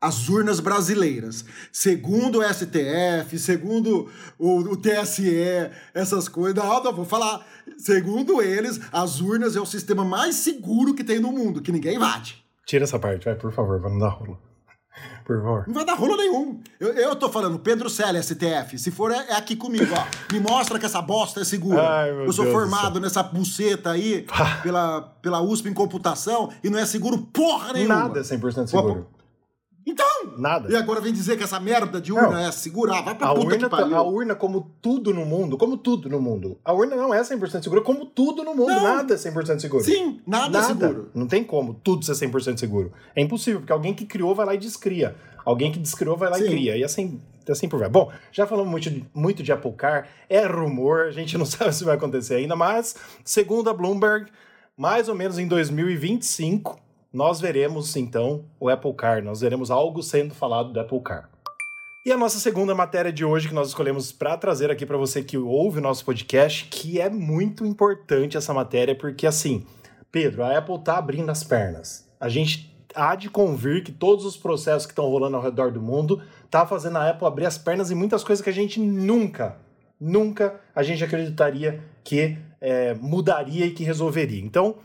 As 0.00 0.28
urnas 0.28 0.58
brasileiras. 0.58 1.44
Segundo 1.70 2.40
o 2.40 2.42
STF, 2.42 3.38
segundo 3.38 4.10
o, 4.36 4.58
o 4.58 4.76
TSE, 4.76 5.70
essas 5.94 6.28
coisas. 6.28 6.56
Não, 6.56 6.82
não, 6.82 6.92
vou 6.92 7.04
falar. 7.04 7.46
Segundo 7.78 8.42
eles, 8.42 8.80
as 8.92 9.20
urnas 9.20 9.54
é 9.54 9.60
o 9.60 9.66
sistema 9.66 10.04
mais 10.04 10.36
seguro 10.36 10.94
que 10.94 11.04
tem 11.04 11.20
no 11.20 11.30
mundo, 11.30 11.62
que 11.62 11.70
ninguém 11.70 12.00
bate. 12.00 12.44
Tira 12.66 12.84
essa 12.84 12.98
parte, 12.98 13.26
vai, 13.26 13.36
por 13.36 13.52
favor, 13.52 13.80
vamos 13.80 14.00
dar 14.00 14.08
rolo. 14.08 14.38
Por 15.24 15.36
favor. 15.36 15.64
Não 15.66 15.74
vai 15.74 15.84
dar 15.84 15.94
rolo 15.94 16.16
nenhum. 16.16 16.60
Eu, 16.78 16.88
eu 16.94 17.16
tô 17.16 17.28
falando, 17.28 17.58
Pedro 17.58 17.88
Selle, 17.88 18.22
STF. 18.22 18.78
Se 18.78 18.90
for, 18.90 19.10
é, 19.10 19.26
é 19.28 19.36
aqui 19.36 19.56
comigo, 19.56 19.92
ó. 19.96 20.32
Me 20.32 20.40
mostra 20.40 20.78
que 20.78 20.86
essa 20.86 21.00
bosta 21.00 21.40
é 21.40 21.44
segura. 21.44 21.82
Ai, 21.82 22.10
eu 22.10 22.32
sou 22.32 22.44
Deus 22.44 22.54
formado 22.56 23.00
nessa 23.00 23.22
buceta 23.22 23.90
aí 23.90 24.26
pela, 24.62 25.00
pela 25.22 25.40
USP 25.40 25.68
em 25.68 25.74
computação 25.74 26.50
e 26.62 26.68
não 26.68 26.78
é 26.78 26.84
seguro 26.84 27.18
porra 27.18 27.72
nenhuma. 27.72 27.94
Nada 27.94 28.20
é 28.20 28.22
100% 28.22 28.66
seguro. 28.66 29.06
Então! 29.86 30.34
Nada. 30.38 30.70
E 30.70 30.76
agora 30.76 31.00
vem 31.00 31.12
dizer 31.12 31.36
que 31.36 31.42
essa 31.42 31.58
merda 31.58 32.00
de 32.00 32.12
urna 32.12 32.30
não. 32.30 32.38
é 32.38 32.52
segura? 32.52 32.92
Ah, 32.94 33.02
vai 33.02 33.14
pra 33.14 33.28
a 33.28 33.34
puta 33.34 33.46
urna, 33.46 33.58
que 33.58 33.68
pariu. 33.68 33.96
A 33.96 34.02
urna, 34.02 34.34
como 34.34 34.70
tudo 34.80 35.12
no 35.12 35.26
mundo, 35.26 35.56
como 35.56 35.76
tudo 35.76 36.08
no 36.08 36.20
mundo, 36.20 36.58
a 36.64 36.72
urna 36.72 36.94
não 36.94 37.12
é 37.12 37.20
100% 37.20 37.62
segura, 37.62 37.80
como 37.80 38.06
tudo 38.06 38.44
no 38.44 38.54
mundo, 38.54 38.68
não. 38.68 38.82
nada 38.82 39.14
é 39.14 39.16
100% 39.16 39.60
seguro. 39.60 39.84
Sim, 39.84 40.20
nada, 40.26 40.48
nada 40.48 40.58
é 40.58 40.68
seguro. 40.68 41.10
Não 41.14 41.26
tem 41.26 41.42
como 41.42 41.74
tudo 41.74 42.04
ser 42.04 42.12
100% 42.12 42.58
seguro. 42.58 42.92
É 43.14 43.20
impossível, 43.20 43.60
porque 43.60 43.72
alguém 43.72 43.92
que 43.92 44.06
criou 44.06 44.34
vai 44.34 44.46
lá 44.46 44.54
e 44.54 44.58
descria. 44.58 45.16
Alguém 45.44 45.72
que 45.72 45.78
descriou 45.78 46.16
vai 46.16 46.30
lá 46.30 46.38
Sim. 46.38 46.44
e 46.44 46.48
cria. 46.48 46.76
E 46.76 46.84
assim, 46.84 47.20
assim 47.48 47.68
por 47.68 47.80
vai. 47.80 47.88
Bom, 47.88 48.10
já 48.30 48.46
falamos 48.46 48.70
muito 48.70 48.90
de, 48.90 49.04
muito 49.12 49.42
de 49.42 49.52
Apple 49.52 49.72
Car, 49.72 50.06
é 50.28 50.46
rumor, 50.46 51.06
a 51.06 51.10
gente 51.10 51.36
não 51.36 51.44
sabe 51.46 51.74
se 51.74 51.84
vai 51.84 51.96
acontecer 51.96 52.36
ainda, 52.36 52.54
mas, 52.54 52.94
segundo 53.24 53.68
a 53.68 53.74
Bloomberg, 53.74 54.30
mais 54.76 55.08
ou 55.08 55.14
menos 55.14 55.38
em 55.38 55.46
2025, 55.46 56.78
nós 57.12 57.40
veremos 57.40 57.94
então 57.96 58.44
o 58.58 58.68
Apple 58.68 58.94
Car, 58.94 59.22
nós 59.22 59.40
veremos 59.40 59.70
algo 59.70 60.02
sendo 60.02 60.34
falado 60.34 60.72
do 60.72 60.80
Apple 60.80 61.00
Car. 61.00 61.28
E 62.04 62.10
a 62.10 62.16
nossa 62.16 62.38
segunda 62.40 62.74
matéria 62.74 63.12
de 63.12 63.24
hoje 63.24 63.46
que 63.46 63.54
nós 63.54 63.68
escolhemos 63.68 64.10
para 64.10 64.36
trazer 64.36 64.70
aqui 64.70 64.84
para 64.84 64.96
você 64.96 65.22
que 65.22 65.38
ouve 65.38 65.78
o 65.78 65.82
nosso 65.82 66.04
podcast, 66.04 66.64
que 66.68 67.00
é 67.00 67.08
muito 67.08 67.64
importante 67.64 68.36
essa 68.36 68.52
matéria, 68.52 68.94
porque 68.94 69.26
assim, 69.26 69.64
Pedro, 70.10 70.42
a 70.42 70.58
Apple 70.58 70.82
tá 70.82 70.98
abrindo 70.98 71.30
as 71.30 71.44
pernas. 71.44 72.10
A 72.18 72.28
gente 72.28 72.74
há 72.94 73.14
de 73.14 73.30
convir 73.30 73.84
que 73.84 73.92
todos 73.92 74.24
os 74.24 74.36
processos 74.36 74.86
que 74.86 74.92
estão 74.92 75.08
rolando 75.08 75.36
ao 75.36 75.42
redor 75.42 75.70
do 75.70 75.80
mundo 75.80 76.20
tá 76.50 76.66
fazendo 76.66 76.98
a 76.98 77.10
Apple 77.10 77.26
abrir 77.26 77.46
as 77.46 77.56
pernas 77.56 77.90
em 77.90 77.94
muitas 77.94 78.24
coisas 78.24 78.42
que 78.42 78.50
a 78.50 78.54
gente 78.54 78.80
nunca, 78.80 79.56
nunca 80.00 80.60
a 80.74 80.82
gente 80.82 81.04
acreditaria 81.04 81.82
que 82.02 82.36
é, 82.60 82.94
mudaria 82.94 83.66
e 83.66 83.70
que 83.70 83.84
resolveria. 83.84 84.42
Então, 84.42 84.76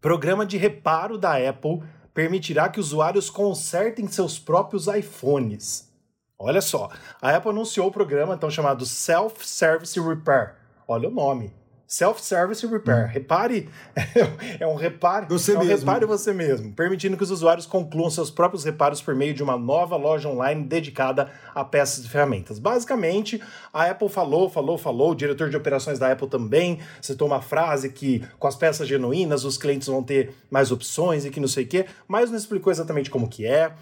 Programa 0.00 0.46
de 0.46 0.56
reparo 0.56 1.18
da 1.18 1.36
Apple 1.36 1.82
permitirá 2.14 2.70
que 2.70 2.80
usuários 2.80 3.28
consertem 3.28 4.08
seus 4.08 4.38
próprios 4.38 4.86
iPhones. 4.86 5.92
Olha 6.38 6.62
só, 6.62 6.88
a 7.20 7.36
Apple 7.36 7.50
anunciou 7.50 7.88
o 7.88 7.92
programa 7.92 8.34
então 8.34 8.50
chamado 8.50 8.86
Self-Service 8.86 10.00
Repair. 10.00 10.54
Olha 10.88 11.08
o 11.08 11.12
nome. 11.12 11.52
Self-service 11.90 12.64
repair. 12.68 13.06
Hum. 13.06 13.08
Repare, 13.08 13.68
é 14.60 14.64
um 14.64 14.76
repare, 14.76 15.26
você 15.28 15.54
é 15.54 15.58
um 15.58 15.64
mesmo. 15.64 15.78
repare 15.80 16.06
você 16.06 16.32
mesmo, 16.32 16.72
permitindo 16.72 17.16
que 17.16 17.24
os 17.24 17.32
usuários 17.32 17.66
concluam 17.66 18.08
seus 18.08 18.30
próprios 18.30 18.62
reparos 18.62 19.02
por 19.02 19.12
meio 19.12 19.34
de 19.34 19.42
uma 19.42 19.58
nova 19.58 19.96
loja 19.96 20.28
online 20.28 20.62
dedicada 20.62 21.32
a 21.52 21.64
peças 21.64 22.04
e 22.04 22.08
ferramentas. 22.08 22.60
Basicamente, 22.60 23.42
a 23.72 23.90
Apple 23.90 24.08
falou, 24.08 24.48
falou, 24.48 24.78
falou, 24.78 25.10
o 25.10 25.14
diretor 25.16 25.50
de 25.50 25.56
operações 25.56 25.98
da 25.98 26.12
Apple 26.12 26.28
também 26.28 26.78
citou 27.02 27.26
uma 27.26 27.42
frase 27.42 27.90
que 27.90 28.24
com 28.38 28.46
as 28.46 28.54
peças 28.54 28.86
genuínas 28.86 29.44
os 29.44 29.58
clientes 29.58 29.88
vão 29.88 30.00
ter 30.00 30.32
mais 30.48 30.70
opções 30.70 31.24
e 31.24 31.30
que 31.30 31.40
não 31.40 31.48
sei 31.48 31.64
o 31.64 31.66
quê, 31.66 31.86
mas 32.06 32.30
não 32.30 32.38
explicou 32.38 32.72
exatamente 32.72 33.10
como 33.10 33.28
que 33.28 33.44
é. 33.44 33.72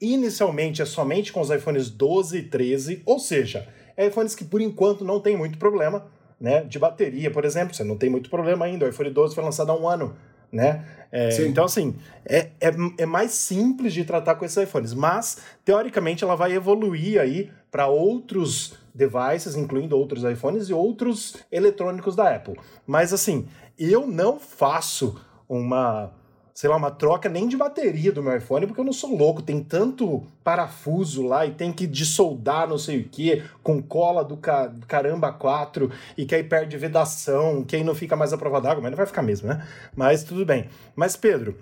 Inicialmente 0.00 0.82
é 0.82 0.84
somente 0.84 1.32
com 1.32 1.40
os 1.40 1.50
iPhones 1.50 1.90
12 1.90 2.38
e 2.38 2.42
13, 2.44 3.02
ou 3.04 3.18
seja, 3.18 3.66
é 3.96 4.06
iPhones 4.06 4.36
que 4.36 4.44
por 4.44 4.60
enquanto 4.60 5.04
não 5.04 5.18
tem 5.18 5.36
muito 5.36 5.58
problema, 5.58 6.06
né, 6.40 6.62
de 6.64 6.78
bateria, 6.78 7.30
por 7.30 7.44
exemplo, 7.44 7.74
você 7.74 7.84
não 7.84 7.96
tem 7.96 8.10
muito 8.10 8.28
problema 8.28 8.66
ainda. 8.66 8.84
O 8.84 8.88
iPhone 8.88 9.10
12 9.10 9.34
foi 9.34 9.42
lançado 9.42 9.72
há 9.72 9.76
um 9.76 9.88
ano, 9.88 10.14
né? 10.52 10.84
É, 11.10 11.46
então, 11.46 11.64
assim, 11.64 11.94
é, 12.24 12.50
é, 12.60 12.70
é, 12.98 13.06
mais 13.06 13.32
simples 13.32 13.94
de 13.94 14.04
tratar 14.04 14.34
com 14.34 14.44
esses 14.44 14.56
iPhones, 14.56 14.92
mas 14.92 15.38
teoricamente 15.64 16.24
ela 16.24 16.34
vai 16.34 16.52
evoluir 16.52 17.20
aí 17.20 17.50
para 17.70 17.86
outros 17.86 18.74
devices, 18.94 19.56
incluindo 19.56 19.96
outros 19.96 20.24
iPhones 20.24 20.68
e 20.68 20.72
outros 20.72 21.36
eletrônicos 21.50 22.16
da 22.16 22.34
Apple. 22.34 22.56
Mas, 22.86 23.12
assim, 23.12 23.46
eu 23.78 24.06
não 24.06 24.38
faço 24.38 25.20
uma 25.48 26.12
sei 26.56 26.70
lá, 26.70 26.76
uma 26.76 26.90
troca 26.90 27.28
nem 27.28 27.46
de 27.46 27.54
bateria 27.54 28.10
do 28.10 28.22
meu 28.22 28.34
iPhone, 28.34 28.66
porque 28.66 28.80
eu 28.80 28.84
não 28.84 28.92
sou 28.92 29.14
louco. 29.14 29.42
Tem 29.42 29.62
tanto 29.62 30.22
parafuso 30.42 31.22
lá 31.22 31.44
e 31.44 31.50
tem 31.50 31.70
que 31.70 31.86
desoldar 31.86 32.66
não 32.66 32.78
sei 32.78 33.00
o 33.00 33.04
que, 33.04 33.44
com 33.62 33.82
cola 33.82 34.24
do 34.24 34.38
ca 34.38 34.72
caramba 34.88 35.30
4, 35.30 35.90
e 36.16 36.24
que 36.24 36.34
aí 36.34 36.42
perde 36.42 36.78
vedação, 36.78 37.62
que 37.62 37.76
aí 37.76 37.84
não 37.84 37.94
fica 37.94 38.16
mais 38.16 38.32
a 38.32 38.38
prova 38.38 38.58
d'água, 38.58 38.80
mas 38.80 38.90
não 38.90 38.96
vai 38.96 39.04
ficar 39.04 39.20
mesmo, 39.20 39.48
né? 39.48 39.68
Mas 39.94 40.24
tudo 40.24 40.46
bem. 40.46 40.70
Mas, 40.96 41.14
Pedro, 41.14 41.58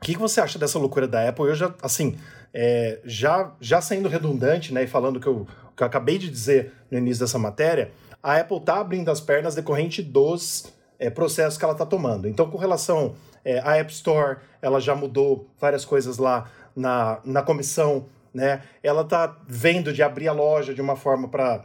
o 0.00 0.04
que, 0.04 0.14
que 0.14 0.20
você 0.20 0.40
acha 0.40 0.56
dessa 0.56 0.78
loucura 0.78 1.08
da 1.08 1.28
Apple? 1.28 1.46
Eu 1.46 1.56
já, 1.56 1.74
assim, 1.82 2.16
é, 2.54 3.00
já, 3.04 3.52
já 3.60 3.80
sendo 3.80 4.08
redundante, 4.08 4.72
né, 4.72 4.84
e 4.84 4.86
falando 4.86 5.18
que 5.18 5.26
eu, 5.26 5.48
que 5.76 5.82
eu 5.82 5.86
acabei 5.86 6.16
de 6.16 6.30
dizer 6.30 6.72
no 6.88 6.96
início 6.96 7.24
dessa 7.24 7.40
matéria, 7.40 7.90
a 8.22 8.36
Apple 8.36 8.60
tá 8.60 8.78
abrindo 8.78 9.10
as 9.10 9.20
pernas 9.20 9.56
decorrente 9.56 10.00
dos 10.00 10.72
é, 10.96 11.10
processos 11.10 11.58
que 11.58 11.64
ela 11.64 11.72
está 11.72 11.84
tomando. 11.84 12.28
Então, 12.28 12.48
com 12.48 12.56
relação 12.56 13.16
é, 13.44 13.58
à 13.60 13.76
App 13.76 13.92
Store, 13.92 14.38
ela 14.60 14.80
já 14.80 14.94
mudou 14.94 15.48
várias 15.60 15.84
coisas 15.84 16.18
lá 16.18 16.50
na, 16.74 17.20
na 17.24 17.42
comissão, 17.42 18.06
né? 18.32 18.62
Ela 18.82 19.02
está 19.02 19.36
vendo 19.46 19.92
de 19.92 20.02
abrir 20.02 20.28
a 20.28 20.32
loja 20.32 20.72
de 20.72 20.80
uma 20.80 20.96
forma 20.96 21.28
para 21.28 21.64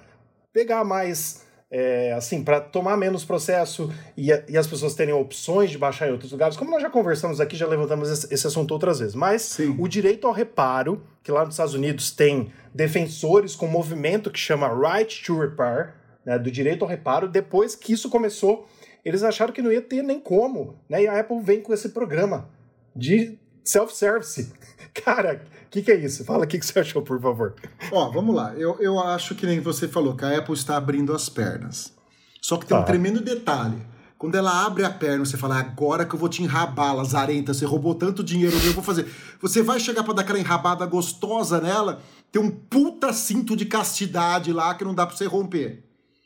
pegar 0.51 0.83
mais, 0.83 1.45
é, 1.71 2.13
assim, 2.13 2.43
para 2.43 2.59
tomar 2.59 2.97
menos 2.97 3.23
processo 3.23 3.93
e, 4.17 4.29
e, 4.49 4.57
as 4.57 4.67
pessoas 4.67 4.95
terem 4.95 5.13
opções 5.13 5.69
de 5.69 5.77
baixar 5.77 6.07
em 6.07 6.11
outros 6.11 6.31
lugares. 6.31 6.57
Como 6.57 6.71
nós 6.71 6.81
já 6.81 6.89
conversamos 6.89 7.39
aqui, 7.39 7.55
já 7.55 7.67
levantamos 7.67 8.09
esse, 8.09 8.33
esse 8.33 8.47
assunto 8.47 8.71
outras 8.71 8.99
vezes. 8.99 9.15
Mas 9.15 9.43
Sim. 9.43 9.75
o 9.79 9.87
direito 9.87 10.27
ao 10.27 10.33
reparo, 10.33 11.03
que 11.23 11.31
lá 11.31 11.45
nos 11.45 11.53
Estados 11.53 11.73
Unidos 11.73 12.11
tem 12.11 12.51
defensores 12.73 13.55
com 13.55 13.67
um 13.67 13.71
movimento 13.71 14.31
que 14.31 14.39
chama 14.39 14.67
Right 14.67 15.23
to 15.23 15.39
Repair, 15.39 15.93
né, 16.25 16.37
do 16.37 16.51
direito 16.51 16.83
ao 16.83 16.89
reparo, 16.89 17.27
depois 17.27 17.73
que 17.75 17.93
isso 17.93 18.09
começou 18.09 18.67
eles 19.03 19.23
acharam 19.23 19.53
que 19.53 19.61
não 19.61 19.71
ia 19.71 19.81
ter 19.81 20.01
nem 20.01 20.19
como, 20.19 20.79
né? 20.89 21.03
E 21.03 21.07
a 21.07 21.19
Apple 21.19 21.41
vem 21.41 21.61
com 21.61 21.73
esse 21.73 21.89
programa 21.89 22.49
de 22.95 23.37
self-service. 23.63 24.51
Cara, 24.93 25.41
o 25.65 25.69
que, 25.69 25.81
que, 25.81 25.91
é 25.91 25.95
isso? 25.95 26.25
Fala 26.25 26.45
o 26.45 26.47
que, 26.47 26.57
que 26.57 26.65
você 26.65 26.79
achou, 26.79 27.01
por 27.01 27.21
favor. 27.21 27.55
Ó, 27.91 28.09
vamos 28.09 28.35
lá. 28.35 28.53
Eu, 28.55 28.77
eu 28.79 28.99
acho 28.99 29.35
que 29.35 29.45
nem 29.45 29.59
você 29.59 29.87
falou, 29.87 30.15
que 30.15 30.25
a 30.25 30.37
Apple 30.37 30.53
está 30.53 30.77
abrindo 30.77 31.13
as 31.13 31.29
pernas. 31.29 31.93
Só 32.41 32.57
que 32.57 32.65
tem 32.65 32.77
tá. 32.77 32.83
um 32.83 32.85
tremendo 32.85 33.21
detalhe. 33.21 33.77
Quando 34.17 34.35
ela 34.35 34.65
abre 34.65 34.83
a 34.83 34.89
perna, 34.89 35.23
você 35.23 35.37
fala, 35.37 35.59
agora 35.59 36.03
que 36.03 36.15
eu 36.15 36.19
vou 36.19 36.27
te 36.27 36.41
enrabar, 36.41 36.95
lazarenta, 36.95 37.53
você 37.53 37.65
roubou 37.65 37.93
tanto 37.93 38.23
dinheiro 38.23 38.55
eu 38.65 38.73
vou 38.73 38.83
fazer. 38.83 39.05
Você 39.39 39.61
vai 39.61 39.79
chegar 39.79 40.03
para 40.03 40.15
dar 40.15 40.21
aquela 40.23 40.39
enrabada 40.39 40.83
gostosa 40.87 41.61
nela, 41.61 42.01
tem 42.31 42.41
um 42.41 42.49
puta 42.49 43.13
cinto 43.13 43.55
de 43.55 43.65
castidade 43.65 44.51
lá 44.51 44.73
que 44.73 44.83
não 44.83 44.95
dá 44.95 45.05
para 45.05 45.15
você 45.15 45.25
romper. 45.25 45.83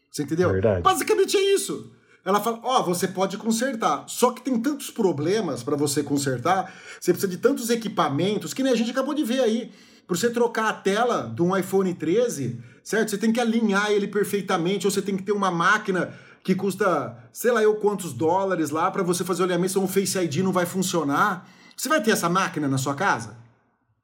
Você 0.10 0.24
entendeu? 0.24 0.50
Verdade. 0.52 0.82
Basicamente 0.82 1.36
é 1.36 1.54
isso. 1.54 1.92
Ela 2.24 2.40
fala: 2.40 2.60
Ó, 2.64 2.80
oh, 2.80 2.84
você 2.84 3.08
pode 3.08 3.38
consertar. 3.38 4.06
Só 4.08 4.32
que 4.32 4.42
tem 4.42 4.60
tantos 4.60 4.90
problemas 4.90 5.64
para 5.64 5.76
você 5.76 6.04
consertar, 6.04 6.74
você 7.00 7.12
precisa 7.12 7.32
de 7.32 7.38
tantos 7.38 7.70
equipamentos, 7.70 8.54
que 8.54 8.64
nem 8.64 8.72
a 8.72 8.76
gente 8.76 8.92
acabou 8.92 9.14
de 9.14 9.24
ver 9.24 9.42
aí. 9.42 9.72
Para 10.08 10.18
você 10.18 10.30
trocar 10.30 10.70
a 10.70 10.74
tela 10.74 11.32
de 11.34 11.42
um 11.42 11.56
iPhone 11.56 11.94
13, 11.94 12.62
certo? 12.84 13.12
Você 13.12 13.18
tem 13.18 13.32
que 13.32 13.40
alinhar 13.40 13.92
ele 13.92 14.08
perfeitamente, 14.08 14.86
ou 14.86 14.92
você 14.92 15.02
tem 15.02 15.16
que 15.16 15.24
ter 15.24 15.32
uma 15.32 15.50
máquina 15.50 16.14
que 16.44 16.56
custa, 16.56 17.18
sei 17.32 17.52
lá 17.52 17.62
eu 17.62 17.76
quantos 17.76 18.14
dólares 18.14 18.72
lá, 18.72 18.90
para 18.92 19.04
você 19.04 19.24
fazer 19.24 19.42
o 19.42 19.46
alinhamento, 19.46 19.74
senão 19.74 19.86
o 19.86 19.88
Face 19.88 20.18
ID 20.18 20.38
não 20.38 20.52
vai 20.52 20.66
funcionar. 20.66 21.48
Você 21.78 21.88
vai 21.88 22.02
ter 22.02 22.12
essa 22.12 22.28
máquina 22.28 22.68
na 22.68 22.78
sua 22.78 22.94
casa? 22.94 23.38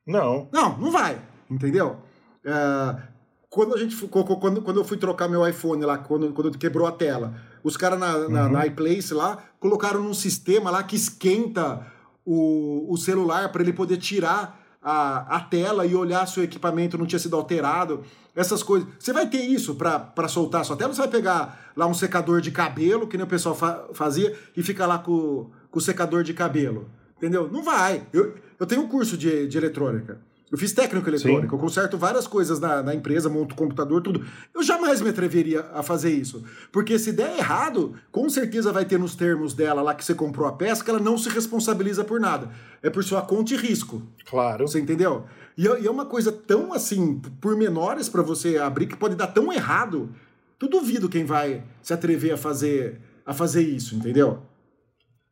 Não. 0.06 0.48
Não, 0.52 0.78
não 0.78 0.92
vai. 0.92 1.22
Entendeu? 1.50 1.98
Uh, 2.46 3.02
quando 3.50 3.74
a 3.74 3.78
gente 3.78 3.96
quando, 4.08 4.62
quando 4.62 4.80
eu 4.80 4.84
fui 4.84 4.98
trocar 4.98 5.28
meu 5.28 5.48
iPhone 5.48 5.84
lá, 5.84 5.98
quando, 5.98 6.32
quando 6.32 6.58
quebrou 6.58 6.88
a 6.88 6.92
tela, 6.92 7.34
os 7.68 7.76
caras 7.76 8.00
na, 8.00 8.16
uhum. 8.16 8.50
na, 8.50 8.66
iPlace 8.66 9.14
lá 9.14 9.38
colocaram 9.60 10.02
num 10.02 10.14
sistema 10.14 10.72
lá 10.72 10.82
que 10.84 10.96
esquenta 10.96 11.86
o, 12.26 12.86
o 12.90 12.96
celular 12.96 13.52
para 13.52 13.62
ele 13.62 13.74
poder 13.74 13.98
tirar 13.98 14.58
a, 14.82 15.36
a 15.36 15.40
tela 15.42 15.86
e 15.86 15.94
olhar 15.94 16.26
se 16.28 16.40
o 16.40 16.44
equipamento 16.44 16.98
não 16.98 17.06
tinha 17.06 17.20
sido 17.20 17.36
alterado. 17.36 18.06
Essas 18.34 18.64
coisas. 18.64 18.88
Você 18.98 19.12
vai 19.12 19.28
ter 19.28 19.42
isso 19.42 19.76
para 19.76 20.28
soltar 20.30 20.62
a 20.62 20.64
sua 20.64 20.78
tela? 20.78 20.94
Você 20.94 21.02
vai 21.02 21.10
pegar 21.10 21.72
lá 21.76 21.86
um 21.88 21.94
secador 21.94 22.40
de 22.40 22.52
cabelo, 22.52 23.06
que 23.06 23.18
nem 23.18 23.26
o 23.26 23.30
pessoal 23.30 23.54
fa 23.54 23.88
fazia, 23.94 24.34
e 24.56 24.64
fica 24.64 24.86
lá 24.86 25.00
com, 25.00 25.50
com 25.70 25.80
o 25.80 25.82
secador 25.82 26.24
de 26.24 26.34
cabelo. 26.34 26.90
Entendeu? 27.18 27.50
Não 27.52 27.64
vai. 27.64 28.08
Eu, 28.14 28.36
eu 28.58 28.66
tenho 28.66 28.84
um 28.84 28.88
curso 28.88 29.18
de, 29.18 29.48
de 29.48 29.58
eletrônica. 29.58 30.22
Eu 30.50 30.58
fiz 30.58 30.72
técnico 30.72 31.10
eletrônico, 31.10 31.50
Sim. 31.50 31.56
eu 31.56 31.60
conserto 31.60 31.98
várias 31.98 32.26
coisas 32.26 32.58
na, 32.58 32.82
na, 32.82 32.96
empresa, 32.96 33.28
monto 33.28 33.54
computador, 33.54 34.02
tudo. 34.02 34.26
Eu 34.56 34.64
jamais 34.64 35.02
me 35.02 35.10
atreveria 35.10 35.66
a 35.74 35.84
fazer 35.84 36.10
isso. 36.10 36.42
Porque 36.72 36.98
se 36.98 37.12
der 37.12 37.38
errado, 37.38 37.96
com 38.14 38.30
certeza 38.30 38.72
vai 38.72 38.86
ter 38.86 38.98
nos 38.98 39.14
termos 39.14 39.54
dela 39.54 39.82
lá 39.82 39.94
que 39.94 40.06
você 40.06 40.16
comprou 40.16 40.48
a 40.48 40.54
peça 40.54 40.84
que 40.84 40.90
ela 40.90 41.02
não 41.02 41.18
se 41.18 41.28
responsabiliza 41.28 42.06
por 42.06 42.22
nada. 42.22 42.50
É 42.82 42.90
por 42.90 43.04
sua 43.04 43.22
conta 43.22 43.54
e 43.54 43.58
risco. 43.58 44.02
Claro. 44.26 44.66
Você 44.66 44.80
entendeu? 44.80 45.26
E, 45.58 45.68
é, 45.68 45.82
e 45.82 45.88
é 45.88 45.92
uma 45.92 46.06
coisa 46.06 46.32
tão 46.32 46.72
assim, 46.72 47.20
por 47.42 47.58
menores 47.58 48.08
para 48.08 48.22
você 48.22 48.58
abrir, 48.58 48.88
que 48.88 48.96
pode 48.96 49.16
dar 49.16 49.28
tão 49.28 49.52
errado. 49.52 50.16
Eu 50.62 50.70
duvido 50.70 51.10
quem 51.10 51.26
vai 51.26 51.62
se 51.82 51.94
atrever 51.94 52.34
a 52.34 52.38
fazer, 52.38 53.02
a 53.26 53.34
fazer 53.34 53.64
isso, 53.64 53.96
entendeu? 53.96 54.44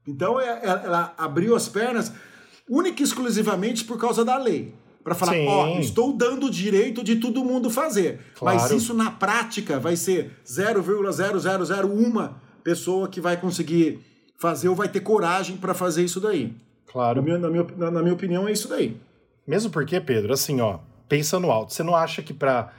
Então 0.05 0.41
é, 0.41 0.59
é, 0.61 0.67
ela 0.67 1.13
abriu 1.17 1.55
as 1.55 1.69
pernas 1.69 2.11
única 2.69 3.01
e 3.01 3.05
exclusivamente 3.05 3.85
por 3.85 3.97
causa 3.97 4.25
da 4.25 4.37
lei 4.37 4.75
para 5.05 5.13
falar, 5.13 5.37
ó, 5.37 5.75
oh, 5.75 5.79
estou 5.79 6.11
dando 6.11 6.47
o 6.47 6.49
direito 6.49 7.03
de 7.03 7.17
todo 7.17 7.45
mundo 7.45 7.69
fazer. 7.69 8.21
Claro. 8.33 8.57
Mas 8.57 8.71
isso 8.71 8.91
na 8.91 9.11
prática 9.11 9.79
vai 9.79 9.95
ser 9.95 10.31
0,0001 10.43 12.33
pessoa 12.63 13.07
que 13.07 13.21
vai 13.21 13.37
conseguir 13.37 13.99
fazer 14.35 14.67
ou 14.67 14.75
vai 14.75 14.89
ter 14.89 15.01
coragem 15.01 15.57
para 15.57 15.75
fazer 15.75 16.03
isso 16.03 16.19
daí. 16.19 16.51
Claro. 16.87 17.21
Na 17.21 17.21
minha, 17.21 17.37
na, 17.37 17.49
minha, 17.51 17.91
na 17.91 18.01
minha 18.01 18.15
opinião, 18.15 18.47
é 18.47 18.51
isso 18.51 18.67
daí. 18.67 18.99
Mesmo 19.45 19.69
porque, 19.69 20.01
Pedro, 20.01 20.33
assim, 20.33 20.59
ó, 20.59 20.79
pensando 21.07 21.51
alto, 21.51 21.71
você 21.71 21.83
não 21.83 21.95
acha 21.95 22.23
que 22.23 22.33
para 22.33 22.73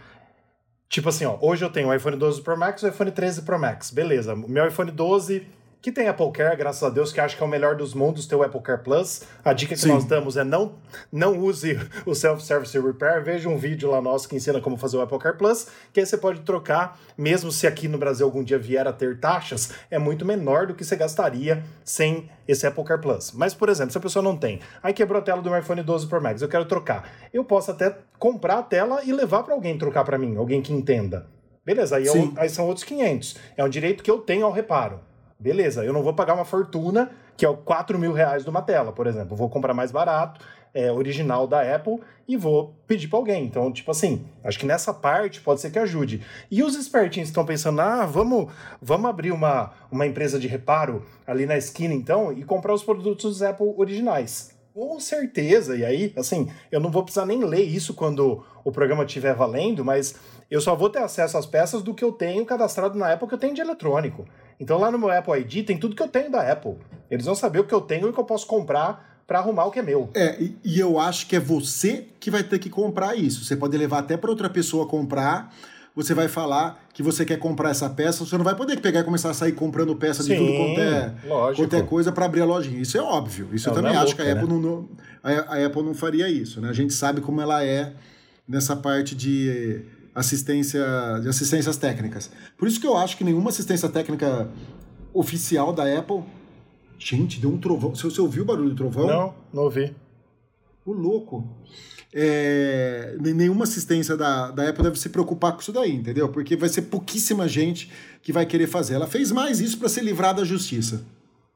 Tipo 0.88 1.08
assim, 1.08 1.24
ó, 1.24 1.38
hoje 1.40 1.64
eu 1.64 1.70
tenho 1.70 1.88
o 1.88 1.94
iPhone 1.94 2.16
12 2.16 2.42
Pro 2.42 2.58
Max 2.58 2.82
e 2.82 2.86
o 2.86 2.88
iPhone 2.88 3.12
13 3.12 3.42
Pro 3.42 3.56
Max. 3.56 3.92
Beleza, 3.92 4.34
o 4.34 4.48
meu 4.48 4.66
iPhone 4.66 4.90
12 4.90 5.46
que 5.80 5.92
tem 5.92 6.08
Apple 6.08 6.32
Care, 6.32 6.56
graças 6.56 6.82
a 6.82 6.90
Deus, 6.90 7.12
que 7.12 7.20
acho 7.20 7.36
que 7.36 7.42
é 7.42 7.46
o 7.46 7.48
melhor 7.48 7.76
dos 7.76 7.94
mundos 7.94 8.26
ter 8.26 8.34
o 8.34 8.42
Apple 8.42 8.60
Care 8.60 8.82
Plus. 8.82 9.22
A 9.44 9.52
dica 9.52 9.74
que 9.74 9.80
Sim. 9.80 9.88
nós 9.88 10.04
damos 10.04 10.36
é 10.36 10.42
não, 10.42 10.74
não 11.12 11.38
use 11.38 11.78
o 12.04 12.14
Self-Service 12.14 12.76
Repair. 12.78 13.22
Veja 13.22 13.48
um 13.48 13.56
vídeo 13.56 13.90
lá 13.90 14.00
nosso 14.00 14.28
que 14.28 14.34
ensina 14.34 14.60
como 14.60 14.76
fazer 14.76 14.96
o 14.96 15.00
Apple 15.00 15.18
Care 15.18 15.36
Plus, 15.36 15.68
que 15.92 16.00
aí 16.00 16.06
você 16.06 16.16
pode 16.16 16.40
trocar, 16.40 16.98
mesmo 17.16 17.52
se 17.52 17.66
aqui 17.66 17.86
no 17.86 17.98
Brasil 17.98 18.26
algum 18.26 18.42
dia 18.42 18.58
vier 18.58 18.86
a 18.86 18.92
ter 18.92 19.20
taxas, 19.20 19.74
é 19.90 19.98
muito 19.98 20.24
menor 20.24 20.66
do 20.66 20.74
que 20.74 20.84
você 20.84 20.96
gastaria 20.96 21.62
sem 21.84 22.28
esse 22.48 22.66
Apple 22.66 22.84
Care 22.84 23.00
Plus. 23.00 23.32
Mas, 23.32 23.54
por 23.54 23.68
exemplo, 23.68 23.92
se 23.92 23.98
a 23.98 24.00
pessoa 24.00 24.22
não 24.22 24.36
tem, 24.36 24.60
aí 24.82 24.92
quebrou 24.92 25.20
a 25.20 25.22
tela 25.22 25.40
do 25.40 25.50
meu 25.50 25.58
iPhone 25.58 25.82
12 25.82 26.08
Pro 26.08 26.20
Max, 26.20 26.42
eu 26.42 26.48
quero 26.48 26.64
trocar. 26.64 27.08
Eu 27.32 27.44
posso 27.44 27.70
até 27.70 27.96
comprar 28.18 28.58
a 28.58 28.62
tela 28.62 29.04
e 29.04 29.12
levar 29.12 29.42
para 29.42 29.54
alguém 29.54 29.78
trocar 29.78 30.04
para 30.04 30.18
mim, 30.18 30.36
alguém 30.36 30.60
que 30.60 30.72
entenda. 30.72 31.26
Beleza, 31.64 31.96
aí, 31.96 32.06
eu, 32.06 32.14
é 32.36 32.42
aí 32.42 32.48
são 32.48 32.66
outros 32.66 32.84
500. 32.84 33.36
É 33.56 33.64
um 33.64 33.68
direito 33.68 34.02
que 34.02 34.10
eu 34.10 34.18
tenho 34.18 34.46
ao 34.46 34.52
reparo. 34.52 35.00
Beleza, 35.38 35.84
eu 35.84 35.92
não 35.92 36.02
vou 36.02 36.14
pagar 36.14 36.34
uma 36.34 36.46
fortuna, 36.46 37.10
que 37.36 37.44
é 37.44 37.48
o 37.48 37.56
4 37.56 37.98
mil 37.98 38.12
reais 38.12 38.42
de 38.42 38.48
uma 38.48 38.62
tela, 38.62 38.90
por 38.90 39.06
exemplo. 39.06 39.36
vou 39.36 39.50
comprar 39.50 39.74
mais 39.74 39.92
barato, 39.92 40.40
é, 40.72 40.90
original 40.90 41.46
da 41.46 41.74
Apple, 41.74 42.00
e 42.26 42.36
vou 42.36 42.74
pedir 42.86 43.08
para 43.08 43.18
alguém. 43.18 43.44
Então, 43.44 43.70
tipo 43.70 43.90
assim, 43.90 44.26
acho 44.42 44.58
que 44.58 44.64
nessa 44.64 44.94
parte 44.94 45.40
pode 45.42 45.60
ser 45.60 45.70
que 45.70 45.78
ajude. 45.78 46.22
E 46.50 46.62
os 46.62 46.74
espertinhos 46.74 47.28
estão 47.28 47.44
pensando, 47.44 47.80
ah, 47.80 48.06
vamos, 48.06 48.50
vamos 48.80 49.10
abrir 49.10 49.30
uma, 49.30 49.72
uma 49.90 50.06
empresa 50.06 50.38
de 50.38 50.48
reparo 50.48 51.04
ali 51.26 51.44
na 51.44 51.56
esquina, 51.56 51.92
então, 51.92 52.32
e 52.32 52.42
comprar 52.42 52.72
os 52.72 52.82
produtos 52.82 53.42
Apple 53.42 53.74
originais. 53.76 54.56
Com 54.72 54.98
certeza, 55.00 55.76
e 55.76 55.84
aí, 55.84 56.12
assim, 56.16 56.50
eu 56.70 56.80
não 56.80 56.90
vou 56.90 57.02
precisar 57.02 57.24
nem 57.24 57.44
ler 57.44 57.62
isso 57.62 57.94
quando 57.94 58.44
o 58.62 58.72
programa 58.72 59.04
estiver 59.04 59.34
valendo, 59.34 59.84
mas 59.84 60.14
eu 60.50 60.60
só 60.60 60.74
vou 60.74 60.90
ter 60.90 60.98
acesso 60.98 61.38
às 61.38 61.46
peças 61.46 61.82
do 61.82 61.94
que 61.94 62.04
eu 62.04 62.12
tenho 62.12 62.44
cadastrado 62.44 62.98
na 62.98 63.12
Apple 63.12 63.28
que 63.28 63.34
eu 63.34 63.38
tenho 63.38 63.54
de 63.54 63.60
eletrônico. 63.60 64.26
Então 64.58 64.78
lá 64.78 64.90
no 64.90 64.98
meu 64.98 65.10
Apple 65.10 65.38
ID 65.40 65.66
tem 65.66 65.78
tudo 65.78 65.94
que 65.94 66.02
eu 66.02 66.08
tenho 66.08 66.30
da 66.30 66.50
Apple. 66.50 66.76
Eles 67.10 67.26
vão 67.26 67.34
saber 67.34 67.60
o 67.60 67.64
que 67.64 67.74
eu 67.74 67.80
tenho 67.80 68.06
e 68.06 68.10
o 68.10 68.12
que 68.12 68.20
eu 68.20 68.24
posso 68.24 68.46
comprar 68.46 69.16
para 69.26 69.38
arrumar 69.40 69.64
o 69.64 69.70
que 69.70 69.78
é 69.80 69.82
meu. 69.82 70.08
É, 70.14 70.40
e, 70.40 70.56
e, 70.64 70.78
eu 70.78 71.00
acho 71.00 71.26
que 71.26 71.34
é 71.34 71.40
você 71.40 72.06
que 72.20 72.30
vai 72.30 72.44
ter 72.44 72.58
que 72.58 72.70
comprar 72.70 73.16
isso. 73.16 73.44
Você 73.44 73.56
pode 73.56 73.76
levar 73.76 73.98
até 73.98 74.16
para 74.16 74.30
outra 74.30 74.48
pessoa 74.48 74.86
comprar. 74.86 75.52
Você 75.96 76.14
vai 76.14 76.28
falar 76.28 76.86
que 76.92 77.02
você 77.02 77.24
quer 77.24 77.38
comprar 77.38 77.70
essa 77.70 77.88
peça, 77.88 78.24
você 78.24 78.36
não 78.36 78.44
vai 78.44 78.54
poder 78.54 78.78
pegar 78.80 79.00
e 79.00 79.04
começar 79.04 79.30
a 79.30 79.34
sair 79.34 79.52
comprando 79.52 79.96
peça 79.96 80.22
Sim, 80.22 80.28
de 80.30 80.36
tudo 80.36 80.52
quanto 80.52 80.80
é, 80.80 81.14
quanto 81.56 81.76
é 81.76 81.82
coisa 81.82 82.12
para 82.12 82.26
abrir 82.26 82.42
a 82.42 82.44
lojinha. 82.44 82.80
Isso 82.80 82.98
é 82.98 83.00
óbvio. 83.00 83.48
Isso 83.52 83.68
não, 83.68 83.76
eu 83.76 83.82
também 83.82 83.96
é 83.96 84.00
acho 84.00 84.08
louca, 84.08 84.22
que 84.22 84.28
a 84.28 84.32
Apple, 84.34 84.54
né? 84.54 84.60
não, 84.60 84.88
a, 85.22 85.30
a 85.30 85.66
Apple 85.66 85.82
não 85.82 85.94
faria 85.94 86.28
isso. 86.28 86.60
Né? 86.60 86.68
A 86.68 86.72
gente 86.74 86.92
sabe 86.92 87.22
como 87.22 87.40
ela 87.40 87.64
é 87.64 87.94
nessa 88.46 88.76
parte 88.76 89.14
de 89.14 89.82
assistência 90.16 90.82
de 91.20 91.28
assistências 91.28 91.76
técnicas. 91.76 92.30
Por 92.56 92.66
isso 92.66 92.80
que 92.80 92.86
eu 92.86 92.96
acho 92.96 93.18
que 93.18 93.22
nenhuma 93.22 93.50
assistência 93.50 93.86
técnica 93.86 94.48
oficial 95.12 95.74
da 95.74 95.84
Apple. 95.98 96.22
Gente, 96.98 97.38
deu 97.38 97.50
um 97.50 97.58
trovão. 97.58 97.94
Você, 97.94 98.04
você 98.04 98.20
ouviu 98.22 98.42
o 98.42 98.46
barulho 98.46 98.70
do 98.70 98.76
trovão? 98.76 99.06
Não, 99.06 99.34
não 99.52 99.62
ouvi. 99.64 99.94
O 100.86 100.92
louco. 100.92 101.46
É, 102.14 103.14
nenhuma 103.20 103.64
assistência 103.64 104.16
da, 104.16 104.50
da 104.50 104.70
Apple 104.70 104.84
deve 104.84 104.98
se 104.98 105.10
preocupar 105.10 105.52
com 105.52 105.60
isso 105.60 105.72
daí, 105.72 105.94
entendeu? 105.94 106.30
Porque 106.30 106.56
vai 106.56 106.70
ser 106.70 106.82
pouquíssima 106.82 107.46
gente 107.46 107.92
que 108.22 108.32
vai 108.32 108.46
querer 108.46 108.66
fazer. 108.66 108.94
Ela 108.94 109.06
fez 109.06 109.30
mais 109.30 109.60
isso 109.60 109.78
para 109.78 109.90
ser 109.90 110.02
livrada 110.02 110.40
da 110.40 110.46
justiça. 110.46 111.04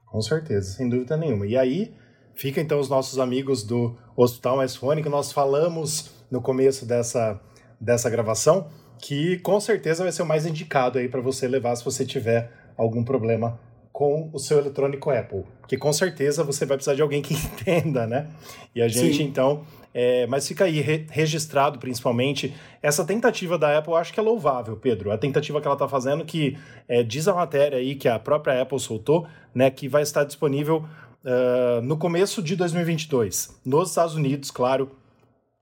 Com 0.04 0.20
certeza, 0.20 0.72
sem 0.72 0.86
dúvida 0.86 1.16
nenhuma. 1.16 1.46
E 1.46 1.56
aí, 1.56 1.94
fica 2.34 2.60
então 2.60 2.78
os 2.78 2.90
nossos 2.90 3.18
amigos 3.18 3.62
do 3.62 3.96
Hospital 4.14 4.58
Mais 4.58 4.76
Fone, 4.76 5.02
que 5.02 5.08
nós 5.08 5.32
falamos 5.32 6.10
no 6.30 6.42
começo 6.42 6.84
dessa 6.84 7.40
dessa 7.80 8.10
gravação, 8.10 8.68
que 8.98 9.38
com 9.38 9.58
certeza 9.58 10.02
vai 10.02 10.12
ser 10.12 10.22
o 10.22 10.26
mais 10.26 10.44
indicado 10.44 10.98
aí 10.98 11.08
para 11.08 11.20
você 11.20 11.48
levar 11.48 11.74
se 11.76 11.84
você 11.84 12.04
tiver 12.04 12.50
algum 12.76 13.02
problema 13.02 13.58
com 13.92 14.30
o 14.32 14.38
seu 14.38 14.58
eletrônico 14.58 15.10
Apple, 15.10 15.44
que 15.66 15.76
com 15.76 15.92
certeza 15.92 16.44
você 16.44 16.64
vai 16.64 16.76
precisar 16.76 16.94
de 16.94 17.02
alguém 17.02 17.20
que 17.20 17.34
entenda, 17.34 18.06
né? 18.06 18.28
E 18.74 18.80
a 18.80 18.88
gente 18.88 19.18
Sim. 19.18 19.24
então, 19.24 19.64
é, 19.92 20.26
mas 20.26 20.46
fica 20.46 20.64
aí 20.64 20.80
re 20.80 21.06
registrado 21.10 21.78
principalmente 21.78 22.54
essa 22.82 23.04
tentativa 23.04 23.58
da 23.58 23.76
Apple, 23.76 23.94
acho 23.94 24.12
que 24.12 24.20
é 24.20 24.22
louvável, 24.22 24.76
Pedro. 24.76 25.10
A 25.10 25.18
tentativa 25.18 25.60
que 25.60 25.66
ela 25.66 25.74
está 25.74 25.88
fazendo, 25.88 26.24
que 26.24 26.56
é, 26.88 27.02
diz 27.02 27.26
a 27.26 27.34
matéria 27.34 27.78
aí 27.78 27.94
que 27.94 28.08
a 28.08 28.18
própria 28.18 28.62
Apple 28.62 28.78
soltou, 28.78 29.26
né, 29.54 29.70
que 29.70 29.88
vai 29.88 30.02
estar 30.02 30.24
disponível 30.24 30.84
uh, 31.24 31.82
no 31.82 31.96
começo 31.96 32.42
de 32.42 32.56
2022, 32.56 33.60
nos 33.64 33.90
Estados 33.90 34.14
Unidos, 34.14 34.50
claro, 34.50 34.92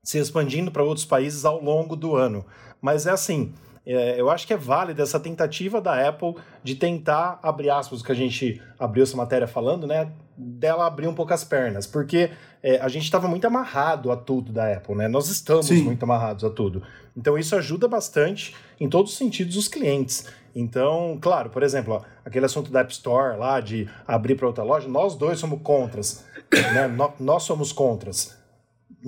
se 0.09 0.16
expandindo 0.16 0.71
para 0.71 0.83
outros 0.83 1.05
países 1.05 1.44
ao 1.44 1.62
longo 1.62 1.94
do 1.94 2.16
ano. 2.16 2.42
Mas 2.81 3.07
é 3.07 3.11
assim, 3.11 3.53
é, 3.85 4.18
eu 4.18 4.31
acho 4.31 4.47
que 4.47 4.55
é 4.55 4.57
válida 4.57 5.03
essa 5.03 5.21
tentativa 5.21 5.83
da 5.83 6.09
Apple 6.09 6.35
de 6.64 6.77
tentar, 6.77 7.38
abrir 7.42 7.68
aspas, 7.68 8.01
que 8.01 8.11
a 8.11 8.14
gente 8.14 8.59
abriu 8.79 9.03
essa 9.03 9.18
matéria 9.18 9.47
falando, 9.47 9.87
né? 9.87 10.11
Dela 10.35 10.87
abrir 10.87 11.09
um 11.09 11.14
pouco 11.14 11.35
as 11.35 11.44
pernas, 11.44 11.87
porque 11.87 12.31
é, 12.62 12.81
a 12.81 12.88
gente 12.88 13.03
estava 13.03 13.29
muito 13.29 13.47
amarrado 13.47 14.11
a 14.11 14.16
tudo 14.16 14.51
da 14.51 14.73
Apple, 14.73 14.94
né? 14.94 15.09
Nós 15.09 15.29
estamos 15.29 15.66
Sim. 15.66 15.83
muito 15.83 16.03
amarrados 16.05 16.42
a 16.42 16.49
tudo. 16.49 16.83
Então 17.14 17.37
isso 17.37 17.55
ajuda 17.55 17.87
bastante 17.87 18.57
em 18.81 18.88
todos 18.88 19.12
os 19.12 19.18
sentidos 19.18 19.59
os 19.59 19.68
clientes. 19.68 20.25
Então, 20.55 21.18
claro, 21.21 21.51
por 21.51 21.62
exemplo, 21.62 21.92
ó, 21.92 22.03
aquele 22.25 22.47
assunto 22.47 22.71
da 22.71 22.81
App 22.81 22.90
Store 22.94 23.37
lá 23.37 23.61
de 23.61 23.87
abrir 24.07 24.37
para 24.37 24.47
outra 24.47 24.64
loja, 24.64 24.88
nós 24.88 25.16
dois 25.16 25.38
somos 25.38 25.61
contras, 25.61 26.25
né? 26.51 27.12
Nós 27.21 27.42
somos 27.42 27.73
contras 27.73 28.38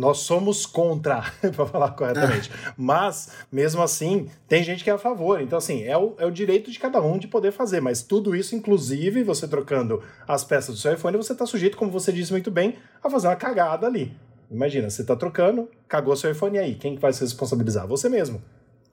nós 0.00 0.20
somos 0.20 0.64
contra, 0.64 1.22
para 1.54 1.66
falar 1.66 1.90
corretamente. 1.90 2.50
Mas, 2.74 3.32
mesmo 3.52 3.82
assim, 3.82 4.28
tem 4.48 4.64
gente 4.64 4.82
que 4.82 4.88
é 4.88 4.94
a 4.94 4.98
favor. 4.98 5.42
Então, 5.42 5.58
assim, 5.58 5.82
é 5.82 5.94
o, 5.94 6.14
é 6.16 6.24
o 6.24 6.30
direito 6.30 6.70
de 6.70 6.78
cada 6.78 7.02
um 7.02 7.18
de 7.18 7.28
poder 7.28 7.52
fazer. 7.52 7.82
Mas 7.82 8.02
tudo 8.02 8.34
isso, 8.34 8.56
inclusive, 8.56 9.22
você 9.22 9.46
trocando 9.46 10.02
as 10.26 10.42
peças 10.42 10.74
do 10.74 10.80
seu 10.80 10.94
iPhone, 10.94 11.18
você 11.18 11.32
está 11.32 11.44
sujeito, 11.44 11.76
como 11.76 11.90
você 11.90 12.10
disse 12.10 12.32
muito 12.32 12.50
bem, 12.50 12.76
a 13.04 13.10
fazer 13.10 13.28
uma 13.28 13.36
cagada 13.36 13.86
ali. 13.86 14.16
Imagina, 14.50 14.88
você 14.88 15.02
está 15.02 15.14
trocando, 15.14 15.68
cagou 15.86 16.16
seu 16.16 16.30
iPhone 16.30 16.56
aí. 16.56 16.76
Quem 16.76 16.94
que 16.94 17.02
vai 17.02 17.12
se 17.12 17.20
responsabilizar? 17.20 17.86
Você 17.86 18.08
mesmo. 18.08 18.42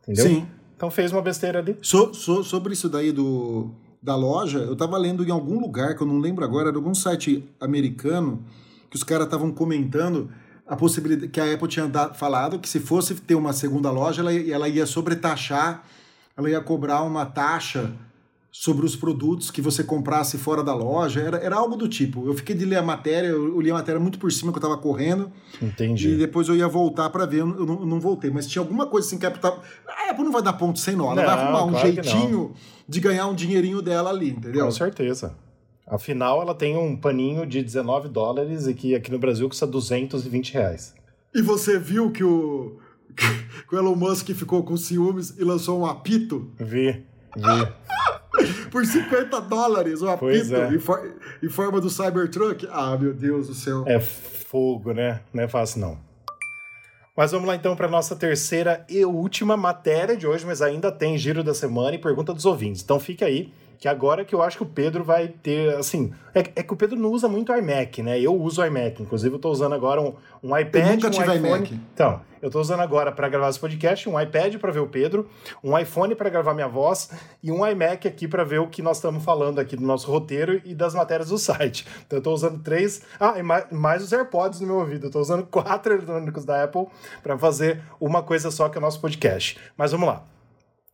Entendeu? 0.03 0.25
Sim. 0.25 0.47
Então 0.75 0.91
fez 0.91 1.13
uma 1.13 1.21
besteira 1.21 1.59
ali. 1.59 1.77
So, 1.81 2.13
so, 2.13 2.43
sobre 2.43 2.73
isso 2.73 2.89
daí 2.89 3.13
do, 3.13 3.71
da 4.03 4.17
loja, 4.17 4.59
eu 4.59 4.73
estava 4.73 4.97
lendo 4.97 5.23
em 5.23 5.31
algum 5.31 5.57
lugar, 5.57 5.95
que 5.95 6.03
eu 6.03 6.07
não 6.07 6.19
lembro 6.19 6.43
agora, 6.43 6.67
era 6.67 6.77
algum 6.77 6.93
site 6.93 7.47
americano, 7.61 8.43
que 8.89 8.97
os 8.97 9.05
caras 9.05 9.25
estavam 9.25 9.53
comentando 9.53 10.29
a 10.67 10.75
possibilidade 10.75 11.31
que 11.31 11.39
a 11.39 11.53
Apple 11.53 11.67
tinha 11.67 11.87
dado, 11.87 12.15
falado 12.15 12.59
que 12.59 12.67
se 12.67 12.79
fosse 12.79 13.15
ter 13.15 13.35
uma 13.35 13.53
segunda 13.53 13.89
loja, 13.89 14.21
ela, 14.21 14.33
ela 14.33 14.67
ia 14.67 14.85
sobretaxar, 14.85 15.83
ela 16.35 16.49
ia 16.49 16.59
cobrar 16.59 17.03
uma 17.03 17.25
taxa 17.25 17.93
sobre 18.51 18.85
os 18.85 18.95
produtos 18.95 19.51
que 19.51 19.61
você 19.61 19.83
comprasse 19.83 20.37
fora 20.37 20.63
da 20.63 20.73
loja, 20.73 21.21
era, 21.21 21.37
era 21.37 21.55
algo 21.55 21.75
do 21.75 21.87
tipo. 21.87 22.25
Eu 22.25 22.33
fiquei 22.33 22.55
de 22.55 22.65
ler 22.65 22.77
a 22.77 22.81
matéria, 22.81 23.27
eu 23.27 23.61
li 23.61 23.69
a 23.69 23.73
matéria 23.75 23.99
muito 23.99 24.17
por 24.17 24.31
cima 24.31 24.51
que 24.51 24.57
eu 24.57 24.59
estava 24.59 24.77
correndo. 24.77 25.31
Entendi. 25.61 26.09
E 26.09 26.17
depois 26.17 26.49
eu 26.49 26.55
ia 26.55 26.67
voltar 26.67 27.09
para 27.11 27.25
ver, 27.25 27.41
eu 27.41 27.45
não, 27.45 27.79
eu 27.81 27.85
não, 27.85 27.99
voltei. 27.99 28.31
Mas 28.31 28.47
tinha 28.47 28.61
alguma 28.61 28.87
coisa 28.87 29.07
assim 29.07 29.19
que 29.19 29.25
a 29.25 29.29
Apple, 29.29 29.41
tá, 29.41 29.55
a 29.87 30.11
Apple 30.11 30.23
não 30.23 30.31
vai 30.31 30.41
dar 30.41 30.53
ponto 30.53 30.79
sem 30.79 30.95
nó, 30.95 31.11
ela 31.11 31.15
não, 31.15 31.23
vai 31.23 31.33
arrumar 31.33 31.65
um 31.65 31.79
jeitinho 31.79 32.53
de 32.89 32.99
ganhar 32.99 33.27
um 33.27 33.35
dinheirinho 33.35 33.79
dela 33.79 34.09
ali, 34.09 34.31
entendeu? 34.31 34.65
Com 34.65 34.71
certeza. 34.71 35.35
Afinal, 35.87 36.41
ela 36.41 36.53
tem 36.53 36.75
um 36.75 36.97
paninho 36.97 37.45
de 37.45 37.63
19 37.63 38.09
dólares 38.09 38.67
e 38.67 38.73
que 38.73 38.93
aqui 38.93 39.09
no 39.09 39.17
Brasil 39.17 39.47
custa 39.47 39.65
220 39.65 40.53
reais. 40.53 40.93
E 41.33 41.41
você 41.41 41.79
viu 41.79 42.11
que 42.11 42.25
o, 42.25 42.77
que 43.15 43.73
o 43.73 43.77
Elon 43.77 43.95
Musk 43.95 44.27
ficou 44.31 44.63
com 44.63 44.75
ciúmes 44.75 45.35
e 45.37 45.43
lançou 45.45 45.79
um 45.79 45.85
apito? 45.85 46.51
Vi, 46.59 47.05
vi. 47.35 48.67
Por 48.69 48.85
50 48.85 49.39
dólares, 49.41 50.01
um 50.01 50.09
apito 50.09 50.55
é. 50.55 50.73
em, 50.73 50.77
for, 50.77 51.15
em 51.41 51.49
forma 51.49 51.79
do 51.79 51.89
Cybertruck. 51.89 52.67
Ah, 52.69 52.97
meu 52.97 53.13
Deus 53.13 53.47
do 53.47 53.53
céu. 53.53 53.85
É 53.87 53.99
fogo, 53.99 54.91
né? 54.91 55.21
Não 55.33 55.43
é 55.43 55.47
fácil, 55.47 55.79
não. 55.79 55.97
Mas 57.15 57.31
vamos 57.31 57.47
lá 57.47 57.55
então 57.55 57.75
para 57.75 57.87
nossa 57.87 58.15
terceira 58.15 58.85
e 58.87 59.03
última 59.03 59.57
matéria 59.57 60.15
de 60.15 60.27
hoje, 60.27 60.45
mas 60.45 60.61
ainda 60.61 60.91
tem 60.91 61.17
giro 61.17 61.43
da 61.43 61.53
semana 61.53 61.95
e 61.95 61.97
pergunta 61.97 62.33
dos 62.33 62.45
ouvintes. 62.45 62.83
Então 62.83 62.99
fique 62.99 63.23
aí 63.23 63.51
que 63.77 63.87
agora 63.87 64.25
que 64.25 64.33
eu 64.33 64.41
acho 64.41 64.57
que 64.57 64.63
o 64.63 64.67
Pedro 64.67 65.03
vai 65.03 65.27
ter, 65.27 65.75
assim, 65.75 66.13
é, 66.33 66.39
é, 66.39 66.63
que 66.63 66.73
o 66.73 66.75
Pedro 66.75 66.97
não 66.97 67.11
usa 67.11 67.27
muito 67.27 67.53
iMac, 67.53 68.01
né? 68.01 68.19
Eu 68.19 68.35
uso 68.35 68.63
iMac, 68.65 69.01
inclusive 69.01 69.35
eu 69.35 69.39
tô 69.39 69.49
usando 69.49 69.73
agora 69.73 70.01
um, 70.01 70.13
um 70.43 70.57
iPad, 70.57 70.85
eu 70.85 70.95
nunca 70.95 71.07
um 71.07 71.11
tive 71.11 71.35
iPhone. 71.35 71.57
iMac. 71.57 71.79
Então, 71.93 72.21
eu 72.41 72.51
tô 72.51 72.59
usando 72.59 72.81
agora 72.81 73.11
para 73.11 73.27
gravar 73.29 73.49
esse 73.49 73.59
podcast 73.59 74.07
um 74.07 74.19
iPad 74.19 74.55
para 74.57 74.71
ver 74.71 74.79
o 74.79 74.87
Pedro, 74.87 75.27
um 75.63 75.77
iPhone 75.77 76.13
para 76.15 76.29
gravar 76.29 76.53
minha 76.53 76.67
voz 76.67 77.09
e 77.41 77.51
um 77.51 77.65
iMac 77.65 78.07
aqui 78.07 78.27
para 78.27 78.43
ver 78.43 78.59
o 78.59 78.67
que 78.67 78.81
nós 78.81 78.97
estamos 78.97 79.23
falando 79.23 79.59
aqui 79.59 79.75
do 79.75 79.83
nosso 79.83 80.09
roteiro 80.09 80.61
e 80.63 80.73
das 80.75 80.93
matérias 80.93 81.29
do 81.29 81.37
site. 81.37 81.85
Então 82.05 82.19
eu 82.19 82.23
tô 82.23 82.33
usando 82.33 82.61
três, 82.61 83.01
ah, 83.19 83.35
e 83.37 83.43
mais, 83.43 83.65
mais 83.71 84.03
os 84.03 84.13
AirPods 84.13 84.59
no 84.59 84.67
meu 84.67 84.75
ouvido. 84.77 85.07
Eu 85.07 85.11
tô 85.11 85.19
usando 85.19 85.45
quatro 85.49 85.93
eletrônicos 85.93 86.45
da 86.45 86.63
Apple 86.63 86.87
para 87.21 87.37
fazer 87.37 87.81
uma 87.99 88.21
coisa 88.21 88.51
só 88.51 88.69
que 88.69 88.77
é 88.77 88.79
o 88.79 88.81
nosso 88.81 89.01
podcast. 89.01 89.59
Mas 89.75 89.91
vamos 89.91 90.07
lá. 90.07 90.23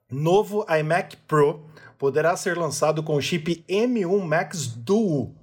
Novo 0.10 0.66
iMac 0.70 1.18
Pro 1.28 1.66
poderá 2.04 2.36
ser 2.36 2.58
lançado 2.58 3.02
com 3.02 3.16
o 3.16 3.22
chip 3.22 3.64
M1 3.66 4.20
Max 4.26 4.68
Duo, 4.68 5.34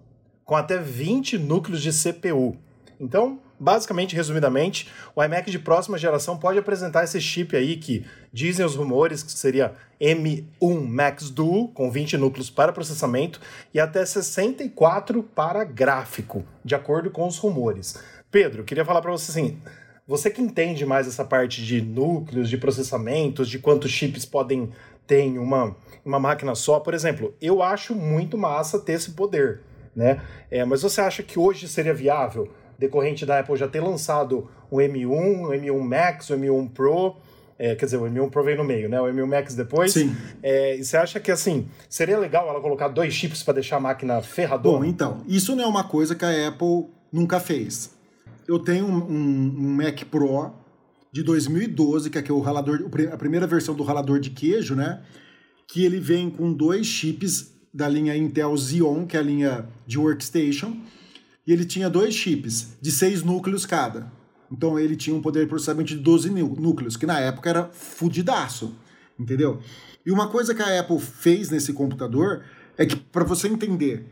com 0.44 0.54
até 0.54 0.76
20 0.76 1.38
núcleos 1.38 1.80
de 1.80 1.90
CPU. 1.90 2.54
Então, 3.00 3.40
basicamente, 3.58 4.14
resumidamente, 4.14 4.86
o 5.16 5.24
iMac 5.24 5.50
de 5.50 5.58
próxima 5.58 5.96
geração 5.96 6.36
pode 6.36 6.58
apresentar 6.58 7.02
esse 7.02 7.18
chip 7.18 7.56
aí 7.56 7.78
que 7.78 8.04
dizem 8.30 8.66
os 8.66 8.76
rumores 8.76 9.22
que 9.22 9.32
seria 9.32 9.72
M1 9.98 10.86
Max 10.86 11.30
Duo, 11.30 11.68
com 11.68 11.90
20 11.90 12.18
núcleos 12.18 12.50
para 12.50 12.74
processamento 12.74 13.40
e 13.72 13.80
até 13.80 14.04
64 14.04 15.22
para 15.22 15.64
gráfico, 15.64 16.44
de 16.62 16.74
acordo 16.74 17.10
com 17.10 17.26
os 17.26 17.38
rumores. 17.38 17.98
Pedro, 18.30 18.64
queria 18.64 18.84
falar 18.84 19.00
para 19.00 19.12
você 19.12 19.30
assim, 19.30 19.58
você 20.06 20.28
que 20.28 20.42
entende 20.42 20.84
mais 20.84 21.06
essa 21.06 21.24
parte 21.24 21.64
de 21.64 21.80
núcleos, 21.80 22.50
de 22.50 22.58
processamentos, 22.58 23.48
de 23.48 23.58
quantos 23.58 23.90
chips 23.92 24.26
podem 24.26 24.70
ter 25.10 25.22
em 25.22 25.38
uma 25.38 25.74
uma 26.04 26.20
máquina 26.20 26.54
só. 26.54 26.78
Por 26.78 26.94
exemplo, 26.94 27.34
eu 27.42 27.62
acho 27.62 27.94
muito 27.94 28.38
massa 28.38 28.78
ter 28.78 28.92
esse 28.92 29.10
poder, 29.10 29.60
né? 29.94 30.20
É, 30.50 30.64
mas 30.64 30.82
você 30.82 31.00
acha 31.00 31.22
que 31.22 31.38
hoje 31.38 31.66
seria 31.66 31.92
viável, 31.92 32.48
decorrente 32.78 33.26
da 33.26 33.40
Apple 33.40 33.56
já 33.56 33.66
ter 33.66 33.80
lançado 33.80 34.48
o 34.70 34.76
M1, 34.76 35.08
o 35.08 35.48
M1 35.48 35.80
Max, 35.80 36.30
o 36.30 36.34
M1 36.34 36.70
Pro, 36.70 37.16
é, 37.58 37.74
quer 37.74 37.86
dizer, 37.86 37.96
o 37.96 38.02
M1 38.02 38.30
Pro 38.30 38.44
veio 38.44 38.56
no 38.56 38.64
meio, 38.64 38.88
né? 38.88 39.00
O 39.00 39.04
M1 39.04 39.26
Max 39.26 39.54
depois. 39.54 39.92
Sim. 39.92 40.16
É, 40.42 40.76
e 40.76 40.84
você 40.84 40.96
acha 40.96 41.18
que, 41.18 41.30
assim, 41.30 41.68
seria 41.88 42.18
legal 42.18 42.48
ela 42.48 42.60
colocar 42.60 42.88
dois 42.88 43.12
chips 43.12 43.42
para 43.42 43.54
deixar 43.54 43.76
a 43.76 43.80
máquina 43.80 44.22
ferradora? 44.22 44.78
Bom, 44.78 44.84
então, 44.84 45.22
isso 45.26 45.54
não 45.56 45.64
é 45.64 45.66
uma 45.66 45.84
coisa 45.84 46.14
que 46.14 46.24
a 46.24 46.48
Apple 46.48 46.86
nunca 47.12 47.38
fez. 47.40 47.90
Eu 48.48 48.58
tenho 48.60 48.86
um, 48.86 48.96
um, 48.96 49.54
um 49.58 49.76
Mac 49.76 50.04
Pro 50.04 50.52
de 51.12 51.22
2012, 51.22 52.10
que 52.10 52.18
é 52.18 52.32
o 52.32 52.40
ralador, 52.40 52.88
a 53.12 53.16
primeira 53.16 53.46
versão 53.46 53.74
do 53.74 53.82
ralador 53.82 54.20
de 54.20 54.30
queijo, 54.30 54.74
né? 54.74 55.02
que 55.66 55.84
ele 55.84 56.00
vem 56.00 56.28
com 56.28 56.52
dois 56.52 56.86
chips 56.86 57.52
da 57.72 57.88
linha 57.88 58.16
Intel 58.16 58.56
Xeon, 58.56 59.06
que 59.06 59.16
é 59.16 59.20
a 59.20 59.22
linha 59.22 59.68
de 59.86 59.98
workstation, 59.98 60.76
e 61.46 61.52
ele 61.52 61.64
tinha 61.64 61.88
dois 61.88 62.14
chips 62.14 62.76
de 62.80 62.90
seis 62.90 63.22
núcleos 63.22 63.64
cada. 63.64 64.10
Então 64.50 64.78
ele 64.78 64.96
tinha 64.96 65.14
um 65.14 65.22
poder 65.22 65.44
de 65.44 65.46
processamento 65.46 65.90
de 65.90 65.96
12 65.96 66.30
núcleos, 66.30 66.96
que 66.96 67.06
na 67.06 67.20
época 67.20 67.48
era 67.48 67.70
fudidaço, 67.72 68.74
entendeu? 69.18 69.60
E 70.04 70.10
uma 70.10 70.28
coisa 70.28 70.54
que 70.54 70.62
a 70.62 70.80
Apple 70.80 70.98
fez 70.98 71.50
nesse 71.50 71.72
computador 71.72 72.42
é 72.76 72.84
que, 72.84 72.96
para 72.96 73.22
você 73.22 73.46
entender, 73.46 74.04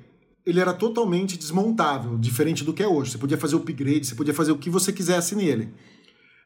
ele 0.47 0.61
era 0.61 0.73
totalmente 0.73 1.37
desmontável, 1.37 2.17
diferente 2.17 2.63
do 2.63 2.73
que 2.73 2.83
é 2.83 2.87
hoje. 2.87 3.13
Você 3.13 3.19
podia 3.19 3.37
fazer 3.37 3.57
upgrade, 3.57 4.07
você 4.07 4.15
podia 4.15 4.35
fazer 4.35 4.53
o 4.53 4.59
que 4.59 4.71
você 4.71 4.93
quisesse 4.93 5.35
nele. 5.35 5.71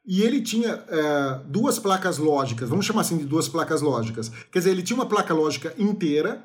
E 0.07 0.23
ele 0.23 0.41
tinha 0.41 0.85
é, 0.89 1.41
duas 1.47 1.79
placas 1.79 2.19
lógicas, 2.19 2.69
vamos 2.69 2.85
chamar 2.85 3.03
assim 3.03 3.17
de 3.17 3.25
duas 3.25 3.49
placas 3.49 3.81
lógicas. 3.81 4.31
Quer 4.51 4.59
dizer, 4.59 4.71
ele 4.71 4.83
tinha 4.83 4.97
uma 4.97 5.07
placa 5.07 5.33
lógica 5.33 5.73
inteira 5.79 6.43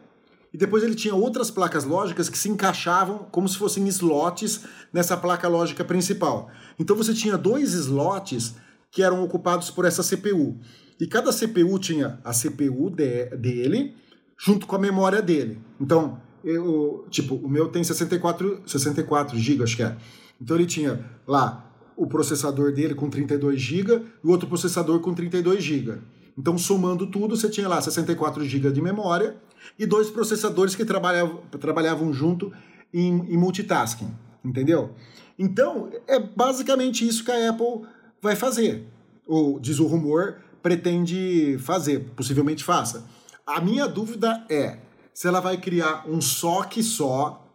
e 0.53 0.57
depois 0.57 0.83
ele 0.83 0.93
tinha 0.95 1.15
outras 1.15 1.49
placas 1.49 1.83
lógicas 1.83 2.29
que 2.29 2.37
se 2.37 2.49
encaixavam 2.49 3.27
como 3.31 3.49
se 3.49 3.57
fossem 3.57 3.87
slots 3.87 4.61
nessa 4.93 5.17
placa 5.17 5.47
lógica 5.47 5.83
principal. 5.83 6.49
Então 6.77 6.95
você 6.95 7.13
tinha 7.13 7.37
dois 7.37 7.73
slots 7.73 8.55
que 8.91 9.01
eram 9.01 9.23
ocupados 9.23 9.71
por 9.71 9.85
essa 9.85 10.03
CPU. 10.03 10.59
E 10.99 11.07
cada 11.07 11.31
CPU 11.31 11.77
tinha 11.79 12.19
a 12.23 12.31
CPU 12.31 12.89
de, 12.89 13.25
dele 13.37 13.95
junto 14.37 14.67
com 14.67 14.75
a 14.75 14.79
memória 14.79 15.21
dele. 15.21 15.59
Então, 15.79 16.21
eu, 16.43 17.05
tipo, 17.09 17.35
o 17.35 17.49
meu 17.49 17.69
tem 17.69 17.83
64, 17.83 18.63
64 18.65 19.37
GB, 19.37 19.63
acho 19.63 19.75
que 19.75 19.83
é. 19.83 19.97
Então 20.39 20.55
ele 20.55 20.65
tinha 20.65 21.03
lá 21.27 21.66
o 21.97 22.05
processador 22.05 22.71
dele 22.71 22.93
com 22.93 23.09
32 23.09 23.59
GB 23.59 24.01
e 24.23 24.27
o 24.27 24.29
outro 24.29 24.47
processador 24.47 24.99
com 24.99 25.13
32 25.13 25.63
GB. 25.63 25.97
Então, 26.37 26.55
somando 26.57 27.07
tudo, 27.07 27.35
você 27.35 27.49
tinha 27.49 27.67
lá 27.67 27.81
64 27.81 28.45
GB 28.45 28.71
de 28.71 28.79
memória 28.79 29.35
e 29.77 29.85
dois 29.85 30.09
processadores 30.09 30.75
que 30.75 30.85
trabalhavam, 30.85 31.41
trabalhavam 31.59 32.13
junto 32.13 32.53
em, 32.93 33.33
em 33.33 33.37
multitasking, 33.37 34.13
entendeu? 34.45 34.91
Então, 35.37 35.89
é 36.07 36.19
basicamente 36.19 37.05
isso 37.05 37.25
que 37.25 37.31
a 37.31 37.49
Apple 37.49 37.87
vai 38.21 38.35
fazer. 38.35 38.87
Ou, 39.25 39.59
diz 39.59 39.79
o 39.79 39.87
rumor, 39.87 40.37
pretende 40.61 41.57
fazer, 41.59 42.11
possivelmente 42.15 42.63
faça. 42.63 43.05
A 43.45 43.59
minha 43.59 43.87
dúvida 43.87 44.45
é 44.49 44.77
se 45.13 45.27
ela 45.27 45.39
vai 45.39 45.57
criar 45.57 46.03
um 46.07 46.21
SOC 46.21 46.83
só, 46.83 47.46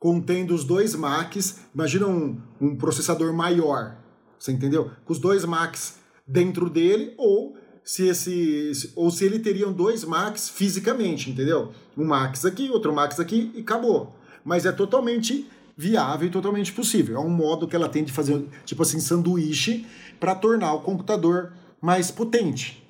contendo 0.00 0.54
os 0.54 0.64
dois 0.64 0.96
Macs. 0.96 1.60
Imagina 1.72 2.08
um, 2.08 2.40
um 2.60 2.74
processador 2.74 3.32
maior, 3.32 3.96
você 4.36 4.50
entendeu? 4.50 4.90
Com 5.04 5.12
os 5.12 5.20
dois 5.20 5.44
Macs 5.44 5.98
dentro 6.26 6.68
dele, 6.68 7.14
ou 7.18 7.56
se 7.84 8.08
esse 8.08 8.92
ou 8.96 9.10
se 9.10 9.24
ele 9.24 9.38
teriam 9.38 9.72
dois 9.72 10.02
Macs 10.04 10.48
fisicamente, 10.48 11.30
entendeu? 11.30 11.72
Um 11.96 12.04
Max 12.04 12.44
aqui, 12.44 12.70
outro 12.70 12.92
Max 12.92 13.20
aqui 13.20 13.52
e 13.54 13.60
acabou. 13.60 14.16
Mas 14.42 14.64
é 14.64 14.72
totalmente 14.72 15.46
viável 15.76 16.28
e 16.28 16.30
totalmente 16.30 16.72
possível. 16.72 17.16
É 17.16 17.20
um 17.20 17.28
modo 17.28 17.68
que 17.68 17.76
ela 17.76 17.88
tem 17.88 18.02
de 18.02 18.12
fazer, 18.12 18.42
tipo 18.64 18.82
assim, 18.82 19.00
sanduíche 19.00 19.86
para 20.18 20.34
tornar 20.34 20.72
o 20.72 20.80
computador 20.80 21.52
mais 21.80 22.10
potente. 22.10 22.82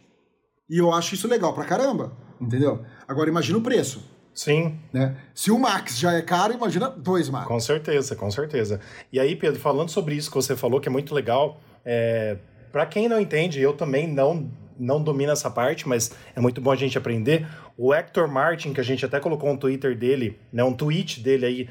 E 0.69 0.79
eu 0.79 0.93
acho 0.93 1.15
isso 1.15 1.27
legal 1.27 1.53
pra 1.53 1.65
caramba, 1.65 2.17
entendeu? 2.41 2.85
Agora 3.07 3.29
imagina 3.29 3.59
o 3.59 3.63
preço. 3.63 4.01
Sim. 4.35 4.79
Né? 4.93 5.17
Se 5.35 5.51
o 5.51 5.59
Max 5.59 5.99
já 5.99 6.13
é 6.13 6.23
caro, 6.23 6.53
imagina 6.53 6.89
dois 6.89 7.29
Max. 7.29 7.47
Com 7.47 7.61
certeza, 7.61 8.17
com 8.17 8.31
certeza. 8.31 8.81
E 9.13 9.21
aí, 9.21 9.37
Pedro, 9.37 9.61
falando 9.61 9.91
sobre 9.91 10.15
isso 10.15 10.31
que 10.31 10.37
você 10.37 10.57
falou, 10.57 10.81
que 10.81 10.89
é 10.89 10.93
muito 10.93 11.15
legal, 11.15 11.61
é... 11.85 12.37
para 12.73 12.87
quem 12.87 13.09
não 13.09 13.21
entende, 13.21 13.61
eu 13.61 13.73
também 13.73 14.07
não 14.07 14.51
não 14.81 15.03
domino 15.03 15.31
essa 15.31 15.51
parte, 15.51 15.87
mas 15.87 16.11
é 16.35 16.41
muito 16.41 16.59
bom 16.59 16.73
a 16.73 16.77
gente 16.77 16.97
aprender. 16.97 17.47
O 17.77 17.93
Hector 17.93 18.27
Martin, 18.27 18.73
que 18.73 18.81
a 18.81 18.85
gente 18.85 19.05
até 19.05 19.21
colocou 19.21 19.51
um 19.51 19.57
Twitter 19.57 19.95
dele, 19.95 20.41
né, 20.51 20.65
um 20.65 20.73
tweet 20.73 21.21
dele 21.21 21.45
aí 21.45 21.69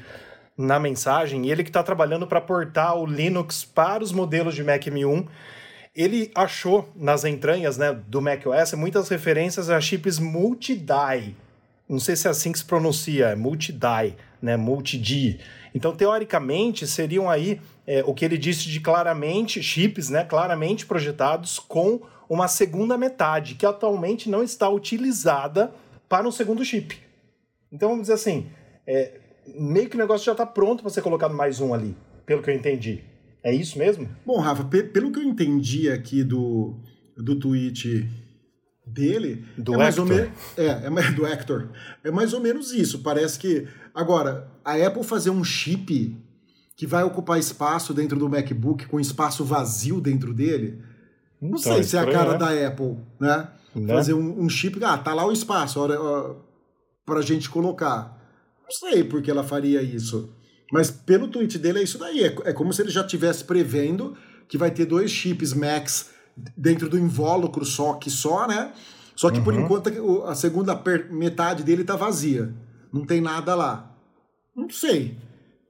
na 0.56 0.78
mensagem, 0.78 1.44
e 1.44 1.50
ele 1.50 1.64
que 1.64 1.70
está 1.70 1.82
trabalhando 1.82 2.24
para 2.24 2.40
portar 2.40 2.96
o 2.96 3.04
Linux 3.04 3.64
para 3.64 4.04
os 4.04 4.12
modelos 4.12 4.54
de 4.54 4.62
Mac 4.62 4.82
M1, 4.82 5.26
ele 5.92 6.30
achou 6.36 6.88
nas 6.94 7.24
entranhas 7.24 7.76
né, 7.76 7.92
do 8.06 8.22
macOS 8.22 8.74
muitas 8.74 9.08
referências 9.08 9.68
a 9.68 9.80
chips 9.80 10.20
multi-die 10.20 11.34
não 11.90 11.98
sei 11.98 12.14
se 12.14 12.28
é 12.28 12.30
assim 12.30 12.52
que 12.52 12.58
se 12.58 12.64
pronuncia, 12.64 13.26
é 13.26 13.34
multi-die, 13.34 14.14
né, 14.40 14.56
multi-die. 14.56 15.40
Então, 15.74 15.94
teoricamente, 15.94 16.86
seriam 16.86 17.28
aí 17.28 17.60
é, 17.84 18.04
o 18.06 18.14
que 18.14 18.24
ele 18.24 18.38
disse 18.38 18.68
de 18.68 18.78
claramente, 18.78 19.60
chips, 19.60 20.08
né, 20.08 20.24
claramente 20.24 20.86
projetados 20.86 21.58
com 21.58 22.00
uma 22.28 22.46
segunda 22.46 22.96
metade, 22.96 23.56
que 23.56 23.66
atualmente 23.66 24.30
não 24.30 24.40
está 24.40 24.68
utilizada 24.68 25.72
para 26.08 26.28
um 26.28 26.30
segundo 26.30 26.64
chip. 26.64 26.96
Então, 27.72 27.88
vamos 27.88 28.02
dizer 28.02 28.14
assim, 28.14 28.46
é, 28.86 29.18
meio 29.48 29.88
que 29.88 29.96
o 29.96 29.98
negócio 29.98 30.24
já 30.24 30.32
está 30.32 30.46
pronto 30.46 30.82
para 30.82 30.90
ser 30.90 31.02
colocado 31.02 31.34
mais 31.34 31.60
um 31.60 31.74
ali, 31.74 31.96
pelo 32.24 32.40
que 32.40 32.50
eu 32.50 32.54
entendi. 32.54 33.02
É 33.42 33.52
isso 33.52 33.76
mesmo? 33.76 34.08
Bom, 34.24 34.38
Rafa, 34.38 34.62
pelo 34.64 35.10
que 35.10 35.18
eu 35.18 35.24
entendi 35.24 35.90
aqui 35.90 36.22
do, 36.22 36.76
do 37.16 37.34
tweet 37.34 38.08
dele 38.92 39.44
do 39.56 39.74
é 39.74 39.76
mais 39.76 39.96
Hector. 39.96 40.10
ou 40.10 40.16
menos 40.16 40.32
é, 40.56 40.66
é 40.66 41.12
do 41.12 41.26
Hector 41.26 41.68
é 42.04 42.10
mais 42.10 42.32
ou 42.32 42.40
menos 42.40 42.72
isso 42.72 43.00
parece 43.00 43.38
que 43.38 43.66
agora 43.94 44.50
a 44.64 44.74
Apple 44.74 45.04
fazer 45.04 45.30
um 45.30 45.44
chip 45.44 46.16
que 46.76 46.86
vai 46.86 47.02
ocupar 47.04 47.38
espaço 47.38 47.92
dentro 47.92 48.18
do 48.18 48.28
MacBook 48.28 48.86
com 48.86 48.98
espaço 48.98 49.44
vazio 49.44 50.00
dentro 50.00 50.32
dele 50.32 50.82
não 51.40 51.50
então, 51.50 51.74
sei 51.74 51.82
se 51.82 51.96
é 51.96 52.00
a 52.00 52.10
cara 52.10 52.32
né? 52.32 52.38
da 52.38 52.68
Apple 52.68 52.98
né, 53.18 53.48
né? 53.74 53.94
fazer 53.94 54.14
um, 54.14 54.42
um, 54.42 54.48
chip 54.48 54.82
ah 54.84 54.98
tá 54.98 55.14
lá 55.14 55.26
o 55.26 55.32
espaço 55.32 55.80
para 57.04 57.22
gente 57.22 57.48
colocar 57.48 58.18
não 58.62 58.70
sei 58.70 59.04
por 59.04 59.22
que 59.22 59.30
ela 59.30 59.44
faria 59.44 59.82
isso 59.82 60.34
mas 60.72 60.90
pelo 60.90 61.28
tweet 61.28 61.58
dele 61.58 61.80
é 61.80 61.82
isso 61.82 61.98
daí 61.98 62.24
é, 62.24 62.36
é 62.44 62.52
como 62.52 62.72
se 62.72 62.82
ele 62.82 62.90
já 62.90 63.00
estivesse 63.00 63.44
prevendo 63.44 64.16
que 64.48 64.58
vai 64.58 64.70
ter 64.70 64.84
dois 64.84 65.10
chips 65.10 65.52
Max 65.52 66.10
dentro 66.56 66.88
do 66.88 66.98
invólucro 66.98 67.64
só 67.64 67.94
que 67.94 68.10
só, 68.10 68.46
né? 68.46 68.72
Só 69.14 69.30
que 69.30 69.38
uhum. 69.38 69.44
por 69.44 69.54
enquanto 69.54 70.24
a 70.24 70.34
segunda 70.34 70.80
metade 71.10 71.62
dele 71.62 71.84
tá 71.84 71.96
vazia. 71.96 72.54
Não 72.92 73.04
tem 73.04 73.20
nada 73.20 73.54
lá. 73.54 73.94
Não 74.56 74.68
sei 74.70 75.16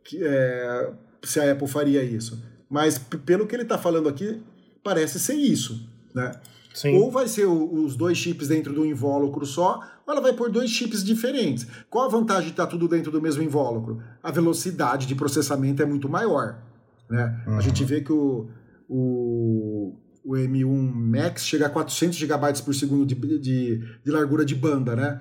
que, 0.05 0.23
é, 0.23 0.93
se 1.23 1.41
a 1.41 1.53
Apple 1.53 1.69
faria 1.69 2.03
isso. 2.03 2.43
Mas 2.69 2.99
pelo 2.99 3.47
que 3.47 3.55
ele 3.55 3.65
tá 3.65 3.77
falando 3.77 4.09
aqui, 4.09 4.41
parece 4.83 5.19
ser 5.19 5.35
isso, 5.35 5.89
né? 6.15 6.33
Sim. 6.73 6.97
Ou 6.97 7.11
vai 7.11 7.27
ser 7.27 7.47
o, 7.47 7.85
os 7.85 7.97
dois 7.97 8.17
chips 8.17 8.49
dentro 8.49 8.73
do 8.73 8.87
invólucro 8.87 9.45
só, 9.45 9.81
ou 10.07 10.13
ela 10.13 10.21
vai 10.21 10.33
pôr 10.33 10.51
dois 10.51 10.71
chips 10.71 11.05
diferentes. 11.05 11.67
Qual 11.91 12.05
a 12.05 12.09
vantagem 12.09 12.45
de 12.45 12.51
estar 12.51 12.67
tá 12.67 12.71
tudo 12.71 12.87
dentro 12.87 13.11
do 13.11 13.21
mesmo 13.21 13.43
invólucro? 13.43 14.01
A 14.23 14.31
velocidade 14.31 15.07
de 15.07 15.15
processamento 15.15 15.83
é 15.83 15.87
muito 15.87 16.09
maior. 16.09 16.63
Né? 17.09 17.45
Uhum. 17.47 17.59
A 17.59 17.61
gente 17.61 17.85
vê 17.85 18.01
que 18.01 18.13
o, 18.13 18.49
o 18.89 19.97
o 20.25 20.35
M1 20.35 20.93
Max 20.93 21.45
chega 21.45 21.67
a 21.67 21.71
400 21.71 22.17
GB 22.17 22.63
por 22.65 22.75
segundo 22.75 23.07
de, 23.07 23.15
de, 23.15 23.79
de, 24.05 24.11
largura 24.11 24.45
de 24.45 24.55
banda, 24.55 24.95
né? 24.95 25.21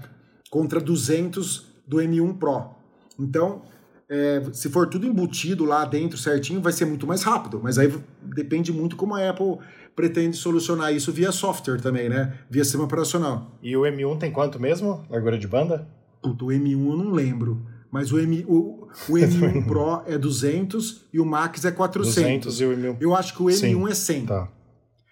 Contra 0.49 0.79
200 0.79 1.65
do 1.87 1.97
M1 1.97 2.37
Pro. 2.37 2.71
Então, 3.17 3.61
é, 4.09 4.41
se 4.53 4.69
for 4.69 4.87
tudo 4.87 5.05
embutido 5.05 5.65
lá 5.65 5.85
dentro 5.85 6.17
certinho, 6.17 6.61
vai 6.61 6.73
ser 6.73 6.85
muito 6.85 7.07
mais 7.07 7.23
rápido. 7.23 7.59
Mas 7.61 7.77
aí 7.77 7.93
depende 8.21 8.71
muito 8.71 8.95
como 8.95 9.15
a 9.15 9.29
Apple 9.29 9.57
pretende 9.95 10.35
solucionar 10.37 10.93
isso 10.93 11.11
via 11.11 11.31
software 11.31 11.79
também, 11.79 12.09
né? 12.09 12.33
Via 12.49 12.63
sistema 12.63 12.83
operacional. 12.83 13.57
E 13.61 13.75
o 13.75 13.81
M1 13.81 14.17
tem 14.17 14.31
quanto 14.31 14.59
mesmo? 14.59 15.05
Largura 15.09 15.37
de 15.37 15.47
banda? 15.47 15.87
Puta, 16.21 16.45
o 16.45 16.47
M1 16.47 16.71
eu 16.71 16.97
não 16.97 17.11
lembro. 17.11 17.65
Mas 17.91 18.11
o, 18.11 18.19
M, 18.19 18.45
o, 18.47 18.87
o 19.07 19.13
M1 19.17 19.65
Pro 19.65 20.03
é 20.05 20.17
200 20.17 21.05
e 21.11 21.19
o 21.19 21.25
Max 21.25 21.65
é 21.65 21.71
400. 21.71 22.13
200 22.55 22.61
e 22.61 22.65
o 22.65 22.77
M1... 22.77 22.97
Eu 22.99 23.15
acho 23.15 23.35
que 23.35 23.41
o 23.41 23.45
M1 23.45 23.55
Sim, 23.55 23.89
é 23.89 23.93
100. 23.95 24.25
Tá 24.25 24.49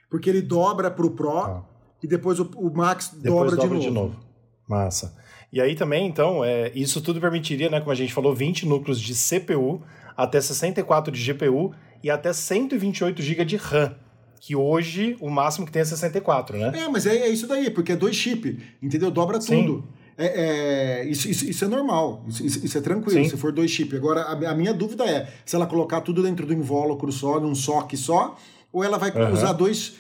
porque 0.10 0.30
ele 0.30 0.42
dobra 0.42 0.90
para 0.90 1.06
o 1.06 1.12
Pro 1.12 1.32
tá. 1.32 1.64
e 2.02 2.08
depois 2.08 2.40
o, 2.40 2.50
o 2.56 2.76
Max 2.76 3.12
depois 3.14 3.52
dobra, 3.52 3.56
dobra 3.56 3.80
de, 3.80 3.90
novo. 3.90 4.10
de 4.10 4.16
novo. 4.16 4.28
Massa. 4.68 5.16
E 5.52 5.62
aí 5.62 5.76
também, 5.76 6.06
então, 6.06 6.44
é, 6.44 6.72
isso 6.76 7.02
tudo 7.02 7.22
permitiria, 7.22 7.70
né, 7.70 7.80
como 7.80 7.92
a 7.92 7.96
gente 7.96 8.14
falou, 8.14 8.36
20 8.36 8.66
núcleos 8.66 9.00
de 9.00 9.14
CPU, 9.14 9.82
até 10.16 10.42
64 10.42 11.12
de 11.12 11.34
GPU 11.34 11.74
e 12.04 12.10
até 12.10 12.34
128 12.34 13.22
GB 13.22 13.46
de 13.46 13.56
RAM. 13.56 13.96
Que 14.40 14.56
hoje 14.56 15.18
o 15.20 15.30
máximo 15.30 15.66
que 15.66 15.72
tem 15.72 15.82
é 15.82 15.86
64, 15.86 16.58
né? 16.58 16.72
É, 16.76 16.88
mas 16.88 17.06
é, 17.06 17.18
é 17.18 17.30
isso 17.30 17.48
daí, 17.48 17.70
porque 17.70 17.94
é 17.94 17.96
dois 17.96 18.16
chips, 18.16 18.56
entendeu? 18.82 19.10
Dobra 19.10 19.42
Sim. 19.42 19.64
tudo. 19.64 19.88
É, 20.18 21.02
é, 21.02 21.06
isso, 21.06 21.30
isso, 21.30 21.48
isso, 21.48 21.64
é 21.64 21.68
normal, 21.68 22.26
isso, 22.28 22.44
isso 22.44 22.76
é 22.76 22.82
tranquilo, 22.82 23.24
Sim. 23.24 23.30
se 23.30 23.38
for 23.38 23.52
dois 23.52 23.70
chips. 23.70 23.96
Agora, 23.96 24.22
a, 24.24 24.52
a, 24.52 24.56
minha 24.56 24.74
dúvida 24.74 25.06
é 25.06 25.28
se 25.46 25.56
ela 25.56 25.68
colocar 25.68 26.02
tudo 26.02 26.24
dentro 26.24 26.46
do 26.46 26.54
invólucro 26.54 27.12
só, 27.12 27.40
num 27.40 27.54
SOC 27.54 27.96
só, 27.96 28.36
ou 28.72 28.84
ela 28.84 28.98
vai 28.98 29.12
uhum. 29.12 29.34
usar 29.34 29.54
dois, 29.54 29.96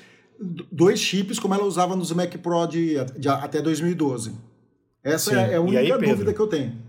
dois 0.71 0.99
chips 0.99 1.39
como 1.39 1.53
ela 1.53 1.63
usava 1.63 1.95
nos 1.95 2.11
Mac 2.11 2.35
Pro 2.37 2.65
de, 2.67 2.95
de 3.17 3.29
até 3.29 3.61
2012? 3.61 4.33
Essa 5.03 5.39
é, 5.39 5.53
é, 5.53 5.55
a 5.55 5.61
única 5.61 5.79
aí, 5.79 6.09
dúvida 6.09 6.33
que 6.33 6.39
eu 6.39 6.47
tenho. 6.47 6.87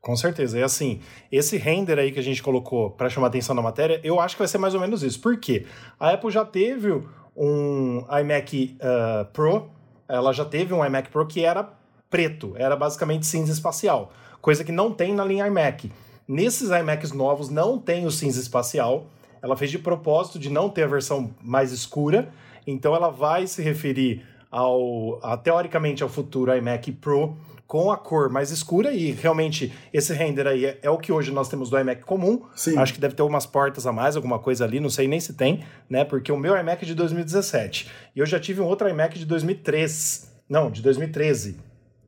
Com 0.00 0.16
certeza. 0.16 0.58
É 0.58 0.62
assim, 0.62 1.00
esse 1.30 1.56
render 1.56 1.98
aí 1.98 2.10
que 2.10 2.18
a 2.18 2.22
gente 2.22 2.42
colocou 2.42 2.90
para 2.90 3.08
chamar 3.08 3.28
atenção 3.28 3.54
na 3.54 3.62
matéria, 3.62 4.00
eu 4.02 4.20
acho 4.20 4.34
que 4.36 4.40
vai 4.40 4.48
ser 4.48 4.58
mais 4.58 4.74
ou 4.74 4.80
menos 4.80 5.02
isso. 5.02 5.20
Por 5.20 5.38
quê? 5.38 5.66
A 5.98 6.10
Apple 6.10 6.30
já 6.30 6.44
teve 6.44 7.02
um 7.36 8.04
iMac 8.20 8.76
uh, 8.80 9.24
Pro, 9.32 9.70
ela 10.08 10.32
já 10.32 10.44
teve 10.44 10.74
um 10.74 10.84
iMac 10.84 11.10
Pro 11.10 11.26
que 11.26 11.44
era 11.44 11.68
preto, 12.10 12.54
era 12.56 12.74
basicamente 12.74 13.26
cinza 13.26 13.52
espacial, 13.52 14.12
coisa 14.40 14.64
que 14.64 14.72
não 14.72 14.92
tem 14.92 15.14
na 15.14 15.24
linha 15.24 15.46
iMac. 15.46 15.92
Nesses 16.26 16.70
iMacs 16.70 17.12
novos 17.12 17.48
não 17.48 17.78
tem 17.78 18.06
o 18.06 18.10
cinza 18.10 18.40
espacial, 18.40 19.06
ela 19.42 19.56
fez 19.56 19.70
de 19.70 19.78
propósito 19.78 20.38
de 20.38 20.50
não 20.50 20.68
ter 20.68 20.84
a 20.84 20.86
versão 20.86 21.34
mais 21.42 21.72
escura, 21.72 22.30
então 22.66 22.94
ela 22.94 23.10
vai 23.10 23.46
se 23.46 23.62
referir 23.62 24.24
ao 24.50 25.18
a, 25.22 25.36
teoricamente 25.36 26.02
ao 26.02 26.08
futuro 26.08 26.54
iMac 26.54 26.92
Pro 26.92 27.36
com 27.66 27.92
a 27.92 27.98
cor 27.98 28.30
mais 28.30 28.50
escura 28.50 28.92
e 28.94 29.12
realmente 29.12 29.70
esse 29.92 30.14
render 30.14 30.46
aí 30.46 30.64
é, 30.64 30.78
é, 30.80 30.90
o 30.90 30.96
que 30.96 31.12
hoje 31.12 31.30
nós 31.30 31.50
temos 31.50 31.68
do 31.68 31.78
iMac 31.78 32.02
comum. 32.02 32.42
Sim. 32.56 32.78
Acho 32.78 32.94
que 32.94 33.00
deve 33.00 33.14
ter 33.14 33.22
umas 33.22 33.44
portas 33.44 33.86
a 33.86 33.92
mais, 33.92 34.16
alguma 34.16 34.38
coisa 34.38 34.64
ali, 34.64 34.80
não 34.80 34.88
sei 34.88 35.06
nem 35.06 35.20
se 35.20 35.34
tem, 35.34 35.62
né? 35.88 36.02
Porque 36.02 36.32
o 36.32 36.36
meu 36.36 36.56
iMac 36.56 36.82
é 36.82 36.86
de 36.86 36.94
2017 36.94 37.90
e 38.16 38.20
eu 38.20 38.24
já 38.24 38.40
tive 38.40 38.62
um 38.62 38.64
outro 38.64 38.88
iMac 38.88 39.18
de 39.18 39.26
2003, 39.26 40.32
não, 40.48 40.70
de 40.70 40.80
2013. 40.80 41.58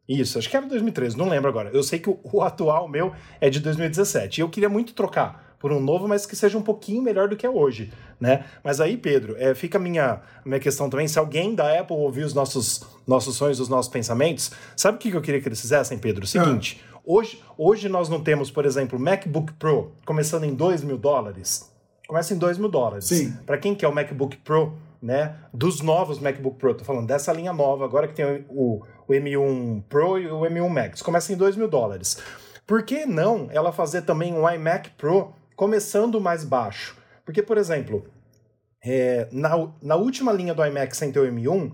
Isso, 0.08 0.38
acho 0.38 0.48
que 0.48 0.56
era 0.56 0.66
2013, 0.66 1.16
não 1.16 1.28
lembro 1.28 1.50
agora. 1.50 1.70
Eu 1.74 1.82
sei 1.82 1.98
que 1.98 2.08
o, 2.08 2.18
o 2.24 2.42
atual 2.42 2.88
meu 2.88 3.12
é 3.38 3.50
de 3.50 3.60
2017 3.60 4.38
e 4.38 4.40
eu 4.40 4.48
queria 4.48 4.68
muito 4.68 4.94
trocar 4.94 5.49
por 5.60 5.70
um 5.72 5.78
novo, 5.78 6.08
mas 6.08 6.24
que 6.24 6.34
seja 6.34 6.56
um 6.56 6.62
pouquinho 6.62 7.02
melhor 7.02 7.28
do 7.28 7.36
que 7.36 7.44
é 7.44 7.50
hoje, 7.50 7.92
né? 8.18 8.46
Mas 8.64 8.80
aí, 8.80 8.96
Pedro, 8.96 9.36
é, 9.38 9.54
fica 9.54 9.76
a 9.76 9.80
minha, 9.80 10.22
minha 10.42 10.58
questão 10.58 10.88
também, 10.88 11.06
se 11.06 11.18
alguém 11.18 11.54
da 11.54 11.78
Apple 11.78 11.94
ouvir 11.94 12.24
os 12.24 12.32
nossos, 12.32 12.82
nossos 13.06 13.36
sonhos, 13.36 13.60
os 13.60 13.68
nossos 13.68 13.92
pensamentos, 13.92 14.50
sabe 14.74 14.96
o 14.96 14.98
que 14.98 15.14
eu 15.14 15.20
queria 15.20 15.38
que 15.38 15.46
eles 15.46 15.60
fizessem, 15.60 15.98
Pedro? 15.98 16.24
O 16.24 16.26
seguinte, 16.26 16.82
ah. 16.94 16.98
hoje, 17.04 17.42
hoje 17.58 17.90
nós 17.90 18.08
não 18.08 18.22
temos, 18.22 18.50
por 18.50 18.64
exemplo, 18.64 18.98
MacBook 18.98 19.52
Pro 19.52 19.92
começando 20.06 20.44
em 20.44 20.54
2 20.54 20.82
mil 20.82 20.96
dólares, 20.96 21.70
começa 22.08 22.32
em 22.32 22.38
2 22.38 22.56
mil 22.56 22.70
dólares. 22.70 23.04
Sim. 23.04 23.36
Para 23.44 23.58
quem 23.58 23.74
quer 23.74 23.86
o 23.86 23.94
MacBook 23.94 24.38
Pro, 24.38 24.72
né, 25.02 25.36
dos 25.52 25.82
novos 25.82 26.18
MacBook 26.18 26.56
Pro, 26.56 26.72
tô 26.72 26.84
falando 26.84 27.06
dessa 27.06 27.34
linha 27.34 27.52
nova, 27.52 27.84
agora 27.84 28.08
que 28.08 28.14
tem 28.14 28.46
o, 28.48 28.82
o 29.06 29.12
M1 29.12 29.82
Pro 29.90 30.18
e 30.18 30.26
o 30.26 30.40
M1 30.40 30.68
Max, 30.70 31.02
começa 31.02 31.30
em 31.34 31.36
2 31.36 31.54
mil 31.56 31.68
dólares. 31.68 32.16
Por 32.66 32.82
que 32.82 33.04
não 33.04 33.48
ela 33.50 33.72
fazer 33.72 34.02
também 34.02 34.32
um 34.32 34.48
iMac 34.48 34.90
Pro 34.96 35.34
começando 35.60 36.18
mais 36.22 36.42
baixo. 36.42 36.96
Porque, 37.22 37.42
por 37.42 37.58
exemplo, 37.58 38.06
é, 38.82 39.28
na, 39.30 39.50
na 39.82 39.94
última 39.94 40.32
linha 40.32 40.54
do 40.54 40.64
iMac 40.64 40.96
sem 40.96 41.12
ter 41.12 41.20
o 41.20 41.30
M1, 41.30 41.70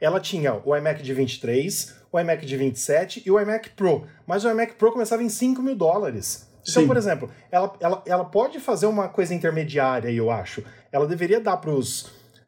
ela 0.00 0.18
tinha 0.18 0.54
o 0.64 0.74
iMac 0.74 1.02
de 1.02 1.12
23, 1.12 1.96
o 2.10 2.18
iMac 2.18 2.46
de 2.46 2.56
27 2.56 3.22
e 3.26 3.30
o 3.30 3.38
iMac 3.38 3.68
Pro. 3.76 4.06
Mas 4.26 4.42
o 4.42 4.50
iMac 4.50 4.76
Pro 4.76 4.90
começava 4.90 5.22
em 5.22 5.28
5 5.28 5.60
mil 5.60 5.76
dólares. 5.76 6.48
Então, 6.62 6.82
Sim. 6.82 6.86
por 6.86 6.96
exemplo, 6.96 7.30
ela, 7.52 7.74
ela, 7.78 8.02
ela 8.06 8.24
pode 8.24 8.58
fazer 8.58 8.86
uma 8.86 9.06
coisa 9.06 9.34
intermediária, 9.34 10.10
eu 10.10 10.30
acho. 10.30 10.64
Ela 10.90 11.06
deveria 11.06 11.38
dar 11.38 11.58
para 11.58 11.72
os. 11.72 12.04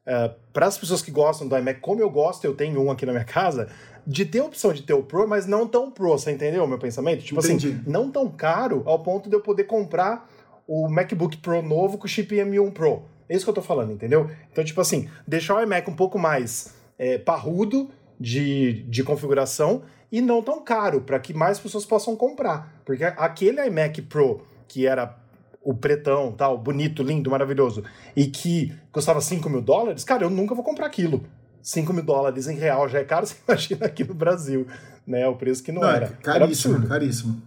Uh, 0.07 0.33
para 0.55 0.65
as 0.65 0.79
pessoas 0.79 1.03
que 1.03 1.11
gostam 1.11 1.47
do 1.47 1.59
iMac, 1.59 1.81
como 1.81 2.01
eu 2.01 2.09
gosto, 2.09 2.47
eu 2.47 2.55
tenho 2.55 2.81
um 2.81 2.91
aqui 2.91 3.05
na 3.05 3.13
minha 3.13 3.27
casa, 3.29 3.69
de 4.07 4.25
ter 4.25 4.39
a 4.39 4.45
opção 4.45 4.73
de 4.73 4.83
ter 4.85 4.95
o 4.95 5.03
Pro, 5.03 5.29
mas 5.29 5.47
não 5.47 5.69
tão 5.69 5.91
Pro, 5.91 6.13
você 6.13 6.31
entendeu 6.31 6.65
o 6.65 6.67
meu 6.67 6.79
pensamento? 6.79 7.23
Tipo 7.23 7.41
assim, 7.41 7.57
Entendi. 7.57 7.75
assim, 7.75 7.91
não 7.91 8.11
tão 8.11 8.27
caro 8.31 8.83
ao 8.87 9.03
ponto 9.03 9.29
de 9.29 9.37
eu 9.37 9.43
poder 9.43 9.65
comprar 9.65 10.27
o 10.67 10.89
MacBook 10.89 11.37
Pro 11.39 11.63
novo 11.63 11.99
com 11.99 12.07
chip 12.07 12.35
M1 12.35 12.73
Pro. 12.73 13.05
É 13.29 13.35
isso 13.35 13.45
que 13.45 13.51
eu 13.51 13.55
tô 13.55 13.63
falando, 13.63 13.93
entendeu? 13.93 14.31
Então, 14.51 14.65
tipo 14.65 14.81
assim, 14.81 15.09
deixar 15.27 15.57
o 15.57 15.63
iMac 15.63 15.89
um 15.91 15.97
pouco 15.97 16.19
mais 16.19 16.75
é, 16.99 17.19
parrudo 17.19 17.91
de, 18.19 18.85
de 18.89 19.03
configuração 19.03 19.83
e 20.11 20.21
não 20.21 20.43
tão 20.43 20.63
caro, 20.63 21.01
para 21.01 21.19
que 21.19 21.35
mais 21.35 21.59
pessoas 21.59 21.85
possam 21.85 22.15
comprar. 22.17 22.81
Porque 22.85 23.05
aquele 23.05 23.65
iMac 23.67 24.03
Pro, 24.03 24.43
que 24.69 24.87
era 24.87 25.17
o 25.63 25.75
pretão, 25.75 26.31
tal, 26.31 26.57
bonito, 26.57 27.03
lindo, 27.03 27.29
maravilhoso, 27.29 27.83
e 28.15 28.27
que 28.27 28.73
custava 28.93 29.21
5 29.21 29.51
mil 29.51 29.61
dólares, 29.61 30.05
cara, 30.05 30.23
eu 30.25 30.31
nunca 30.31 30.55
vou 30.55 30.63
comprar 30.63 30.87
aquilo. 30.87 31.25
5 31.61 31.93
mil 31.93 32.05
dólares 32.05 32.47
em 32.47 32.55
real 32.55 32.89
já 32.89 33.01
é 33.01 33.05
caro, 33.05 33.27
você 33.27 33.35
imagina 33.47 33.87
aqui 33.87 34.05
no 34.05 34.15
Brasil, 34.15 34.69
né? 35.05 35.27
O 35.27 35.35
preço 35.35 35.65
que 35.65 35.73
não, 35.73 35.83
não 35.83 35.89
era. 35.89 36.09
Caríssimo, 36.23 36.77
era 36.77 36.87
caríssimo. 36.87 37.43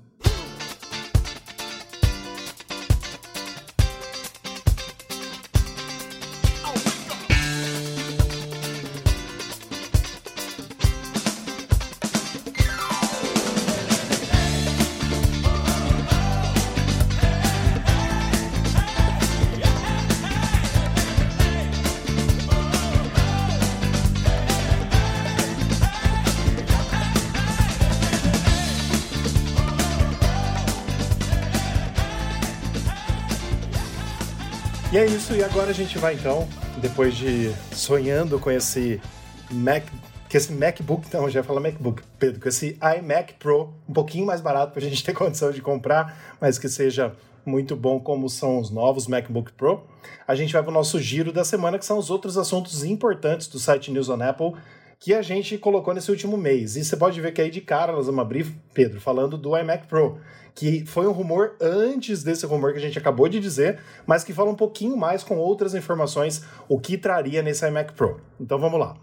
Agora 35.49 35.71
a 35.71 35.73
gente 35.73 35.97
vai 35.97 36.13
então, 36.13 36.47
depois 36.77 37.15
de 37.15 37.51
sonhando 37.71 38.39
com 38.39 38.51
esse 38.51 39.01
Mac, 39.49 39.83
que 40.29 40.37
esse 40.37 40.53
MacBook, 40.53 41.11
não, 41.11 41.27
já 41.27 41.41
fala 41.41 41.59
MacBook, 41.59 42.03
Pedro, 42.19 42.39
com 42.39 42.47
esse 42.47 42.77
iMac 42.99 43.33
Pro, 43.33 43.73
um 43.87 43.93
pouquinho 43.93 44.27
mais 44.27 44.41
barato 44.41 44.73
para 44.73 44.85
a 44.85 44.85
gente 44.87 45.03
ter 45.03 45.13
condição 45.13 45.51
de 45.51 45.59
comprar, 45.59 46.37
mas 46.39 46.59
que 46.59 46.69
seja 46.69 47.15
muito 47.43 47.75
bom 47.75 47.99
como 47.99 48.29
são 48.29 48.59
os 48.59 48.69
novos 48.69 49.07
MacBook 49.07 49.51
Pro. 49.53 49.83
A 50.27 50.35
gente 50.35 50.53
vai 50.53 50.61
para 50.61 50.69
o 50.69 50.73
nosso 50.73 50.99
giro 50.99 51.33
da 51.33 51.43
semana, 51.43 51.79
que 51.79 51.85
são 51.85 51.97
os 51.97 52.11
outros 52.11 52.37
assuntos 52.37 52.83
importantes 52.83 53.47
do 53.47 53.57
site 53.57 53.89
News 53.89 54.07
on 54.07 54.21
Apple 54.21 54.53
que 54.99 55.13
a 55.13 55.21
gente 55.21 55.57
colocou 55.57 55.93
nesse 55.93 56.11
último 56.11 56.37
mês. 56.37 56.75
E 56.75 56.83
você 56.83 56.97
pode 56.97 57.19
ver 57.21 57.31
que 57.31 57.41
aí 57.41 57.49
de 57.49 57.61
cara 57.61 57.93
nós 57.93 58.07
vamos 58.07 58.21
abrir, 58.21 58.45
Pedro, 58.73 58.99
falando 58.99 59.37
do 59.37 59.57
iMac 59.57 59.87
Pro 59.87 60.19
que 60.59 60.85
foi 60.85 61.07
um 61.07 61.13
rumor 61.13 61.55
antes 61.61 62.21
desse 62.21 62.45
rumor 62.45 62.73
que 62.73 62.79
a 62.79 62.81
gente 62.81 62.99
acabou 62.99 63.29
de 63.29 63.39
dizer, 63.39 63.79
mas 64.05 64.25
que 64.25 64.33
fala 64.33 64.49
um 64.49 64.55
pouquinho 64.55 64.97
mais 64.97 65.23
com 65.23 65.37
outras 65.37 65.73
informações 65.73 66.43
o 66.67 66.77
que 66.77 66.97
traria 66.97 67.41
nesse 67.41 67.65
iMac 67.65 67.93
Pro. 67.93 68.19
Então 68.37 68.59
vamos 68.59 68.77
lá. 68.77 68.97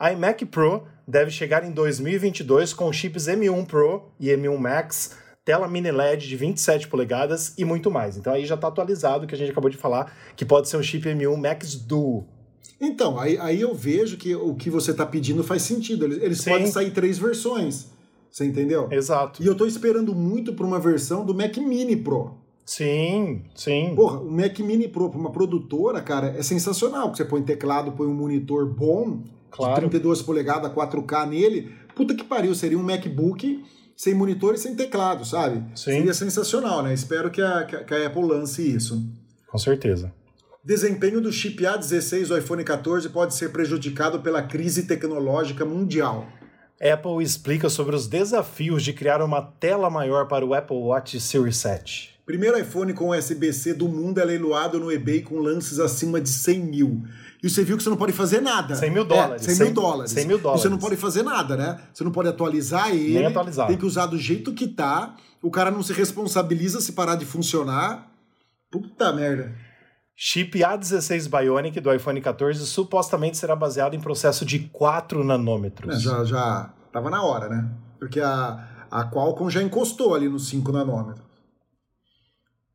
IMac 0.00 0.46
Pro 0.46 0.86
deve 1.06 1.32
chegar 1.32 1.64
em 1.64 1.72
2022 1.72 2.72
com 2.72 2.92
chips 2.92 3.26
M1 3.26 3.66
Pro 3.66 4.12
e 4.20 4.28
M1 4.28 4.56
Max, 4.56 5.16
tela 5.44 5.66
mini 5.66 5.90
LED 5.90 6.28
de 6.28 6.36
27 6.36 6.86
polegadas 6.86 7.54
e 7.58 7.64
muito 7.64 7.90
mais. 7.90 8.16
Então 8.16 8.32
aí 8.32 8.46
já 8.46 8.54
está 8.54 8.68
atualizado 8.68 9.24
o 9.24 9.26
que 9.26 9.34
a 9.34 9.38
gente 9.38 9.50
acabou 9.50 9.70
de 9.70 9.76
falar, 9.76 10.12
que 10.36 10.44
pode 10.44 10.68
ser 10.68 10.76
um 10.76 10.82
chip 10.82 11.08
M1 11.08 11.36
Max 11.36 11.74
Duo. 11.74 12.28
Então, 12.84 13.18
aí, 13.18 13.38
aí 13.38 13.60
eu 13.60 13.74
vejo 13.74 14.16
que 14.16 14.34
o 14.34 14.54
que 14.54 14.68
você 14.68 14.90
está 14.90 15.06
pedindo 15.06 15.42
faz 15.42 15.62
sentido. 15.62 16.04
Eles, 16.04 16.22
eles 16.22 16.44
podem 16.44 16.66
sair 16.66 16.90
três 16.90 17.18
versões. 17.18 17.86
Você 18.30 18.44
entendeu? 18.44 18.88
Exato. 18.90 19.42
E 19.42 19.46
eu 19.46 19.54
tô 19.54 19.64
esperando 19.64 20.14
muito 20.14 20.52
por 20.52 20.66
uma 20.66 20.78
versão 20.78 21.24
do 21.24 21.34
Mac 21.34 21.56
Mini 21.56 21.96
Pro. 21.96 22.34
Sim, 22.66 23.42
sim. 23.54 23.94
Porra, 23.94 24.20
o 24.20 24.30
Mac 24.30 24.58
Mini 24.58 24.88
Pro 24.88 25.08
para 25.08 25.18
uma 25.18 25.30
produtora, 25.30 26.00
cara, 26.00 26.34
é 26.36 26.42
sensacional. 26.42 27.08
Porque 27.08 27.22
você 27.22 27.28
põe 27.28 27.42
teclado, 27.42 27.92
põe 27.92 28.06
um 28.06 28.14
monitor 28.14 28.66
bom, 28.66 29.22
claro. 29.50 29.74
de 29.74 29.80
32 29.90 30.22
polegadas, 30.22 30.72
4K 30.72 31.28
nele. 31.28 31.72
Puta 31.94 32.14
que 32.14 32.24
pariu, 32.24 32.54
seria 32.54 32.78
um 32.78 32.82
MacBook 32.82 33.64
sem 33.96 34.14
monitor 34.14 34.54
e 34.54 34.58
sem 34.58 34.74
teclado, 34.74 35.24
sabe? 35.24 35.62
Sim. 35.76 35.92
Seria 35.92 36.14
sensacional, 36.14 36.82
né? 36.82 36.92
Espero 36.92 37.30
que 37.30 37.40
a, 37.40 37.64
que 37.64 37.94
a 37.94 38.06
Apple 38.06 38.24
lance 38.24 38.68
isso. 38.68 39.00
Com 39.46 39.58
certeza. 39.58 40.12
Desempenho 40.64 41.20
do 41.20 41.30
chip 41.30 41.62
A16 41.62 42.28
do 42.28 42.38
iPhone 42.38 42.64
14 42.64 43.10
pode 43.10 43.34
ser 43.34 43.50
prejudicado 43.50 44.20
pela 44.20 44.42
crise 44.42 44.84
tecnológica 44.84 45.62
mundial. 45.62 46.26
Apple 46.80 47.22
explica 47.22 47.68
sobre 47.68 47.94
os 47.94 48.06
desafios 48.06 48.82
de 48.82 48.94
criar 48.94 49.20
uma 49.20 49.42
tela 49.42 49.90
maior 49.90 50.26
para 50.26 50.42
o 50.42 50.54
Apple 50.54 50.78
Watch 50.78 51.20
Series 51.20 51.58
7. 51.58 52.14
Primeiro 52.24 52.58
iPhone 52.58 52.94
com 52.94 53.10
USB-C 53.10 53.74
do 53.74 53.86
mundo 53.90 54.18
é 54.18 54.24
leiloado 54.24 54.80
no 54.80 54.90
eBay 54.90 55.20
com 55.20 55.38
lances 55.38 55.78
acima 55.78 56.18
de 56.18 56.30
100 56.30 56.60
mil. 56.60 57.02
E 57.42 57.50
você 57.50 57.62
viu 57.62 57.76
que 57.76 57.82
você 57.82 57.90
não 57.90 57.98
pode 57.98 58.14
fazer 58.14 58.40
nada. 58.40 58.74
100 58.74 58.90
mil 58.90 59.04
dólares. 59.04 59.42
É, 59.42 59.44
100, 59.44 59.54
100 59.56 59.66
mil 59.66 59.74
dólares. 59.74 60.12
100 60.12 60.26
mil 60.26 60.38
dólares. 60.38 60.62
você 60.62 60.68
não 60.70 60.78
pode 60.78 60.96
fazer 60.96 61.22
nada, 61.22 61.56
né? 61.58 61.78
Você 61.92 62.02
não 62.02 62.10
pode 62.10 62.30
atualizar 62.30 62.88
ele. 62.88 63.18
Nem 63.18 63.26
atualizar. 63.26 63.66
Tem 63.66 63.76
que 63.76 63.84
usar 63.84 64.06
do 64.06 64.16
jeito 64.16 64.54
que 64.54 64.66
tá. 64.66 65.14
O 65.42 65.50
cara 65.50 65.70
não 65.70 65.82
se 65.82 65.92
responsabiliza 65.92 66.80
se 66.80 66.92
parar 66.92 67.16
de 67.16 67.26
funcionar. 67.26 68.10
Puta 68.70 69.12
merda. 69.12 69.52
Chip 70.16 70.58
A16 70.58 71.28
Bionic 71.28 71.80
do 71.80 71.92
iPhone 71.92 72.20
14 72.20 72.64
supostamente 72.66 73.36
será 73.36 73.56
baseado 73.56 73.94
em 73.94 74.00
processo 74.00 74.44
de 74.44 74.60
4 74.60 75.24
nanômetros. 75.24 75.96
É, 75.96 75.98
já, 75.98 76.24
já 76.24 76.74
tava 76.92 77.10
na 77.10 77.22
hora, 77.22 77.48
né? 77.48 77.68
Porque 77.98 78.20
a, 78.20 78.86
a 78.90 79.10
Qualcomm 79.10 79.50
já 79.50 79.62
encostou 79.62 80.14
ali 80.14 80.28
nos 80.28 80.48
5 80.48 80.70
nanômetros. 80.70 81.24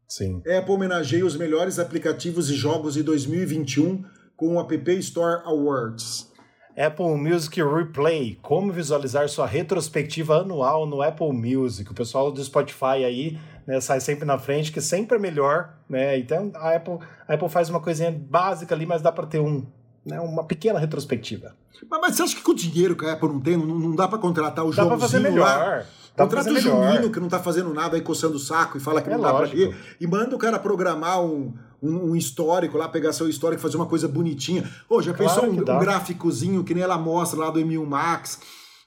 Sim. 0.08 0.40
Apple 0.40 0.74
homenageia 0.74 1.26
os 1.26 1.38
melhores 1.38 1.80
aplicativos 1.80 2.50
e 2.50 2.56
jogos 2.56 2.96
de 2.96 3.04
2021 3.04 4.04
com 4.36 4.56
o 4.56 4.60
App 4.60 4.92
Store 4.98 5.42
Awards. 5.46 6.30
Apple 6.76 7.16
Music 7.18 7.62
Replay, 7.62 8.40
como 8.42 8.72
visualizar 8.72 9.28
sua 9.28 9.46
retrospectiva 9.46 10.38
anual 10.38 10.88
no 10.88 11.02
Apple 11.02 11.34
Music. 11.34 11.92
O 11.92 11.94
pessoal 11.94 12.32
do 12.32 12.44
Spotify 12.44 13.04
aí 13.06 13.38
né, 13.70 13.80
sai 13.80 13.99
sempre 13.99 14.26
na 14.26 14.39
frente, 14.39 14.72
que 14.72 14.82
sempre 14.82 15.15
é 15.15 15.20
melhor, 15.20 15.76
né? 15.88 16.17
Então 16.17 16.51
a 16.55 16.76
Apple, 16.76 16.97
a 17.28 17.36
Apple 17.36 17.49
faz 17.49 17.70
uma 17.70 17.80
coisinha 17.80 18.11
básica 18.11 18.74
ali, 18.74 18.84
mas 18.84 18.99
dá 18.99 19.11
para 19.11 19.28
ter 19.28 19.39
um, 19.39 19.63
né, 20.03 20.20
uma 20.20 20.43
pequena 20.43 20.80
retrospectiva. 20.80 21.53
Mas, 21.88 22.01
mas, 22.01 22.15
você 22.15 22.24
acha 22.24 22.36
que 22.36 22.41
com 22.41 22.51
o 22.51 22.55
dinheiro 22.55 22.95
que 22.95 23.05
a 23.05 23.13
Apple 23.13 23.30
não 23.30 23.39
tem, 23.39 23.55
não, 23.55 23.67
não 23.67 23.95
dá 23.95 24.07
para 24.07 24.17
contratar 24.17 24.65
o 24.65 24.72
dá 24.72 24.78
Joãozinho 24.78 24.97
pra 24.97 25.07
fazer 25.07 25.20
melhor. 25.20 25.45
lá? 25.45 25.86
Contrata 26.17 26.51
o 26.51 26.59
Juninho, 26.59 27.11
que 27.11 27.20
não 27.20 27.30
tá 27.30 27.39
fazendo 27.39 27.72
nada 27.72 27.95
aí 27.95 28.01
coçando 28.01 28.38
o 28.38 28.39
saco 28.39 28.76
e 28.76 28.82
fala 28.82 29.03
que 29.03 29.09
é 29.09 29.13
não 29.13 29.22
dá 29.22 29.32
lógico. 29.34 29.55
pra 29.55 29.65
ir. 29.67 29.76
E 30.01 30.07
manda 30.07 30.36
o 30.36 30.39
cara 30.39 30.57
programar 30.57 31.22
um, 31.22 31.53
um, 31.82 32.09
um, 32.09 32.15
histórico 32.15 32.76
lá, 32.76 32.89
pegar 32.89 33.13
seu 33.13 33.30
histórico 33.30 33.61
e 33.61 33.63
fazer 33.63 33.78
uma 33.78 33.86
coisa 33.86 34.07
bonitinha. 34.07 34.67
Ô, 34.89 34.99
já 34.99 35.13
claro 35.13 35.41
pensou 35.41 35.47
um, 35.47 35.78
um 35.78 35.80
gráficozinho 35.80 36.63
que 36.63 36.74
nem 36.74 36.84
ela 36.84 36.97
mostra 36.97 37.39
lá 37.39 37.51
do 37.51 37.59
M1 37.59 37.86
Max? 37.86 38.39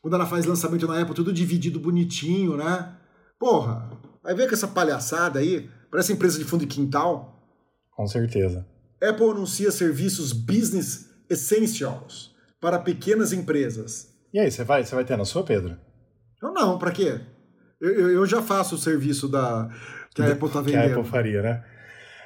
Quando 0.03 0.14
ela 0.14 0.26
faz 0.26 0.45
lançamento 0.45 0.89
na 0.89 1.01
Apple, 1.01 1.14
tudo 1.14 1.33
dividido 1.33 1.78
bonitinho, 1.78 2.57
né? 2.57 2.97
Porra, 3.39 3.89
vai 4.23 4.35
ver 4.35 4.49
com 4.49 4.55
essa 4.55 4.68
palhaçada 4.68 5.39
aí, 5.39 5.68
parece 5.91 6.12
empresa 6.12 6.39
de 6.39 6.45
fundo 6.45 6.66
de 6.66 6.75
quintal. 6.75 7.43
Com 7.91 8.07
certeza. 8.07 8.66
Apple 9.03 9.31
anuncia 9.31 9.70
serviços 9.70 10.33
Business 10.33 11.11
Essentials 11.29 12.35
para 12.61 12.79
pequenas 12.79 13.33
empresas. 13.33 14.12
E 14.33 14.39
aí, 14.39 14.51
você 14.51 14.64
vai, 14.64 14.85
você 14.85 14.95
vai 14.95 15.05
ter 15.05 15.16
na 15.16 15.25
sua, 15.25 15.45
Pedro? 15.45 15.77
Eu 16.43 16.53
não, 16.53 16.79
para 16.79 16.91
quê? 16.91 17.20
Eu, 17.81 17.91
eu, 17.91 18.11
eu, 18.12 18.27
já 18.27 18.41
faço 18.41 18.77
o 18.77 18.79
serviço 18.79 19.29
da 19.29 19.68
que 20.14 20.23
a 20.23 20.33
Apple 20.33 20.49
tá 20.49 20.61
vendendo. 20.61 20.83
Que 20.85 20.93
a 20.93 20.97
Apple 20.97 21.11
faria, 21.11 21.43
né? 21.43 21.64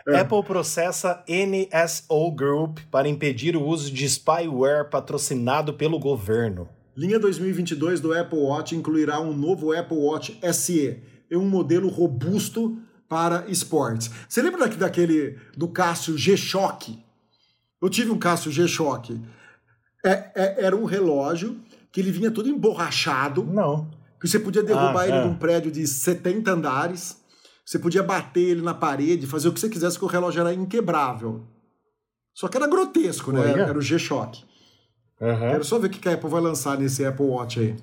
É. 0.09 0.21
Apple 0.21 0.43
processa 0.45 1.25
NSO 1.29 2.31
Group 2.31 2.79
para 2.91 3.09
impedir 3.09 3.57
o 3.57 3.65
uso 3.65 3.91
de 3.91 4.09
spyware 4.09 4.89
patrocinado 4.89 5.75
pelo 5.75 5.99
governo. 5.99 6.69
Linha 6.97 7.19
2022 7.19 8.01
do 8.01 8.17
Apple 8.17 8.39
Watch 8.39 8.77
incluirá 8.77 9.21
um 9.21 9.37
novo 9.37 9.77
Apple 9.77 9.99
Watch 9.99 10.39
SE, 10.53 11.03
e 11.31 11.37
um 11.37 11.49
modelo 11.49 11.89
robusto 11.89 12.79
para 13.09 13.45
esportes. 13.49 14.11
Você 14.29 14.43
lembra 14.43 14.69
daquele 14.69 15.39
do 15.57 15.69
Cássio 15.69 16.17
G-Shock? 16.17 16.99
Eu 17.81 17.89
tive 17.89 18.11
um 18.11 18.19
Cássio 18.19 18.51
G-Shock. 18.51 19.21
É, 20.05 20.31
é, 20.35 20.65
era 20.65 20.77
um 20.77 20.85
relógio 20.85 21.61
que 21.93 22.01
ele 22.01 22.11
vinha 22.11 22.31
todo 22.31 22.49
emborrachado. 22.49 23.45
Não. 23.45 23.91
Que 24.21 24.27
você 24.27 24.39
podia 24.39 24.63
derrubar 24.63 25.01
ah, 25.01 25.09
ele 25.09 25.17
é. 25.17 25.23
de 25.23 25.29
um 25.29 25.35
prédio 25.37 25.71
de 25.71 25.87
70 25.87 26.51
andares 26.51 27.25
você 27.67 27.81
podia 27.81 28.03
bater 28.03 28.49
ele 28.49 28.63
na 28.63 28.73
parede, 28.73 29.27
fazer 29.27 29.49
o 29.49 29.53
que 29.53 29.59
você 29.59 29.69
quisesse, 29.69 29.99
que 29.99 30.05
o 30.05 30.09
relógio 30.09 30.41
era 30.41 30.55
inquebrável. 30.55 31.43
Só 32.33 32.47
que 32.47 32.57
era 32.57 32.69
grotesco, 32.69 33.33
né? 33.33 33.41
Olha. 33.41 33.63
Era 33.63 33.77
o 33.77 33.83
G-Shock. 33.83 34.45
Uhum. 35.21 35.39
Quero 35.39 35.65
só 35.65 35.79
ver 35.79 35.89
o 35.89 35.91
que 35.91 36.09
a 36.09 36.13
Apple 36.13 36.31
vai 36.31 36.41
lançar 36.41 36.79
nesse 36.79 37.05
Apple 37.05 37.27
Watch 37.27 37.59
aí. 37.59 37.77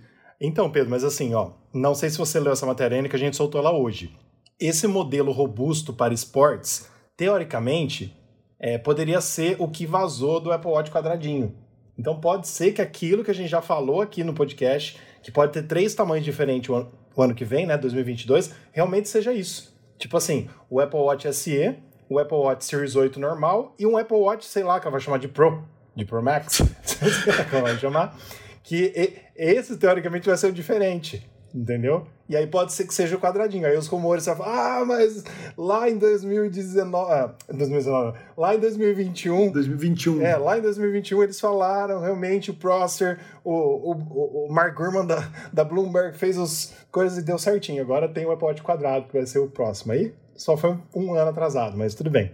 Então, 0.45 0.69
Pedro, 0.69 0.89
mas 0.89 1.05
assim, 1.05 1.33
ó, 1.33 1.51
não 1.73 1.95
sei 1.95 2.09
se 2.09 2.17
você 2.17 2.37
leu 2.37 2.51
essa 2.51 2.65
matéria 2.65 3.01
que 3.07 3.15
a 3.15 3.19
gente 3.19 3.37
soltou 3.37 3.61
ela 3.61 3.71
hoje. 3.71 4.13
Esse 4.59 4.87
modelo 4.87 5.31
robusto 5.31 5.93
para 5.93 6.13
esportes, 6.13 6.89
teoricamente, 7.15 8.13
é, 8.59 8.77
poderia 8.77 9.21
ser 9.21 9.55
o 9.57 9.69
que 9.69 9.85
vazou 9.85 10.41
do 10.41 10.51
Apple 10.51 10.69
Watch 10.69 10.91
quadradinho. 10.91 11.55
Então 11.97 12.19
pode 12.19 12.49
ser 12.49 12.73
que 12.73 12.81
aquilo 12.81 13.23
que 13.23 13.31
a 13.31 13.33
gente 13.33 13.47
já 13.47 13.61
falou 13.61 14.01
aqui 14.01 14.21
no 14.21 14.33
podcast, 14.33 14.99
que 15.21 15.31
pode 15.31 15.53
ter 15.53 15.63
três 15.63 15.95
tamanhos 15.95 16.25
diferentes 16.25 16.69
o 16.69 16.75
ano, 16.75 16.91
o 17.15 17.21
ano 17.21 17.33
que 17.33 17.45
vem, 17.45 17.65
né, 17.65 17.77
2022, 17.77 18.53
realmente 18.73 19.07
seja 19.07 19.31
isso. 19.31 19.73
Tipo 19.97 20.17
assim, 20.17 20.49
o 20.69 20.81
Apple 20.81 20.99
Watch 20.99 21.33
SE, 21.33 21.75
o 22.09 22.19
Apple 22.19 22.37
Watch 22.37 22.65
Series 22.65 22.97
8 22.97 23.17
normal 23.17 23.73
e 23.79 23.87
um 23.87 23.95
Apple 23.95 24.17
Watch, 24.17 24.45
sei 24.45 24.63
lá, 24.63 24.77
que 24.77 24.87
ela 24.87 24.91
vai 24.91 24.99
chamar 24.99 25.19
de 25.19 25.29
Pro, 25.29 25.63
de 25.95 26.03
Pro 26.03 26.21
Max, 26.21 26.61
como 27.49 27.63
vai 27.63 27.77
chamar, 27.77 28.17
que 28.63 28.93
esse 29.35 29.77
teoricamente 29.77 30.27
vai 30.27 30.37
ser 30.37 30.47
o 30.47 30.53
diferente, 30.53 31.29
entendeu? 31.53 32.07
E 32.27 32.35
aí 32.37 32.47
pode 32.47 32.71
ser 32.71 32.87
que 32.87 32.93
seja 32.93 33.15
o 33.17 33.19
quadradinho. 33.19 33.67
Aí 33.67 33.77
os 33.77 33.87
rumores 33.87 34.25
vão 34.25 34.37
falar, 34.37 34.81
ah, 34.81 34.85
mas 34.85 35.23
lá 35.57 35.89
em 35.89 35.97
2019, 35.97 37.11
ah, 37.11 37.35
2019, 37.49 38.17
lá 38.37 38.55
em 38.55 38.59
2021, 38.59 39.51
2021. 39.51 40.21
É, 40.21 40.37
lá 40.37 40.57
em 40.57 40.61
2021 40.61 41.21
eles 41.21 41.39
falaram 41.39 41.99
realmente 41.99 42.49
o 42.49 42.53
Prosser, 42.53 43.19
o, 43.43 43.51
o, 43.51 44.45
o 44.47 44.53
Mark 44.53 44.75
Gurman 44.75 45.05
da, 45.05 45.29
da 45.51 45.63
Bloomberg 45.63 46.17
fez 46.17 46.37
as 46.37 46.73
coisas 46.89 47.17
e 47.17 47.21
deu 47.21 47.37
certinho. 47.37 47.81
Agora 47.81 48.07
tem 48.07 48.25
o 48.25 48.31
Apple 48.31 48.47
Watch 48.47 48.63
quadrado 48.63 49.07
que 49.07 49.13
vai 49.13 49.25
ser 49.25 49.39
o 49.39 49.49
próximo. 49.49 49.91
Aí 49.91 50.13
só 50.35 50.55
foi 50.55 50.71
um, 50.71 50.79
um 50.95 51.13
ano 51.13 51.29
atrasado, 51.29 51.77
mas 51.77 51.93
tudo 51.93 52.09
bem. 52.09 52.31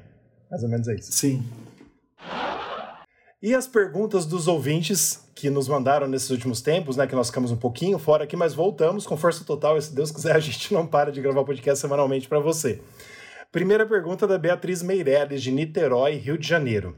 Mais 0.50 0.64
ou 0.64 0.70
menos 0.70 0.88
é 0.88 0.96
isso. 0.96 1.12
Sim. 1.12 1.44
E 3.42 3.56
as 3.56 3.66
perguntas 3.66 4.26
dos 4.26 4.50
ouvintes 4.50 5.26
que 5.34 5.50
nos 5.50 5.70
mandaram 5.70 6.10
nesses 6.10 6.30
últimos 6.30 6.62
tempos, 6.62 6.98
né? 6.98 7.08
Que 7.08 7.16
nós 7.16 7.28
ficamos 7.28 7.52
um 7.52 7.56
pouquinho 7.56 7.98
fora 7.98 8.26
aqui, 8.26 8.36
mas 8.36 8.54
voltamos 8.54 9.08
com 9.08 9.16
força 9.16 9.46
total. 9.46 9.78
E 9.78 9.82
se 9.82 9.96
Deus 9.96 10.12
quiser, 10.12 10.36
a 10.36 10.40
gente 10.40 10.74
não 10.74 10.86
para 10.86 11.10
de 11.10 11.22
gravar 11.22 11.46
podcast 11.46 11.80
semanalmente 11.80 12.28
para 12.28 12.40
você. 12.40 12.82
Primeira 13.50 13.86
pergunta 13.86 14.28
da 14.28 14.38
Beatriz 14.38 14.84
Meirelles, 14.84 15.42
de 15.42 15.52
Niterói, 15.52 16.16
Rio 16.16 16.38
de 16.38 16.46
Janeiro. 16.46 16.98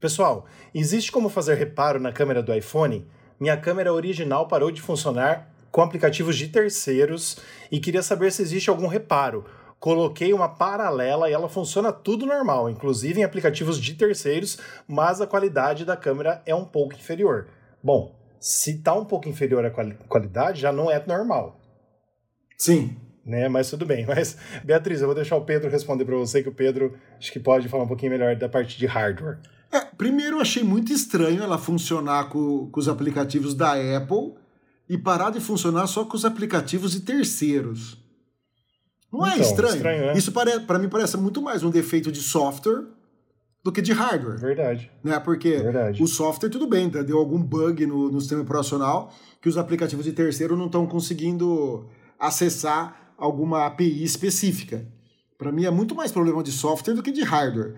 Pessoal, 0.00 0.46
existe 0.74 1.12
como 1.12 1.28
fazer 1.28 1.56
reparo 1.56 2.00
na 2.00 2.12
câmera 2.12 2.42
do 2.42 2.54
iPhone? 2.54 3.06
Minha 3.38 3.56
câmera 3.56 3.92
original 3.92 4.48
parou 4.48 4.70
de 4.70 4.80
funcionar 4.80 5.52
com 5.70 5.82
aplicativos 5.82 6.38
de 6.38 6.48
terceiros 6.48 7.36
e 7.70 7.78
queria 7.78 8.02
saber 8.02 8.32
se 8.32 8.40
existe 8.40 8.70
algum 8.70 8.86
reparo 8.86 9.44
coloquei 9.78 10.32
uma 10.32 10.48
paralela 10.48 11.28
e 11.28 11.32
ela 11.32 11.48
funciona 11.48 11.92
tudo 11.92 12.26
normal, 12.26 12.68
inclusive 12.68 13.20
em 13.20 13.24
aplicativos 13.24 13.80
de 13.80 13.94
terceiros, 13.94 14.58
mas 14.86 15.20
a 15.20 15.26
qualidade 15.26 15.84
da 15.84 15.96
câmera 15.96 16.42
é 16.44 16.54
um 16.54 16.64
pouco 16.64 16.94
inferior. 16.94 17.48
Bom, 17.82 18.16
se 18.40 18.76
está 18.76 18.94
um 18.94 19.04
pouco 19.04 19.28
inferior 19.28 19.64
a 19.64 19.70
qualidade, 19.70 20.60
já 20.60 20.72
não 20.72 20.90
é 20.90 21.04
normal. 21.06 21.60
Sim. 22.56 22.96
Né, 23.24 23.46
mas 23.46 23.68
tudo 23.68 23.84
bem. 23.84 24.06
Mas, 24.08 24.38
Beatriz, 24.64 25.02
eu 25.02 25.06
vou 25.06 25.14
deixar 25.14 25.36
o 25.36 25.44
Pedro 25.44 25.70
responder 25.70 26.06
para 26.06 26.16
você, 26.16 26.42
que 26.42 26.48
o 26.48 26.54
Pedro 26.54 26.96
acho 27.18 27.30
que 27.30 27.38
pode 27.38 27.68
falar 27.68 27.84
um 27.84 27.88
pouquinho 27.88 28.12
melhor 28.12 28.34
da 28.34 28.48
parte 28.48 28.78
de 28.78 28.86
hardware. 28.86 29.38
É, 29.70 29.80
primeiro, 29.80 30.36
eu 30.36 30.40
achei 30.40 30.62
muito 30.62 30.90
estranho 30.94 31.42
ela 31.42 31.58
funcionar 31.58 32.30
com, 32.30 32.70
com 32.70 32.80
os 32.80 32.88
aplicativos 32.88 33.54
da 33.54 33.72
Apple 33.74 34.32
e 34.88 34.96
parar 34.96 35.28
de 35.28 35.40
funcionar 35.40 35.86
só 35.88 36.06
com 36.06 36.16
os 36.16 36.24
aplicativos 36.24 36.92
de 36.92 37.00
terceiros. 37.00 37.97
Não 39.12 39.26
é 39.26 39.30
então, 39.30 39.42
é 39.42 39.48
estranho? 39.48 39.74
estranho 39.74 40.06
né? 40.06 40.12
Isso 40.16 40.32
para 40.32 40.78
mim 40.78 40.88
parece 40.88 41.16
muito 41.16 41.40
mais 41.40 41.62
um 41.62 41.70
defeito 41.70 42.12
de 42.12 42.20
software 42.20 42.84
do 43.64 43.72
que 43.72 43.82
de 43.82 43.92
hardware. 43.92 44.38
Verdade. 44.38 44.90
Né? 45.02 45.18
Porque 45.20 45.56
Verdade. 45.56 46.02
o 46.02 46.06
software, 46.06 46.48
tudo 46.48 46.66
bem, 46.66 46.88
tá? 46.88 47.02
deu 47.02 47.18
algum 47.18 47.42
bug 47.42 47.86
no, 47.86 48.10
no 48.10 48.20
sistema 48.20 48.42
operacional 48.42 49.12
que 49.40 49.48
os 49.48 49.56
aplicativos 49.56 50.04
de 50.04 50.12
terceiro 50.12 50.56
não 50.56 50.66
estão 50.66 50.86
conseguindo 50.86 51.86
acessar 52.18 53.14
alguma 53.16 53.66
API 53.66 54.02
específica. 54.02 54.86
Para 55.36 55.52
mim 55.52 55.64
é 55.64 55.70
muito 55.70 55.94
mais 55.94 56.10
problema 56.10 56.42
de 56.42 56.52
software 56.52 56.94
do 56.94 57.02
que 57.02 57.12
de 57.12 57.22
hardware. 57.22 57.74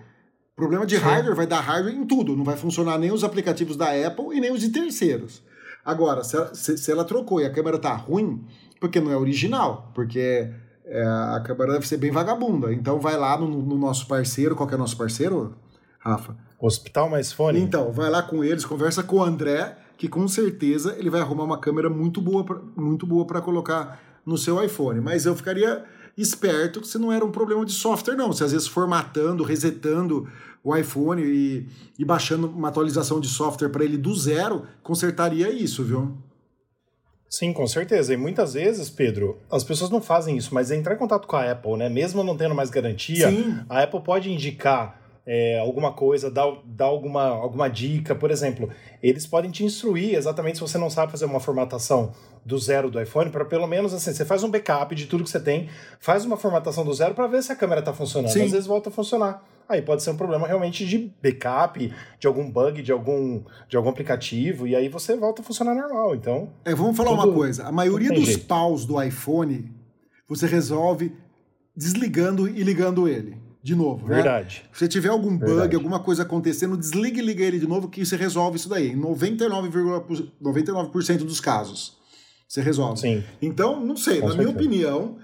Problema 0.55 0.85
de 0.85 0.97
Sim. 0.97 1.03
hardware 1.03 1.35
vai 1.35 1.47
dar 1.47 1.61
hardware 1.61 1.95
em 1.95 2.05
tudo, 2.05 2.35
não 2.35 2.43
vai 2.43 2.57
funcionar 2.57 2.97
nem 2.97 3.11
os 3.11 3.23
aplicativos 3.23 3.75
da 3.77 3.87
Apple 4.07 4.35
e 4.35 4.39
nem 4.39 4.51
os 4.51 4.59
de 4.59 4.69
terceiros. 4.69 5.41
Agora, 5.83 6.23
se 6.23 6.35
ela, 6.35 6.53
se, 6.53 6.77
se 6.77 6.91
ela 6.91 7.03
trocou 7.03 7.41
e 7.41 7.45
a 7.45 7.51
câmera 7.51 7.79
tá 7.79 7.93
ruim, 7.95 8.45
porque 8.79 8.99
não 8.99 9.11
é 9.11 9.17
original, 9.17 9.91
porque 9.95 10.51
é, 10.91 11.03
a 11.03 11.39
câmera 11.39 11.73
deve 11.73 11.87
ser 11.87 11.95
bem 11.95 12.11
vagabunda. 12.11 12.73
Então 12.73 12.99
vai 12.99 13.15
lá 13.15 13.37
no, 13.37 13.47
no, 13.47 13.77
nosso 13.77 14.05
parceiro, 14.07 14.55
qual 14.55 14.67
que 14.67 14.73
é 14.73 14.77
o 14.77 14.79
nosso 14.79 14.97
parceiro, 14.97 15.55
Rafa? 15.97 16.35
Hospital 16.59 17.09
Mais 17.09 17.31
Fone. 17.31 17.61
Então, 17.61 17.91
vai 17.91 18.09
lá 18.09 18.21
com 18.21 18.43
eles, 18.43 18.65
conversa 18.65 19.01
com 19.01 19.15
o 19.15 19.23
André, 19.23 19.77
que 19.97 20.09
com 20.09 20.27
certeza 20.27 20.93
ele 20.99 21.09
vai 21.09 21.21
arrumar 21.21 21.45
uma 21.45 21.57
câmera 21.57 21.89
muito 21.89 22.21
boa 22.21 22.43
pra, 22.43 22.59
muito 22.75 23.07
boa 23.07 23.25
para 23.25 23.41
colocar 23.41 23.99
no 24.25 24.37
seu 24.37 24.61
iPhone. 24.61 24.99
Mas 24.99 25.25
eu 25.25 25.33
ficaria 25.33 25.83
esperto 26.17 26.85
se 26.85 26.99
não 26.99 27.11
era 27.11 27.23
um 27.23 27.31
problema 27.31 27.65
de 27.65 27.71
software, 27.71 28.15
não. 28.15 28.33
Se 28.33 28.43
às 28.43 28.51
vezes 28.51 28.67
formatando, 28.67 29.43
resetando 29.43 30.27
o 30.61 30.75
iPhone 30.75 31.23
e, 31.23 31.67
e 31.97 32.03
baixando 32.03 32.47
uma 32.47 32.67
atualização 32.67 33.21
de 33.21 33.29
software 33.29 33.69
para 33.69 33.85
ele 33.85 33.97
do 33.97 34.13
zero, 34.13 34.63
consertaria 34.83 35.49
isso, 35.49 35.83
viu? 35.83 36.17
Sim, 37.31 37.53
com 37.53 37.65
certeza. 37.65 38.13
E 38.13 38.17
muitas 38.17 38.55
vezes, 38.55 38.89
Pedro, 38.89 39.39
as 39.49 39.63
pessoas 39.63 39.89
não 39.89 40.01
fazem 40.01 40.35
isso, 40.35 40.53
mas 40.53 40.69
é 40.69 40.75
entrar 40.75 40.95
em 40.95 40.97
contato 40.97 41.25
com 41.25 41.37
a 41.37 41.49
Apple, 41.49 41.77
né? 41.77 41.87
Mesmo 41.87 42.25
não 42.25 42.35
tendo 42.35 42.53
mais 42.53 42.69
garantia, 42.69 43.29
Sim. 43.29 43.57
a 43.69 43.83
Apple 43.83 44.01
pode 44.01 44.29
indicar 44.29 45.00
é, 45.25 45.59
alguma 45.59 45.93
coisa, 45.93 46.29
dar, 46.29 46.51
dar 46.65 46.85
alguma, 46.85 47.27
alguma 47.27 47.69
dica. 47.69 48.15
Por 48.15 48.31
exemplo, 48.31 48.69
eles 49.01 49.25
podem 49.25 49.51
te 49.51 49.63
instruir 49.63 50.15
exatamente 50.15 50.55
se 50.55 50.61
você 50.61 50.77
não 50.77 50.89
sabe 50.89 51.11
fazer 51.11 51.25
uma 51.25 51.39
formatação 51.39 52.13
do 52.43 52.57
zero 52.57 52.89
do 52.89 52.99
iPhone, 52.99 53.29
para 53.29 53.45
pelo 53.45 53.67
menos 53.67 53.93
assim, 53.93 54.13
você 54.13 54.25
faz 54.25 54.43
um 54.43 54.49
backup 54.49 54.95
de 54.95 55.05
tudo 55.05 55.23
que 55.23 55.29
você 55.29 55.39
tem, 55.39 55.69
faz 55.99 56.25
uma 56.25 56.37
formatação 56.37 56.83
do 56.83 56.93
zero 56.93 57.13
para 57.13 57.27
ver 57.27 57.43
se 57.43 57.51
a 57.51 57.55
câmera 57.55 57.79
está 57.81 57.93
funcionando. 57.93 58.31
Sim. 58.31 58.45
Às 58.45 58.51
vezes 58.51 58.67
volta 58.67 58.89
a 58.89 58.91
funcionar. 58.91 59.45
Aí 59.69 59.81
pode 59.81 60.03
ser 60.03 60.09
um 60.09 60.17
problema 60.17 60.45
realmente 60.45 60.85
de 60.85 61.13
backup, 61.23 61.93
de 62.19 62.27
algum 62.27 62.49
bug, 62.51 62.81
de 62.81 62.91
algum, 62.91 63.41
de 63.69 63.77
algum 63.77 63.89
aplicativo, 63.89 64.67
e 64.67 64.75
aí 64.75 64.89
você 64.89 65.15
volta 65.15 65.41
a 65.41 65.45
funcionar 65.45 65.73
normal. 65.73 66.13
Então. 66.13 66.49
É, 66.65 66.75
vamos 66.75 66.97
falar 66.97 67.11
tudo, 67.11 67.23
uma 67.23 67.33
coisa: 67.33 67.65
a 67.65 67.71
maioria 67.71 68.09
dos 68.09 68.25
jeito. 68.25 68.47
paus 68.47 68.85
do 68.85 69.01
iPhone 69.01 69.71
você 70.27 70.45
resolve 70.45 71.15
desligando 71.75 72.49
e 72.49 72.63
ligando 72.63 73.07
ele. 73.07 73.37
De 73.63 73.75
novo. 73.75 74.07
Né? 74.07 74.15
Verdade. 74.15 74.63
Né? 74.63 74.69
Se 74.73 74.87
tiver 74.87 75.09
algum 75.09 75.37
bug, 75.37 75.51
Verdade. 75.51 75.75
alguma 75.75 75.99
coisa 75.99 76.23
acontecendo, 76.23 76.75
desliga 76.75 77.19
e 77.19 77.25
liga 77.25 77.43
ele 77.43 77.59
de 77.59 77.67
novo 77.67 77.87
que 77.89 78.03
você 78.05 78.15
resolve 78.15 78.57
isso 78.57 78.67
daí. 78.67 78.91
Em 78.91 78.99
99,99% 78.99 80.31
99 80.39 81.23
dos 81.25 81.39
casos. 81.39 81.97
Você 82.47 82.61
resolve. 82.61 82.99
Sim. 82.99 83.23
Então, 83.41 83.79
não 83.79 83.95
sei, 83.95 84.19
Com 84.19 84.27
na 84.27 84.33
certeza. 84.33 84.37
minha 84.37 84.49
opinião, 84.49 85.17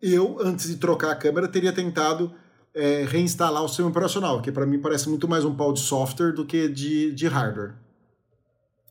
eu, 0.00 0.38
antes 0.40 0.68
de 0.68 0.76
trocar 0.76 1.10
a 1.10 1.16
câmera, 1.16 1.46
teria 1.48 1.72
tentado 1.72 2.32
é, 2.74 3.04
reinstalar 3.04 3.62
o 3.62 3.68
sistema 3.68 3.88
operacional, 3.88 4.40
que 4.40 4.50
para 4.52 4.64
mim 4.64 4.78
parece 4.78 5.08
muito 5.08 5.28
mais 5.28 5.44
um 5.44 5.54
pau 5.54 5.72
de 5.72 5.80
software 5.80 6.32
do 6.32 6.46
que 6.46 6.68
de, 6.68 7.12
de 7.12 7.26
hardware. 7.26 7.74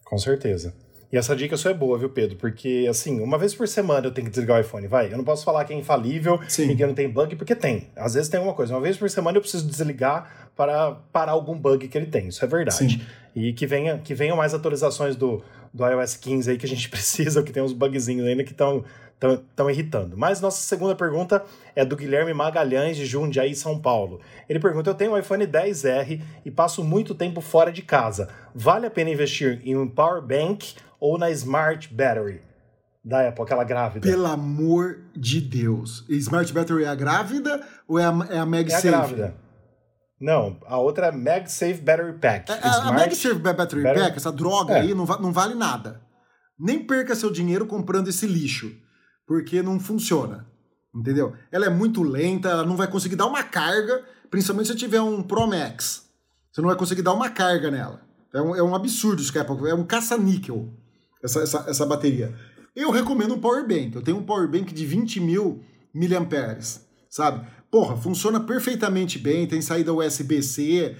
Com 0.06 0.18
certeza. 0.18 0.76
E 1.12 1.18
essa 1.18 1.36
dica 1.36 1.58
só 1.58 1.72
é 1.72 1.74
boa, 1.74 1.98
viu, 1.98 2.10
Pedro? 2.10 2.36
Porque, 2.38 2.86
assim, 2.88 3.20
uma 3.20 3.38
vez 3.38 3.56
por 3.56 3.68
semana 3.68 4.06
eu 4.06 4.12
tenho 4.12 4.26
que 4.26 4.32
desligar 4.32 4.58
o 4.58 4.62
iPhone, 4.62 4.88
vai. 4.88 5.12
Eu 5.12 5.18
não 5.18 5.24
posso 5.24 5.44
falar 5.44 5.66
que 5.66 5.74
é 5.74 5.76
infalível 5.76 6.40
Sim. 6.48 6.70
e 6.70 6.76
que 6.76 6.86
não 6.86 6.94
tem 6.94 7.10
bug, 7.10 7.36
porque 7.36 7.56
tem. 7.56 7.88
Às 7.96 8.14
vezes 8.14 8.30
tem 8.30 8.40
uma 8.40 8.54
coisa. 8.54 8.76
Uma 8.76 8.82
vez 8.82 8.96
por 8.96 9.10
semana 9.10 9.38
eu 9.38 9.42
preciso 9.42 9.68
desligar 9.68 10.50
para 10.56 10.92
parar 11.12 11.32
algum 11.32 11.58
bug 11.58 11.88
que 11.88 11.98
ele 11.98 12.06
tem. 12.06 12.28
Isso 12.28 12.46
é 12.46 12.48
verdade. 12.48 12.78
Sim. 12.78 13.02
E 13.36 13.54
que 13.54 13.66
venha 13.66 13.98
que 13.98 14.14
venham 14.14 14.38
mais 14.38 14.54
atualizações 14.54 15.16
do, 15.16 15.42
do 15.74 15.88
iOS 15.88 16.16
15 16.16 16.52
aí 16.52 16.58
que 16.58 16.66
a 16.66 16.70
gente 16.70 16.88
precisa, 16.90 17.42
que 17.42 17.52
tem 17.52 17.64
uns 17.64 17.74
bugzinhos 17.74 18.28
ainda 18.28 18.44
que 18.44 18.52
estão 18.52 18.84
estão 19.28 19.70
irritando. 19.70 20.18
Mas 20.18 20.40
nossa 20.40 20.62
segunda 20.62 20.96
pergunta 20.96 21.44
é 21.76 21.84
do 21.84 21.96
Guilherme 21.96 22.34
Magalhães, 22.34 22.96
de 22.96 23.06
Jundiaí, 23.06 23.54
São 23.54 23.80
Paulo. 23.80 24.22
Ele 24.48 24.60
pergunta: 24.60 24.90
Eu 24.90 24.96
tenho 24.96 25.12
um 25.12 25.18
iPhone 25.18 25.46
10R 25.46 26.22
e 26.46 26.52
passo 26.52 26.84
muito 26.84 27.14
tempo 27.14 27.42
fora 27.42 27.72
de 27.72 27.82
casa. 27.82 28.30
Vale 28.56 28.88
a 28.88 28.92
pena 28.92 29.10
investir 29.10 29.62
em 29.66 29.76
um 29.76 29.88
power 29.88 30.22
bank 30.22 30.76
ou 31.00 31.18
na 31.18 31.30
Smart 31.32 31.94
Battery? 31.94 32.42
Da 33.04 33.30
Apple, 33.30 33.44
aquela 33.44 33.64
grávida. 33.64 34.08
Pelo 34.08 34.26
amor 34.26 35.00
de 35.16 35.40
Deus. 35.40 36.06
Smart 36.10 36.52
Battery 36.52 36.84
é 36.84 36.88
a 36.88 36.96
grávida 36.96 37.62
ou 37.88 37.98
é 37.98 38.04
a, 38.04 38.28
é 38.30 38.38
a 38.38 38.46
MagSafe? 38.46 38.88
É 38.88 38.90
a 38.90 38.98
grávida. 38.98 39.36
Não, 40.20 40.58
a 40.66 40.78
outra 40.78 41.08
é 41.08 41.12
MagSafe 41.12 41.76
Battery 41.76 42.14
Pack. 42.20 42.52
É, 42.52 42.60
a 42.62 42.92
MagSafe 42.92 43.36
Battery, 43.36 43.84
Battery 43.84 44.00
Pack, 44.06 44.18
essa 44.18 44.32
droga 44.34 44.74
é. 44.74 44.82
aí, 44.82 44.94
não, 44.94 45.06
não 45.06 45.32
vale 45.32 45.56
nada. 45.56 46.02
Nem 46.60 46.86
perca 46.86 47.16
seu 47.16 47.32
dinheiro 47.32 47.66
comprando 47.66 48.10
esse 48.10 48.28
lixo 48.28 48.70
porque 49.30 49.62
não 49.62 49.80
funciona. 49.80 50.48
Entendeu? 50.94 51.34
Ela 51.52 51.68
é 51.68 51.70
muito 51.70 52.02
lenta, 52.02 52.50
ela 52.50 52.66
não 52.66 52.76
vai 52.76 52.88
conseguir 52.88 53.16
dar 53.16 53.28
uma 53.28 53.44
carga, 53.44 54.04
principalmente 54.28 54.70
se 54.70 54.76
tiver 54.76 55.02
um 55.02 55.22
Pro 55.22 55.46
Max. 55.46 56.10
Você 56.52 56.62
não 56.62 56.68
vai 56.68 56.76
conseguir 56.76 57.04
dar 57.04 57.14
uma 57.14 57.30
carga 57.30 57.70
nela. 57.70 58.02
É 58.34 58.42
um, 58.42 58.56
é 58.56 58.64
um 58.64 58.74
absurdo 58.74 59.22
isso 59.22 59.32
que 59.32 59.38
é, 59.38 59.74
um 59.76 59.86
caça-níquel, 59.86 60.74
essa, 61.24 61.42
essa, 61.42 61.66
essa 61.68 61.86
bateria. 61.86 62.34
Eu 62.76 62.90
recomendo 62.90 63.36
um 63.36 63.40
power 63.40 63.68
bank. 63.68 63.96
Eu 63.96 64.02
tenho 64.02 64.18
um 64.18 64.24
power 64.24 64.50
bank 64.50 64.74
de 64.74 64.84
20 64.84 65.20
mil 65.20 65.64
miliamperes, 65.94 66.84
sabe? 67.08 67.46
Porra, 67.70 67.96
funciona 67.98 68.40
perfeitamente 68.40 69.20
bem, 69.20 69.46
tem 69.46 69.62
saída 69.62 69.94
USB-C, 69.94 70.96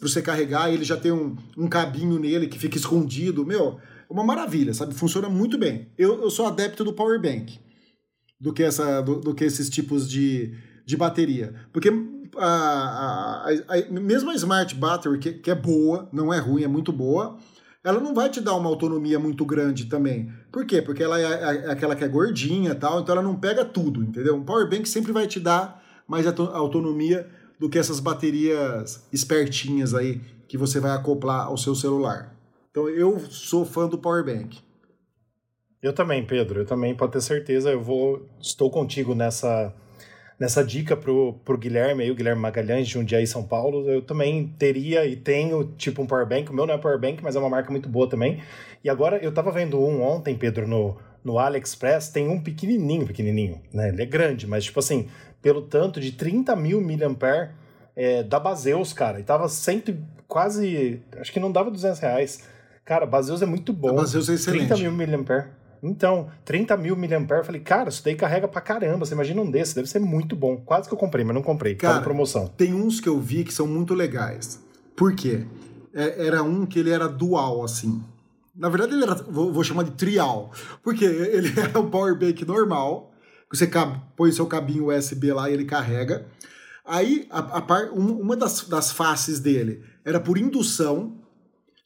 para 0.00 0.08
você 0.08 0.20
carregar, 0.20 0.68
ele 0.68 0.82
já 0.82 0.96
tem 0.96 1.12
um, 1.12 1.36
um 1.56 1.68
cabinho 1.68 2.18
nele 2.18 2.48
que 2.48 2.58
fica 2.58 2.76
escondido. 2.76 3.46
Meu, 3.46 3.78
é 4.10 4.12
uma 4.12 4.24
maravilha, 4.24 4.74
sabe? 4.74 4.94
Funciona 4.94 5.28
muito 5.28 5.56
bem. 5.56 5.86
Eu, 5.96 6.20
eu 6.20 6.28
sou 6.28 6.44
adepto 6.44 6.82
do 6.82 6.92
power 6.92 7.22
bank 7.22 7.67
do 8.40 8.52
que, 8.52 8.62
essa, 8.62 9.00
do, 9.00 9.20
do 9.20 9.34
que 9.34 9.44
esses 9.44 9.68
tipos 9.68 10.08
de, 10.08 10.54
de 10.84 10.96
bateria. 10.96 11.54
Porque 11.72 11.90
a, 12.36 12.46
a, 12.46 13.50
a, 13.50 13.90
mesmo 13.90 14.30
a 14.30 14.34
Smart 14.34 14.74
Battery, 14.74 15.18
que, 15.18 15.32
que 15.34 15.50
é 15.50 15.54
boa, 15.54 16.08
não 16.12 16.32
é 16.32 16.38
ruim, 16.38 16.62
é 16.62 16.68
muito 16.68 16.92
boa, 16.92 17.38
ela 17.82 18.00
não 18.00 18.14
vai 18.14 18.28
te 18.28 18.40
dar 18.40 18.54
uma 18.54 18.68
autonomia 18.68 19.18
muito 19.18 19.44
grande 19.44 19.86
também. 19.86 20.32
Por 20.52 20.66
quê? 20.66 20.82
Porque 20.82 21.02
ela 21.02 21.18
é, 21.18 21.24
é, 21.24 21.66
é 21.66 21.70
aquela 21.70 21.96
que 21.96 22.04
é 22.04 22.08
gordinha 22.08 22.74
tal, 22.74 23.00
então 23.00 23.14
ela 23.14 23.22
não 23.22 23.36
pega 23.36 23.64
tudo, 23.64 24.02
entendeu? 24.02 24.36
Um 24.36 24.44
power 24.44 24.68
bank 24.68 24.88
sempre 24.88 25.12
vai 25.12 25.26
te 25.26 25.40
dar 25.40 25.82
mais 26.06 26.26
autonomia 26.26 27.28
do 27.58 27.68
que 27.68 27.78
essas 27.78 28.00
baterias 28.00 29.06
espertinhas 29.12 29.94
aí 29.94 30.20
que 30.46 30.56
você 30.56 30.80
vai 30.80 30.92
acoplar 30.92 31.46
ao 31.46 31.56
seu 31.56 31.74
celular. 31.74 32.34
Então 32.70 32.88
eu 32.88 33.18
sou 33.28 33.64
fã 33.64 33.88
do 33.88 33.98
power 33.98 34.24
bank. 34.24 34.58
Eu 35.82 35.92
também, 35.92 36.24
Pedro. 36.24 36.60
Eu 36.60 36.66
também, 36.66 36.94
pode 36.94 37.12
ter 37.12 37.20
certeza. 37.20 37.70
Eu 37.70 37.80
vou. 37.80 38.26
Estou 38.40 38.70
contigo 38.70 39.14
nessa, 39.14 39.72
nessa 40.38 40.64
dica 40.64 40.96
pro, 40.96 41.34
pro 41.44 41.56
Guilherme 41.56 42.02
aí, 42.02 42.10
o 42.10 42.14
Guilherme 42.14 42.42
Magalhães, 42.42 42.86
de 42.86 42.94
Jundiaí, 42.94 43.26
São 43.26 43.44
Paulo. 43.44 43.88
Eu 43.88 44.02
também 44.02 44.48
teria 44.58 45.06
e 45.06 45.14
tenho, 45.16 45.72
tipo, 45.76 46.02
um 46.02 46.06
powerbank. 46.06 46.50
O 46.50 46.54
meu 46.54 46.66
não 46.66 46.74
é 46.74 46.78
powerbank, 46.78 47.22
mas 47.22 47.36
é 47.36 47.38
uma 47.38 47.48
marca 47.48 47.70
muito 47.70 47.88
boa 47.88 48.08
também. 48.08 48.42
E 48.82 48.90
agora, 48.90 49.18
eu 49.18 49.32
tava 49.32 49.52
vendo 49.52 49.80
um 49.80 50.02
ontem, 50.02 50.36
Pedro, 50.36 50.66
no, 50.66 50.96
no 51.24 51.38
AliExpress. 51.38 52.08
Tem 52.08 52.28
um 52.28 52.40
pequenininho, 52.40 53.06
pequenininho, 53.06 53.60
né? 53.72 53.90
Ele 53.90 54.02
é 54.02 54.06
grande, 54.06 54.46
mas, 54.46 54.64
tipo 54.64 54.80
assim, 54.80 55.08
pelo 55.40 55.62
tanto 55.62 56.00
de 56.00 56.12
30 56.12 56.56
mil 56.56 56.80
mAh 56.80 57.50
é, 57.94 58.22
da 58.24 58.40
Baseus, 58.40 58.92
cara. 58.92 59.20
E 59.20 59.22
tava 59.22 59.48
cento, 59.48 59.96
quase. 60.26 61.02
Acho 61.18 61.32
que 61.32 61.38
não 61.38 61.52
dava 61.52 61.70
200 61.70 62.00
reais. 62.00 62.48
Cara, 62.84 63.04
Baseus 63.04 63.42
é 63.42 63.46
muito 63.46 63.72
bom. 63.72 63.90
A 63.90 63.92
Baseus 63.92 64.28
é 64.28 64.34
excelente. 64.34 64.68
30 64.68 64.90
mil 64.90 64.92
mAh. 64.92 65.57
Então, 65.82 66.28
30 66.44 66.76
mil 66.76 66.96
miliamperes, 66.96 67.46
falei, 67.46 67.60
cara, 67.60 67.88
isso 67.88 68.02
daí 68.04 68.14
carrega 68.14 68.48
pra 68.48 68.60
caramba. 68.60 69.04
Você 69.04 69.14
imagina 69.14 69.40
um 69.40 69.50
desse, 69.50 69.74
deve 69.74 69.88
ser 69.88 69.98
muito 69.98 70.34
bom. 70.34 70.56
Quase 70.56 70.88
que 70.88 70.94
eu 70.94 70.98
comprei, 70.98 71.24
mas 71.24 71.34
não 71.34 71.42
comprei. 71.42 71.74
Cara, 71.74 71.96
tá 71.96 72.00
promoção. 72.02 72.48
Tem 72.48 72.74
uns 72.74 73.00
que 73.00 73.08
eu 73.08 73.20
vi 73.20 73.44
que 73.44 73.52
são 73.52 73.66
muito 73.66 73.94
legais. 73.94 74.60
Por 74.96 75.14
quê? 75.14 75.46
É, 75.94 76.26
era 76.26 76.42
um 76.42 76.66
que 76.66 76.78
ele 76.78 76.90
era 76.90 77.08
dual, 77.08 77.64
assim. 77.64 78.02
Na 78.54 78.68
verdade, 78.68 78.94
ele 78.94 79.04
era, 79.04 79.14
vou, 79.14 79.52
vou 79.52 79.62
chamar 79.62 79.84
de 79.84 79.92
trial. 79.92 80.50
Porque 80.82 81.04
ele 81.06 81.52
era 81.58 81.78
um 81.78 81.88
power 81.88 82.18
bank 82.18 82.44
normal. 82.44 83.12
Você 83.50 83.70
põe 84.16 84.32
seu 84.32 84.46
cabinho 84.46 84.88
USB 84.88 85.32
lá 85.32 85.48
e 85.48 85.54
ele 85.54 85.64
carrega. 85.64 86.26
Aí, 86.84 87.26
a, 87.30 87.38
a 87.38 87.60
par, 87.60 87.90
uma 87.90 88.36
das, 88.36 88.66
das 88.68 88.90
faces 88.90 89.40
dele 89.40 89.82
era 90.04 90.18
por 90.18 90.38
indução, 90.38 91.18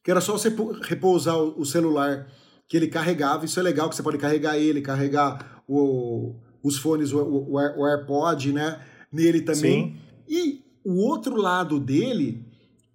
que 0.02 0.10
era 0.10 0.20
só 0.20 0.32
você 0.32 0.54
repousar 0.82 1.36
o 1.36 1.64
celular 1.66 2.26
que 2.72 2.76
ele 2.78 2.88
carregava. 2.88 3.44
Isso 3.44 3.60
é 3.60 3.62
legal, 3.62 3.90
que 3.90 3.96
você 3.96 4.02
pode 4.02 4.16
carregar 4.16 4.56
ele, 4.56 4.80
carregar 4.80 5.62
o, 5.68 6.36
os 6.62 6.78
fones, 6.78 7.12
o, 7.12 7.20
o, 7.20 7.52
o 7.52 7.86
AirPod, 7.86 8.50
né? 8.50 8.80
Nele 9.12 9.42
também. 9.42 9.92
Sim. 9.92 9.96
E 10.26 10.64
o 10.82 10.94
outro 11.06 11.36
lado 11.36 11.78
dele 11.78 12.42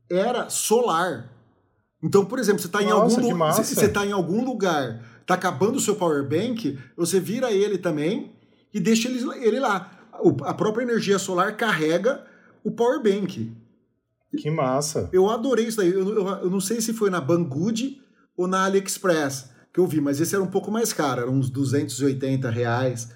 era 0.09 0.49
solar. 0.49 1.31
Então, 2.01 2.25
por 2.25 2.39
exemplo, 2.39 2.59
você 2.59 2.65
está 2.65 2.81
em, 2.81 2.89
algum, 2.89 3.07
você 3.53 3.87
tá 3.87 4.03
em 4.03 4.11
algum 4.11 4.43
lugar, 4.43 4.99
está 5.21 5.35
acabando 5.35 5.75
o 5.75 5.79
seu 5.79 5.95
power 5.95 6.27
bank, 6.27 6.75
você 6.95 7.19
vira 7.19 7.51
ele 7.51 7.77
também 7.77 8.31
e 8.73 8.79
deixa 8.79 9.07
ele, 9.07 9.23
ele 9.45 9.59
lá. 9.59 9.91
A 10.41 10.55
própria 10.55 10.85
energia 10.85 11.19
solar 11.19 11.55
carrega 11.55 12.25
o 12.63 12.71
power 12.71 12.99
bank. 12.99 13.55
Que 14.35 14.49
massa! 14.49 15.07
Eu 15.13 15.29
adorei 15.29 15.67
isso 15.67 15.77
daí. 15.77 15.91
Eu, 15.91 16.15
eu, 16.15 16.27
eu 16.27 16.49
não 16.49 16.59
sei 16.59 16.81
se 16.81 16.93
foi 16.93 17.11
na 17.11 17.21
Banggood 17.21 18.01
ou 18.35 18.47
na 18.47 18.65
AliExpress 18.65 19.55
que 19.73 19.79
eu 19.79 19.87
vi, 19.87 20.01
mas 20.01 20.19
esse 20.19 20.33
era 20.33 20.43
um 20.43 20.49
pouco 20.49 20.71
mais 20.71 20.91
caro, 20.93 21.21
era 21.21 21.31
uns 21.31 21.49
280 21.49 22.49
reais 22.49 23.09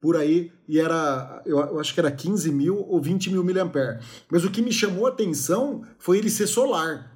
por 0.00 0.16
aí, 0.16 0.52
e 0.68 0.78
era, 0.78 1.42
eu, 1.46 1.80
acho 1.80 1.92
que 1.92 2.00
era 2.00 2.10
15 2.10 2.52
mil 2.52 2.84
ou 2.88 3.00
20 3.00 3.30
mil 3.30 3.42
miliamperes. 3.42 4.04
Mas 4.30 4.44
o 4.44 4.50
que 4.50 4.62
me 4.62 4.72
chamou 4.72 5.06
a 5.06 5.10
atenção 5.10 5.82
foi 5.98 6.18
ele 6.18 6.30
ser 6.30 6.46
solar, 6.46 7.12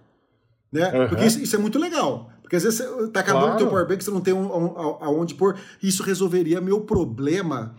né? 0.73 0.87
Uhum. 0.93 1.09
Porque 1.09 1.25
isso, 1.25 1.41
isso, 1.41 1.55
é 1.55 1.59
muito 1.59 1.79
legal. 1.79 2.33
Porque 2.43 2.57
às 2.57 2.65
vezes 2.65 2.81
você 2.81 3.09
tá 3.09 3.21
acabando 3.21 3.43
claro. 3.45 3.55
o 3.55 3.59
teu 3.59 3.69
powerbank, 3.69 4.03
você 4.03 4.11
não 4.11 4.21
tem 4.21 4.35
um, 4.35 4.45
um, 4.45 4.77
aonde 5.01 5.35
pôr. 5.35 5.57
Isso 5.83 6.03
resolveria 6.03 6.61
meu 6.61 6.81
problema. 6.81 7.77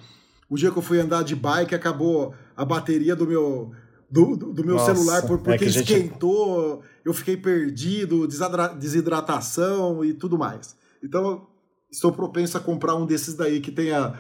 O 0.50 0.56
dia 0.56 0.72
que 0.72 0.78
eu 0.78 0.82
fui 0.82 1.00
andar 1.00 1.24
de 1.24 1.36
bike, 1.36 1.76
acabou 1.76 2.34
a 2.56 2.64
bateria 2.64 3.16
do 3.16 3.26
meu, 3.26 3.72
do, 4.10 4.36
do, 4.36 4.64
meu 4.66 4.76
Nossa, 4.76 4.94
celular 4.94 5.22
por, 5.24 5.40
porque 5.40 5.64
é 5.64 5.68
esquentou, 5.68 6.76
gente... 6.76 6.86
eu 7.06 7.14
fiquei 7.14 7.38
perdido, 7.38 8.28
desidratação 8.78 10.04
e 10.04 10.14
tudo 10.14 10.38
mais. 10.38 10.76
Então, 11.04 11.48
estou 11.92 12.12
propenso 12.12 12.58
a 12.58 12.62
comprar 12.62 12.96
um 12.96 13.06
desses 13.06 13.36
daí 13.36 13.60
que 13.60 13.72
tenha 13.72 14.14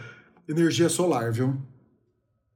energia 0.47 0.89
solar, 0.89 1.31
viu? 1.31 1.57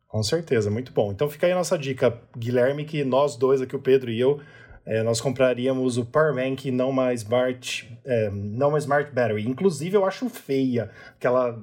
Com 0.08 0.24
certeza, 0.24 0.72
muito 0.72 0.94
bom. 0.94 1.12
Então 1.12 1.30
fica 1.30 1.46
aí 1.46 1.52
a 1.52 1.56
nossa 1.56 1.78
dica, 1.78 2.18
Guilherme, 2.38 2.86
que 2.86 3.04
nós 3.04 3.36
dois 3.36 3.62
aqui, 3.62 3.76
o 3.76 3.80
Pedro 3.80 4.10
e 4.10 4.20
eu, 4.20 4.40
é, 4.86 5.02
nós 5.04 5.20
compraríamos 5.20 5.98
o 5.98 6.06
Powerbank 6.06 6.72
não 6.72 6.90
uma 6.90 7.14
Smart, 7.14 8.00
é, 8.06 8.30
não 8.30 8.70
uma 8.70 8.78
Smart 8.78 9.12
Battery. 9.12 9.48
Inclusive, 9.48 9.98
eu 9.98 10.06
acho 10.06 10.30
feia 10.30 10.92
aquela, 11.18 11.60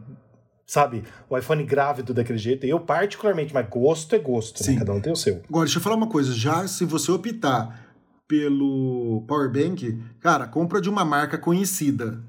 sabe, 0.66 1.04
o 1.30 1.38
iPhone 1.38 1.64
grávido 1.64 2.12
daquele 2.12 2.38
jeito. 2.38 2.66
Eu 2.66 2.80
particularmente, 2.80 3.54
mas 3.54 3.68
gosto 3.68 4.14
é 4.14 4.18
gosto, 4.18 4.60
né? 4.60 4.66
Sim. 4.66 4.72
Né? 4.72 4.78
cada 4.80 4.92
um 4.92 5.00
tem 5.00 5.12
o 5.12 5.16
seu. 5.16 5.40
Agora, 5.48 5.64
deixa 5.64 5.78
eu 5.78 5.82
falar 5.82 5.96
uma 5.96 6.08
coisa. 6.08 6.34
Já 6.34 6.66
se 6.66 6.84
você 6.84 7.12
optar 7.12 7.96
pelo 8.26 9.24
Powerbank, 9.28 10.02
cara, 10.20 10.46
compra 10.46 10.80
de 10.80 10.90
uma 10.90 11.04
marca 11.04 11.38
conhecida. 11.38 12.22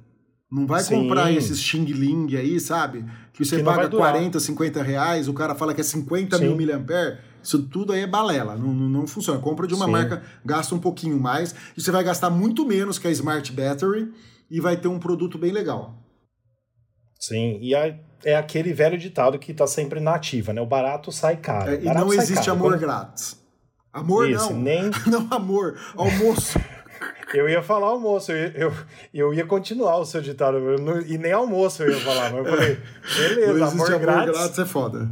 Não 0.54 0.68
vai 0.68 0.84
Sim. 0.84 1.02
comprar 1.02 1.32
esses 1.32 1.60
Xing 1.60 1.86
Ling 1.86 2.38
aí, 2.38 2.60
sabe? 2.60 3.04
Que 3.34 3.44
você 3.44 3.58
que 3.58 3.64
paga 3.64 3.90
40, 3.90 4.40
50 4.40 4.84
reais, 4.84 5.28
o 5.28 5.34
cara 5.34 5.56
fala 5.56 5.74
que 5.74 5.82
é 5.82 5.84
50 5.84 6.38
Sim. 6.38 6.44
mil 6.44 6.56
miliampere. 6.56 7.18
Isso 7.42 7.64
tudo 7.64 7.92
aí 7.92 8.02
é 8.02 8.08
balela, 8.08 8.56
não, 8.56 8.72
não, 8.72 9.08
funciona. 9.08 9.40
Compra 9.40 9.66
de 9.66 9.74
uma 9.74 9.86
Sim. 9.86 9.92
marca, 9.92 10.22
gasta 10.46 10.76
um 10.76 10.80
pouquinho 10.80 11.20
mais, 11.20 11.56
e 11.76 11.82
você 11.82 11.90
vai 11.90 12.04
gastar 12.04 12.30
muito 12.30 12.68
menos 12.68 13.00
que 13.00 13.08
a 13.08 13.12
Smart 13.12 13.52
Battery 13.52 14.14
e 14.50 14.62
vai 14.62 14.78
ter 14.78 14.88
um 14.88 15.00
produto 15.00 15.40
bem 15.40 15.52
legal. 15.52 15.98
Sim, 17.20 17.58
e 17.60 17.74
é, 17.74 18.00
é 18.24 18.36
aquele 18.36 18.74
velho 18.74 18.98
ditado 18.98 19.40
que 19.40 19.54
está 19.54 19.66
sempre 19.66 20.00
na 20.00 20.14
ativa, 20.14 20.54
né? 20.54 20.62
O 20.62 20.68
barato 20.68 21.12
sai 21.12 21.38
caro. 21.38 21.72
É, 21.72 21.82
e 21.82 21.86
não 21.86 22.14
existe 22.14 22.46
caro. 22.46 22.52
amor 22.52 22.72
Quando... 22.74 22.80
grátis. 22.80 23.42
Amor 23.92 24.30
Isso, 24.30 24.54
não. 24.54 24.60
Nem... 24.60 24.92
não 25.08 25.28
amor, 25.32 25.80
almoço. 25.96 26.60
Eu 27.34 27.50
ia 27.50 27.62
falar 27.64 27.88
almoço, 27.88 28.32
eu 28.32 28.38
ia, 28.38 28.54
eu, 28.56 28.74
eu 29.14 29.34
ia 29.34 29.46
continuar 29.46 29.98
o 29.98 30.06
seu 30.06 30.22
ditado, 30.22 30.60
não, 30.60 31.02
e 31.02 31.18
nem 31.18 31.32
almoço 31.32 31.84
eu 31.84 31.92
ia 31.92 32.00
falar, 32.00 32.32
mas 32.32 32.46
eu 32.46 32.52
falei, 32.52 32.78
beleza, 33.18 33.60
não 33.60 33.68
amor, 33.68 33.88
amor 33.88 34.00
grátis. 34.00 34.38
grátis 34.38 34.60
é 34.60 34.66
foda. 34.66 35.10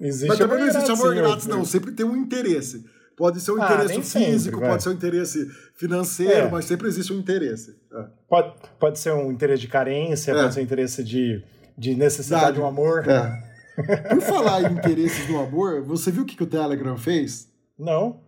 Existe 0.00 0.28
mas 0.28 0.38
também 0.38 0.58
não 0.58 0.66
existe 0.66 0.90
amor 0.90 1.14
grátis, 1.14 1.46
não, 1.46 1.64
sempre 1.64 1.92
tem 1.92 2.06
um 2.06 2.16
interesse. 2.16 2.84
Pode 3.16 3.38
ser 3.40 3.52
um 3.52 3.62
ah, 3.62 3.66
interesse 3.66 4.00
físico, 4.00 4.56
sempre, 4.56 4.70
pode 4.70 4.82
ser 4.82 4.88
um 4.88 4.92
interesse 4.92 5.50
financeiro, 5.74 6.32
é. 6.32 6.50
mas 6.50 6.64
sempre 6.64 6.88
existe 6.88 7.12
um 7.12 7.18
interesse. 7.18 7.76
É. 7.92 8.06
Pode, 8.26 8.54
pode 8.78 8.98
ser 8.98 9.12
um 9.12 9.30
interesse 9.30 9.60
de 9.60 9.68
carência, 9.68 10.32
é. 10.32 10.34
pode 10.34 10.54
ser 10.54 10.60
um 10.60 10.62
interesse 10.62 11.04
de, 11.04 11.44
de 11.76 11.94
necessidade 11.94 12.54
de 12.54 12.62
um 12.62 12.66
amor. 12.66 13.06
É. 13.06 13.50
Por 14.08 14.22
falar 14.22 14.62
em 14.62 14.74
interesses 14.74 15.26
do 15.26 15.38
amor, 15.38 15.82
você 15.82 16.10
viu 16.10 16.22
o 16.22 16.26
que, 16.26 16.34
que 16.34 16.42
o 16.42 16.46
Telegram 16.46 16.96
fez? 16.96 17.48
Não. 17.78 18.22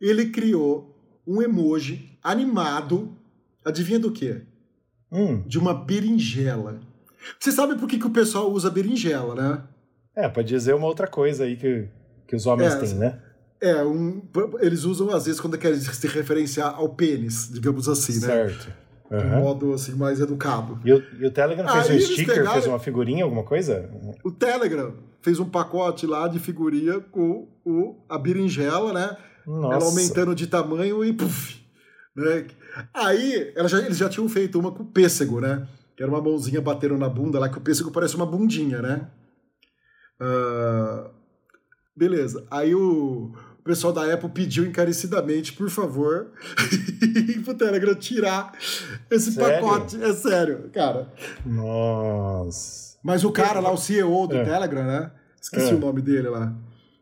Ele 0.00 0.26
criou 0.26 0.96
um 1.26 1.42
emoji 1.42 2.13
animado. 2.24 3.14
Adivinha 3.64 4.00
do 4.00 4.10
quê? 4.10 4.42
hum. 5.14 5.42
de 5.46 5.58
uma 5.58 5.72
berinjela. 5.72 6.80
Você 7.38 7.52
sabe 7.52 7.76
por 7.76 7.88
que, 7.88 7.98
que 7.98 8.06
o 8.06 8.10
pessoal 8.10 8.50
usa 8.50 8.70
berinjela, 8.70 9.34
né? 9.34 9.62
É, 10.14 10.28
pode 10.28 10.48
dizer 10.48 10.74
uma 10.74 10.86
outra 10.86 11.06
coisa 11.06 11.44
aí 11.44 11.56
que, 11.56 11.88
que 12.26 12.36
os 12.36 12.46
homens 12.46 12.74
é, 12.74 12.78
têm, 12.78 12.94
né? 12.94 13.18
É, 13.60 13.82
um, 13.82 14.22
eles 14.60 14.84
usam 14.84 15.10
às 15.10 15.24
vezes 15.24 15.40
quando 15.40 15.56
querem 15.56 15.78
se 15.78 16.06
referenciar 16.08 16.74
ao 16.74 16.88
pênis, 16.90 17.50
digamos 17.50 17.88
assim, 17.88 18.14
né? 18.14 18.26
Certo. 18.26 18.72
Uhum. 19.10 19.18
De 19.18 19.26
um 19.26 19.40
modo 19.40 19.72
assim, 19.72 19.94
mais 19.94 20.20
educado. 20.20 20.78
E 20.84 20.92
o, 20.92 21.02
e 21.20 21.26
o 21.26 21.30
Telegram 21.30 21.68
fez 21.68 21.90
Aí 21.90 21.96
um 21.96 22.00
sticker, 22.00 22.34
pegaram... 22.34 22.52
fez 22.52 22.66
uma 22.66 22.78
figurinha, 22.78 23.24
alguma 23.24 23.44
coisa? 23.44 23.88
O 24.22 24.30
Telegram 24.30 24.94
fez 25.22 25.38
um 25.38 25.48
pacote 25.48 26.06
lá 26.06 26.26
de 26.28 26.38
figurinha 26.38 27.00
com 27.00 27.48
o, 27.64 27.96
a 28.08 28.18
berinjela, 28.18 28.92
né? 28.92 29.16
Nossa. 29.46 29.74
Ela 29.76 29.84
aumentando 29.84 30.34
de 30.34 30.46
tamanho 30.46 31.04
e 31.04 31.12
puf, 31.12 31.63
né? 32.14 32.46
Aí 32.92 33.52
ela 33.56 33.68
já, 33.68 33.78
eles 33.80 33.96
já 33.96 34.08
tinham 34.08 34.28
feito 34.28 34.58
uma 34.58 34.70
com 34.70 34.82
o 34.82 34.86
pêssego, 34.86 35.40
né? 35.40 35.66
Que 35.96 36.02
era 36.02 36.10
uma 36.10 36.20
mãozinha 36.20 36.60
batendo 36.60 36.96
na 36.96 37.08
bunda 37.08 37.38
lá, 37.38 37.48
que 37.48 37.58
o 37.58 37.60
pêssego 37.60 37.90
parece 37.90 38.16
uma 38.16 38.26
bundinha, 38.26 38.80
né? 38.80 39.08
Uh, 40.20 41.10
beleza. 41.96 42.46
Aí 42.50 42.74
o, 42.74 43.32
o 43.58 43.62
pessoal 43.64 43.92
da 43.92 44.12
Apple 44.12 44.28
pediu 44.28 44.64
encarecidamente, 44.64 45.52
por 45.52 45.70
favor, 45.70 46.32
pro 47.44 47.54
Telegram 47.54 47.94
tirar 47.94 48.52
esse 49.10 49.32
sério? 49.32 49.66
pacote. 49.66 50.02
É 50.02 50.12
sério, 50.12 50.70
cara. 50.72 51.12
Nossa. 51.44 52.96
Mas 53.02 53.24
o 53.24 53.30
cara 53.30 53.60
lá, 53.60 53.70
o 53.70 53.76
CEO 53.76 54.26
do 54.26 54.36
é. 54.36 54.44
Telegram, 54.44 54.84
né? 54.84 55.10
Esqueci 55.40 55.72
é. 55.72 55.74
o 55.74 55.78
nome 55.78 56.00
dele 56.00 56.28
lá. 56.28 56.54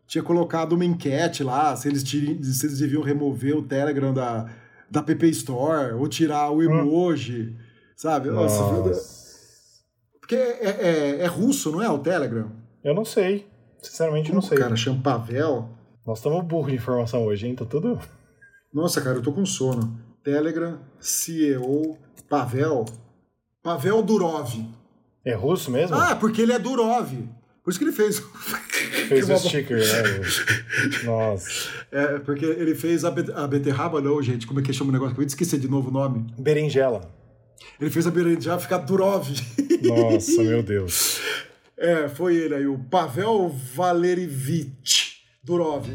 Tinha 0.07 0.23
colocado 0.23 0.73
uma 0.73 0.85
enquete 0.85 1.45
lá, 1.45 1.75
se 1.77 1.89
eles, 1.89 2.03
se 2.03 2.67
eles 2.67 2.79
deviam 2.79 3.03
remover 3.03 3.57
o 3.57 3.63
Telegram 3.63 4.13
da, 4.13 4.51
da 4.93 5.01
App 5.01 5.29
Store, 5.31 5.95
ou 5.95 6.07
tirar 6.07 6.51
o 6.51 6.63
emoji, 6.63 7.57
sabe? 7.97 8.31
Nossa. 8.31 8.61
Nossa. 8.61 9.23
Porque 10.21 10.35
é, 10.37 10.69
é, 10.81 11.21
é, 11.23 11.27
russo, 11.27 11.73
não 11.73 11.83
é 11.83 11.91
o 11.91 11.99
Telegram? 11.99 12.51
Eu 12.85 12.95
não 12.95 13.05
sei. 13.05 13.47
Sinceramente, 13.83 14.29
Como 14.29 14.41
não 14.41 14.49
sei. 14.49 14.59
Cara, 14.59 14.77
chama 14.77 15.03
Pavel. 15.03 15.69
Nós 16.07 16.19
estamos 16.19 16.45
burro 16.45 16.69
de 16.69 16.77
informação 16.77 17.25
hoje, 17.25 17.47
hein? 17.47 17.57
Tá 17.57 17.65
tudo. 17.65 17.99
Nossa, 18.73 19.01
cara, 19.01 19.17
eu 19.17 19.23
tô 19.23 19.33
com 19.33 19.45
sono. 19.45 19.99
Telegram, 20.23 20.79
CEO, 21.01 21.99
Pavel. 22.29 22.85
Pavel 23.63 24.03
Durov. 24.03 24.55
É 25.25 25.35
russo 25.35 25.71
mesmo? 25.71 25.97
Ah, 25.97 26.17
porque 26.17 26.43
ele 26.43 26.53
é 26.53 26.59
Durov. 26.59 27.13
Por 27.63 27.71
isso 27.71 27.79
que 27.79 27.85
ele 27.85 27.93
fez. 27.93 28.21
Fez 29.09 29.29
o 29.31 29.37
sticker, 29.39 29.79
né? 29.79 30.21
Nossa. 31.05 31.49
É, 31.91 32.19
porque 32.19 32.45
ele 32.45 32.75
fez 32.75 33.05
a, 33.05 33.09
a 33.09 33.47
beterraba, 33.47 34.01
não, 34.01 34.21
gente. 34.23 34.47
Como 34.47 34.61
é 34.61 34.63
que 34.63 34.73
chama 34.73 34.91
o 34.91 34.93
negócio? 34.93 35.17
Eu 35.17 35.27
esqueci 35.27 35.59
de 35.59 35.69
novo 35.69 35.91
o 35.91 35.93
nome. 35.93 36.27
Berinjela. 36.39 37.09
Ele 37.81 37.91
fez 37.91 38.07
a 38.07 38.11
berinjela 38.11 38.59
ficar 38.59 38.79
Durov. 38.79 39.29
Nossa, 39.83 40.43
meu 40.43 40.63
Deus. 40.63 41.21
É, 41.77 42.09
foi 42.09 42.37
ele 42.37 42.55
aí, 42.55 42.67
o 42.67 42.79
Pavel 42.79 43.49
Valerivich 43.75 45.23
Durov. 45.43 45.87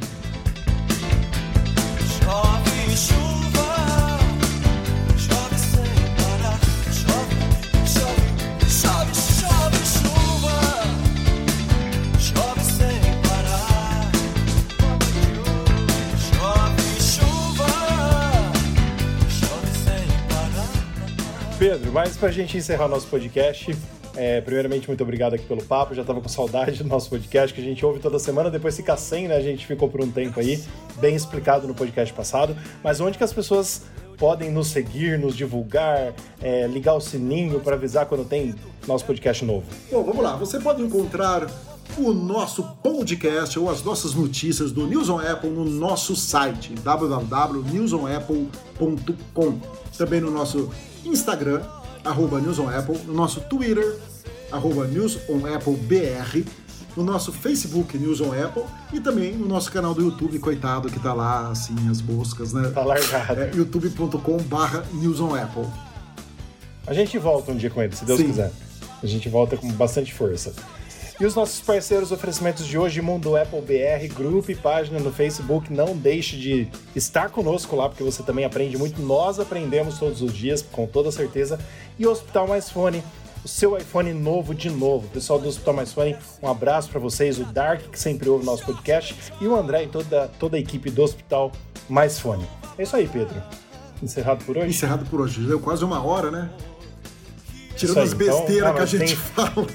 Pedro, 21.88 21.94
mas 21.94 22.18
pra 22.18 22.32
gente 22.32 22.58
encerrar 22.58 22.88
nosso 22.88 23.06
podcast, 23.08 23.76
é, 24.16 24.42
primeiramente, 24.42 24.88
muito 24.88 25.04
obrigado 25.04 25.36
aqui 25.36 25.46
pelo 25.46 25.64
papo. 25.64 25.96
Já 25.96 26.02
estava 26.02 26.20
com 26.20 26.28
saudade 26.28 26.80
do 26.84 26.90
nosso 26.90 27.10
podcast 27.10 27.54
que 27.54 27.62
a 27.62 27.64
gente 27.64 27.86
ouve 27.86 28.00
toda 28.00 28.18
semana, 28.20 28.50
depois 28.50 28.76
fica 28.76 28.98
sem, 28.98 29.28
né? 29.28 29.38
A 29.38 29.42
gente 29.42 29.66
ficou 29.66 29.88
por 29.90 30.02
um 30.02 30.12
tempo 30.12 30.40
aí, 30.40 30.62
bem 31.00 31.16
explicado 31.16 31.68
no 31.68 31.74
podcast 31.74 32.14
passado. 32.14 32.56
Mas 32.84 33.00
onde 33.00 33.18
que 33.18 33.24
as 33.24 33.34
pessoas 33.34 33.84
podem 34.18 34.52
nos 34.52 34.68
seguir, 34.68 35.18
nos 35.20 35.36
divulgar, 35.36 36.14
é, 36.42 36.68
ligar 36.68 36.94
o 36.94 37.02
sininho 37.02 37.60
para 37.60 37.76
avisar 37.76 38.06
quando 38.06 38.26
tem 38.26 38.54
nosso 38.88 39.06
podcast 39.06 39.46
novo? 39.46 39.66
Bom, 39.92 40.04
vamos 40.04 40.24
lá. 40.24 40.36
Você 40.36 40.60
pode 40.60 40.82
encontrar 40.82 41.48
o 41.98 42.12
nosso 42.12 42.64
podcast 42.84 43.58
ou 43.58 43.70
as 43.70 43.82
nossas 43.84 44.14
notícias 44.14 44.72
do 44.72 44.86
News 44.88 45.10
on 45.10 45.20
Apple 45.20 45.50
no 45.50 45.64
nosso 45.64 46.16
site 46.16 46.74
www.newsonapple.com. 46.74 49.60
Também 49.98 50.22
no 50.22 50.30
nosso 50.30 50.70
Instagram, 51.06 51.62
arroba 52.08 52.40
News 52.40 52.60
on 52.60 52.70
Apple, 52.70 52.98
no 53.06 53.14
nosso 53.14 53.42
Twitter, 53.42 53.98
arroba 54.52 54.88
News 54.88 55.20
on 55.30 55.46
Apple 55.46 55.76
BR, 55.76 56.44
no 56.96 57.04
nosso 57.04 57.32
Facebook 57.32 57.98
News 57.98 58.22
on 58.22 58.32
Apple 58.32 58.64
e 58.92 59.00
também 59.00 59.34
no 59.34 59.48
nosso 59.48 59.72
canal 59.72 59.94
do 59.94 60.02
YouTube, 60.02 60.40
coitado, 60.40 60.90
que 60.90 61.00
tá 61.00 61.14
lá, 61.14 61.50
assim, 61.50 61.76
as 61.90 62.02
moscas, 62.02 62.54
né? 62.54 62.70
Tá 62.74 62.84
largado. 62.84 63.42
É, 63.42 63.52
youtube.com 63.54 64.38
barra 64.44 64.84
News 64.94 65.20
on 65.20 65.36
Apple. 65.36 65.66
A 66.88 66.94
gente 66.94 67.18
volta 67.20 67.52
um 67.52 67.58
dia 67.58 67.70
com 67.70 67.82
ele, 67.82 67.96
se 67.96 68.06
Deus 68.06 68.20
Sim. 68.20 68.28
quiser. 68.28 68.52
A 69.04 69.06
gente 69.06 69.30
volta 69.30 69.58
com 69.58 69.70
bastante 69.74 70.14
força. 70.14 70.54
E 71.20 71.26
os 71.26 71.34
nossos 71.34 71.60
parceiros 71.60 72.12
oferecimentos 72.12 72.64
de 72.68 72.78
hoje, 72.78 73.02
Mundo 73.02 73.36
Apple 73.36 73.60
BR, 73.60 74.14
grupo 74.14 74.52
e 74.52 74.56
página 74.56 75.00
no 75.00 75.12
Facebook. 75.12 75.74
Não 75.74 75.98
deixe 75.98 76.38
de 76.38 76.68
estar 76.96 77.32
conosco 77.32 77.76
lá, 77.76 77.90
porque 77.90 78.04
você 78.04 78.22
também 78.22 78.46
aprende 78.46 78.78
muito. 78.78 79.02
Nós 79.02 79.40
aprendemos 79.40 79.98
todos 79.98 80.22
os 80.22 80.32
dias, 80.32 80.62
com 80.62 80.86
toda 80.86 81.12
certeza. 81.12 81.60
E 81.98 82.06
Hospital 82.06 82.48
Mais 82.48 82.70
Fone, 82.70 83.04
o 83.44 83.48
seu 83.48 83.76
iPhone 83.76 84.14
novo 84.14 84.54
de 84.54 84.70
novo. 84.70 85.08
Pessoal 85.08 85.40
do 85.40 85.48
Hospital 85.48 85.74
Mais 85.74 85.92
Fone, 85.92 86.16
um 86.40 86.48
abraço 86.48 86.88
para 86.92 87.00
vocês, 87.00 87.40
o 87.40 87.46
Dark, 87.46 87.82
que 87.90 88.00
sempre 88.00 88.30
ouve 88.30 88.44
o 88.44 88.46
nosso 88.46 88.64
podcast, 88.64 89.16
e 89.42 89.48
o 89.48 89.56
André 89.56 89.86
e 89.86 89.88
toda, 89.88 90.28
toda 90.40 90.56
a 90.56 90.60
equipe 90.60 90.92
do 90.92 91.02
Hospital 91.02 91.52
Mais 91.90 92.20
Fone. 92.20 92.46
É 92.78 92.84
isso 92.84 92.96
aí, 92.96 93.08
Pedro. 93.08 93.42
Encerrado 94.04 94.46
por 94.46 94.56
hoje? 94.56 94.70
Encerrado 94.70 95.10
por 95.10 95.22
hoje. 95.22 95.42
Deu 95.42 95.60
quase 95.60 95.84
uma 95.84 96.00
hora, 96.00 96.30
né? 96.30 96.48
Tirando 97.78 98.00
as 98.00 98.14
besteiras 98.14 98.70
então, 98.70 98.74
que 98.74 98.82
a 98.82 98.86
gente 98.86 99.06
tem... 99.06 99.16
fala. 99.16 99.68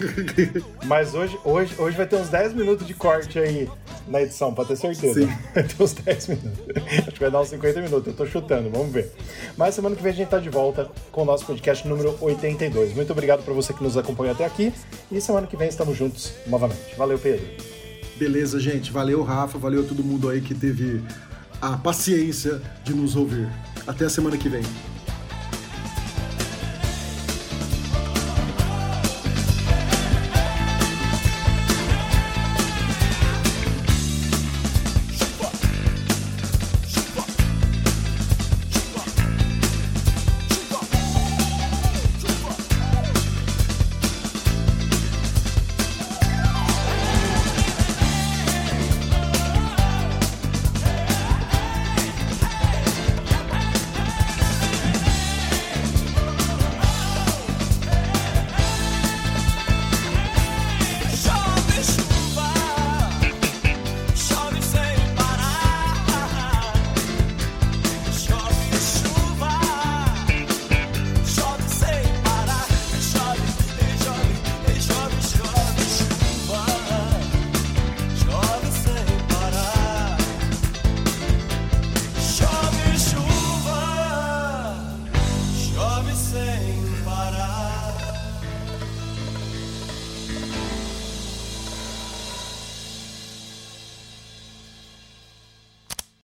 Mas 0.84 1.14
hoje, 1.14 1.38
hoje, 1.44 1.74
hoje 1.78 1.96
vai 1.96 2.06
ter 2.06 2.16
uns 2.16 2.28
10 2.28 2.54
minutos 2.54 2.86
de 2.86 2.94
corte 2.94 3.38
aí 3.38 3.68
na 4.08 4.20
edição, 4.22 4.52
pra 4.52 4.64
ter 4.64 4.76
certeza. 4.76 5.20
Sim. 5.20 5.26
Vai 5.54 5.62
ter 5.62 5.82
uns 5.82 5.92
10 5.92 6.28
minutos. 6.28 6.60
Acho 6.98 7.12
que 7.12 7.20
vai 7.20 7.30
dar 7.30 7.40
uns 7.40 7.48
50 7.48 7.80
minutos, 7.80 8.06
eu 8.08 8.12
tô 8.14 8.26
chutando, 8.26 8.68
vamos 8.70 8.92
ver. 8.92 9.12
Mas 9.56 9.74
semana 9.74 9.94
que 9.94 10.02
vem 10.02 10.12
a 10.12 10.14
gente 10.14 10.28
tá 10.28 10.38
de 10.38 10.50
volta 10.50 10.90
com 11.10 11.22
o 11.22 11.24
nosso 11.24 11.46
podcast 11.46 11.86
número 11.86 12.16
82. 12.20 12.94
Muito 12.94 13.12
obrigado 13.12 13.44
pra 13.44 13.54
você 13.54 13.72
que 13.72 13.82
nos 13.82 13.96
acompanhou 13.96 14.34
até 14.34 14.44
aqui 14.44 14.72
e 15.10 15.20
semana 15.20 15.46
que 15.46 15.56
vem 15.56 15.68
estamos 15.68 15.96
juntos 15.96 16.32
novamente. 16.46 16.96
Valeu, 16.96 17.18
Pedro. 17.18 17.46
Beleza, 18.16 18.58
gente. 18.58 18.92
Valeu, 18.92 19.22
Rafa. 19.22 19.58
Valeu 19.58 19.86
todo 19.86 20.02
mundo 20.02 20.28
aí 20.28 20.40
que 20.40 20.54
teve 20.54 21.02
a 21.60 21.76
paciência 21.76 22.60
de 22.84 22.92
nos 22.92 23.14
ouvir. 23.16 23.48
Até 23.86 24.06
a 24.06 24.10
semana 24.10 24.36
que 24.36 24.48
vem. 24.48 24.62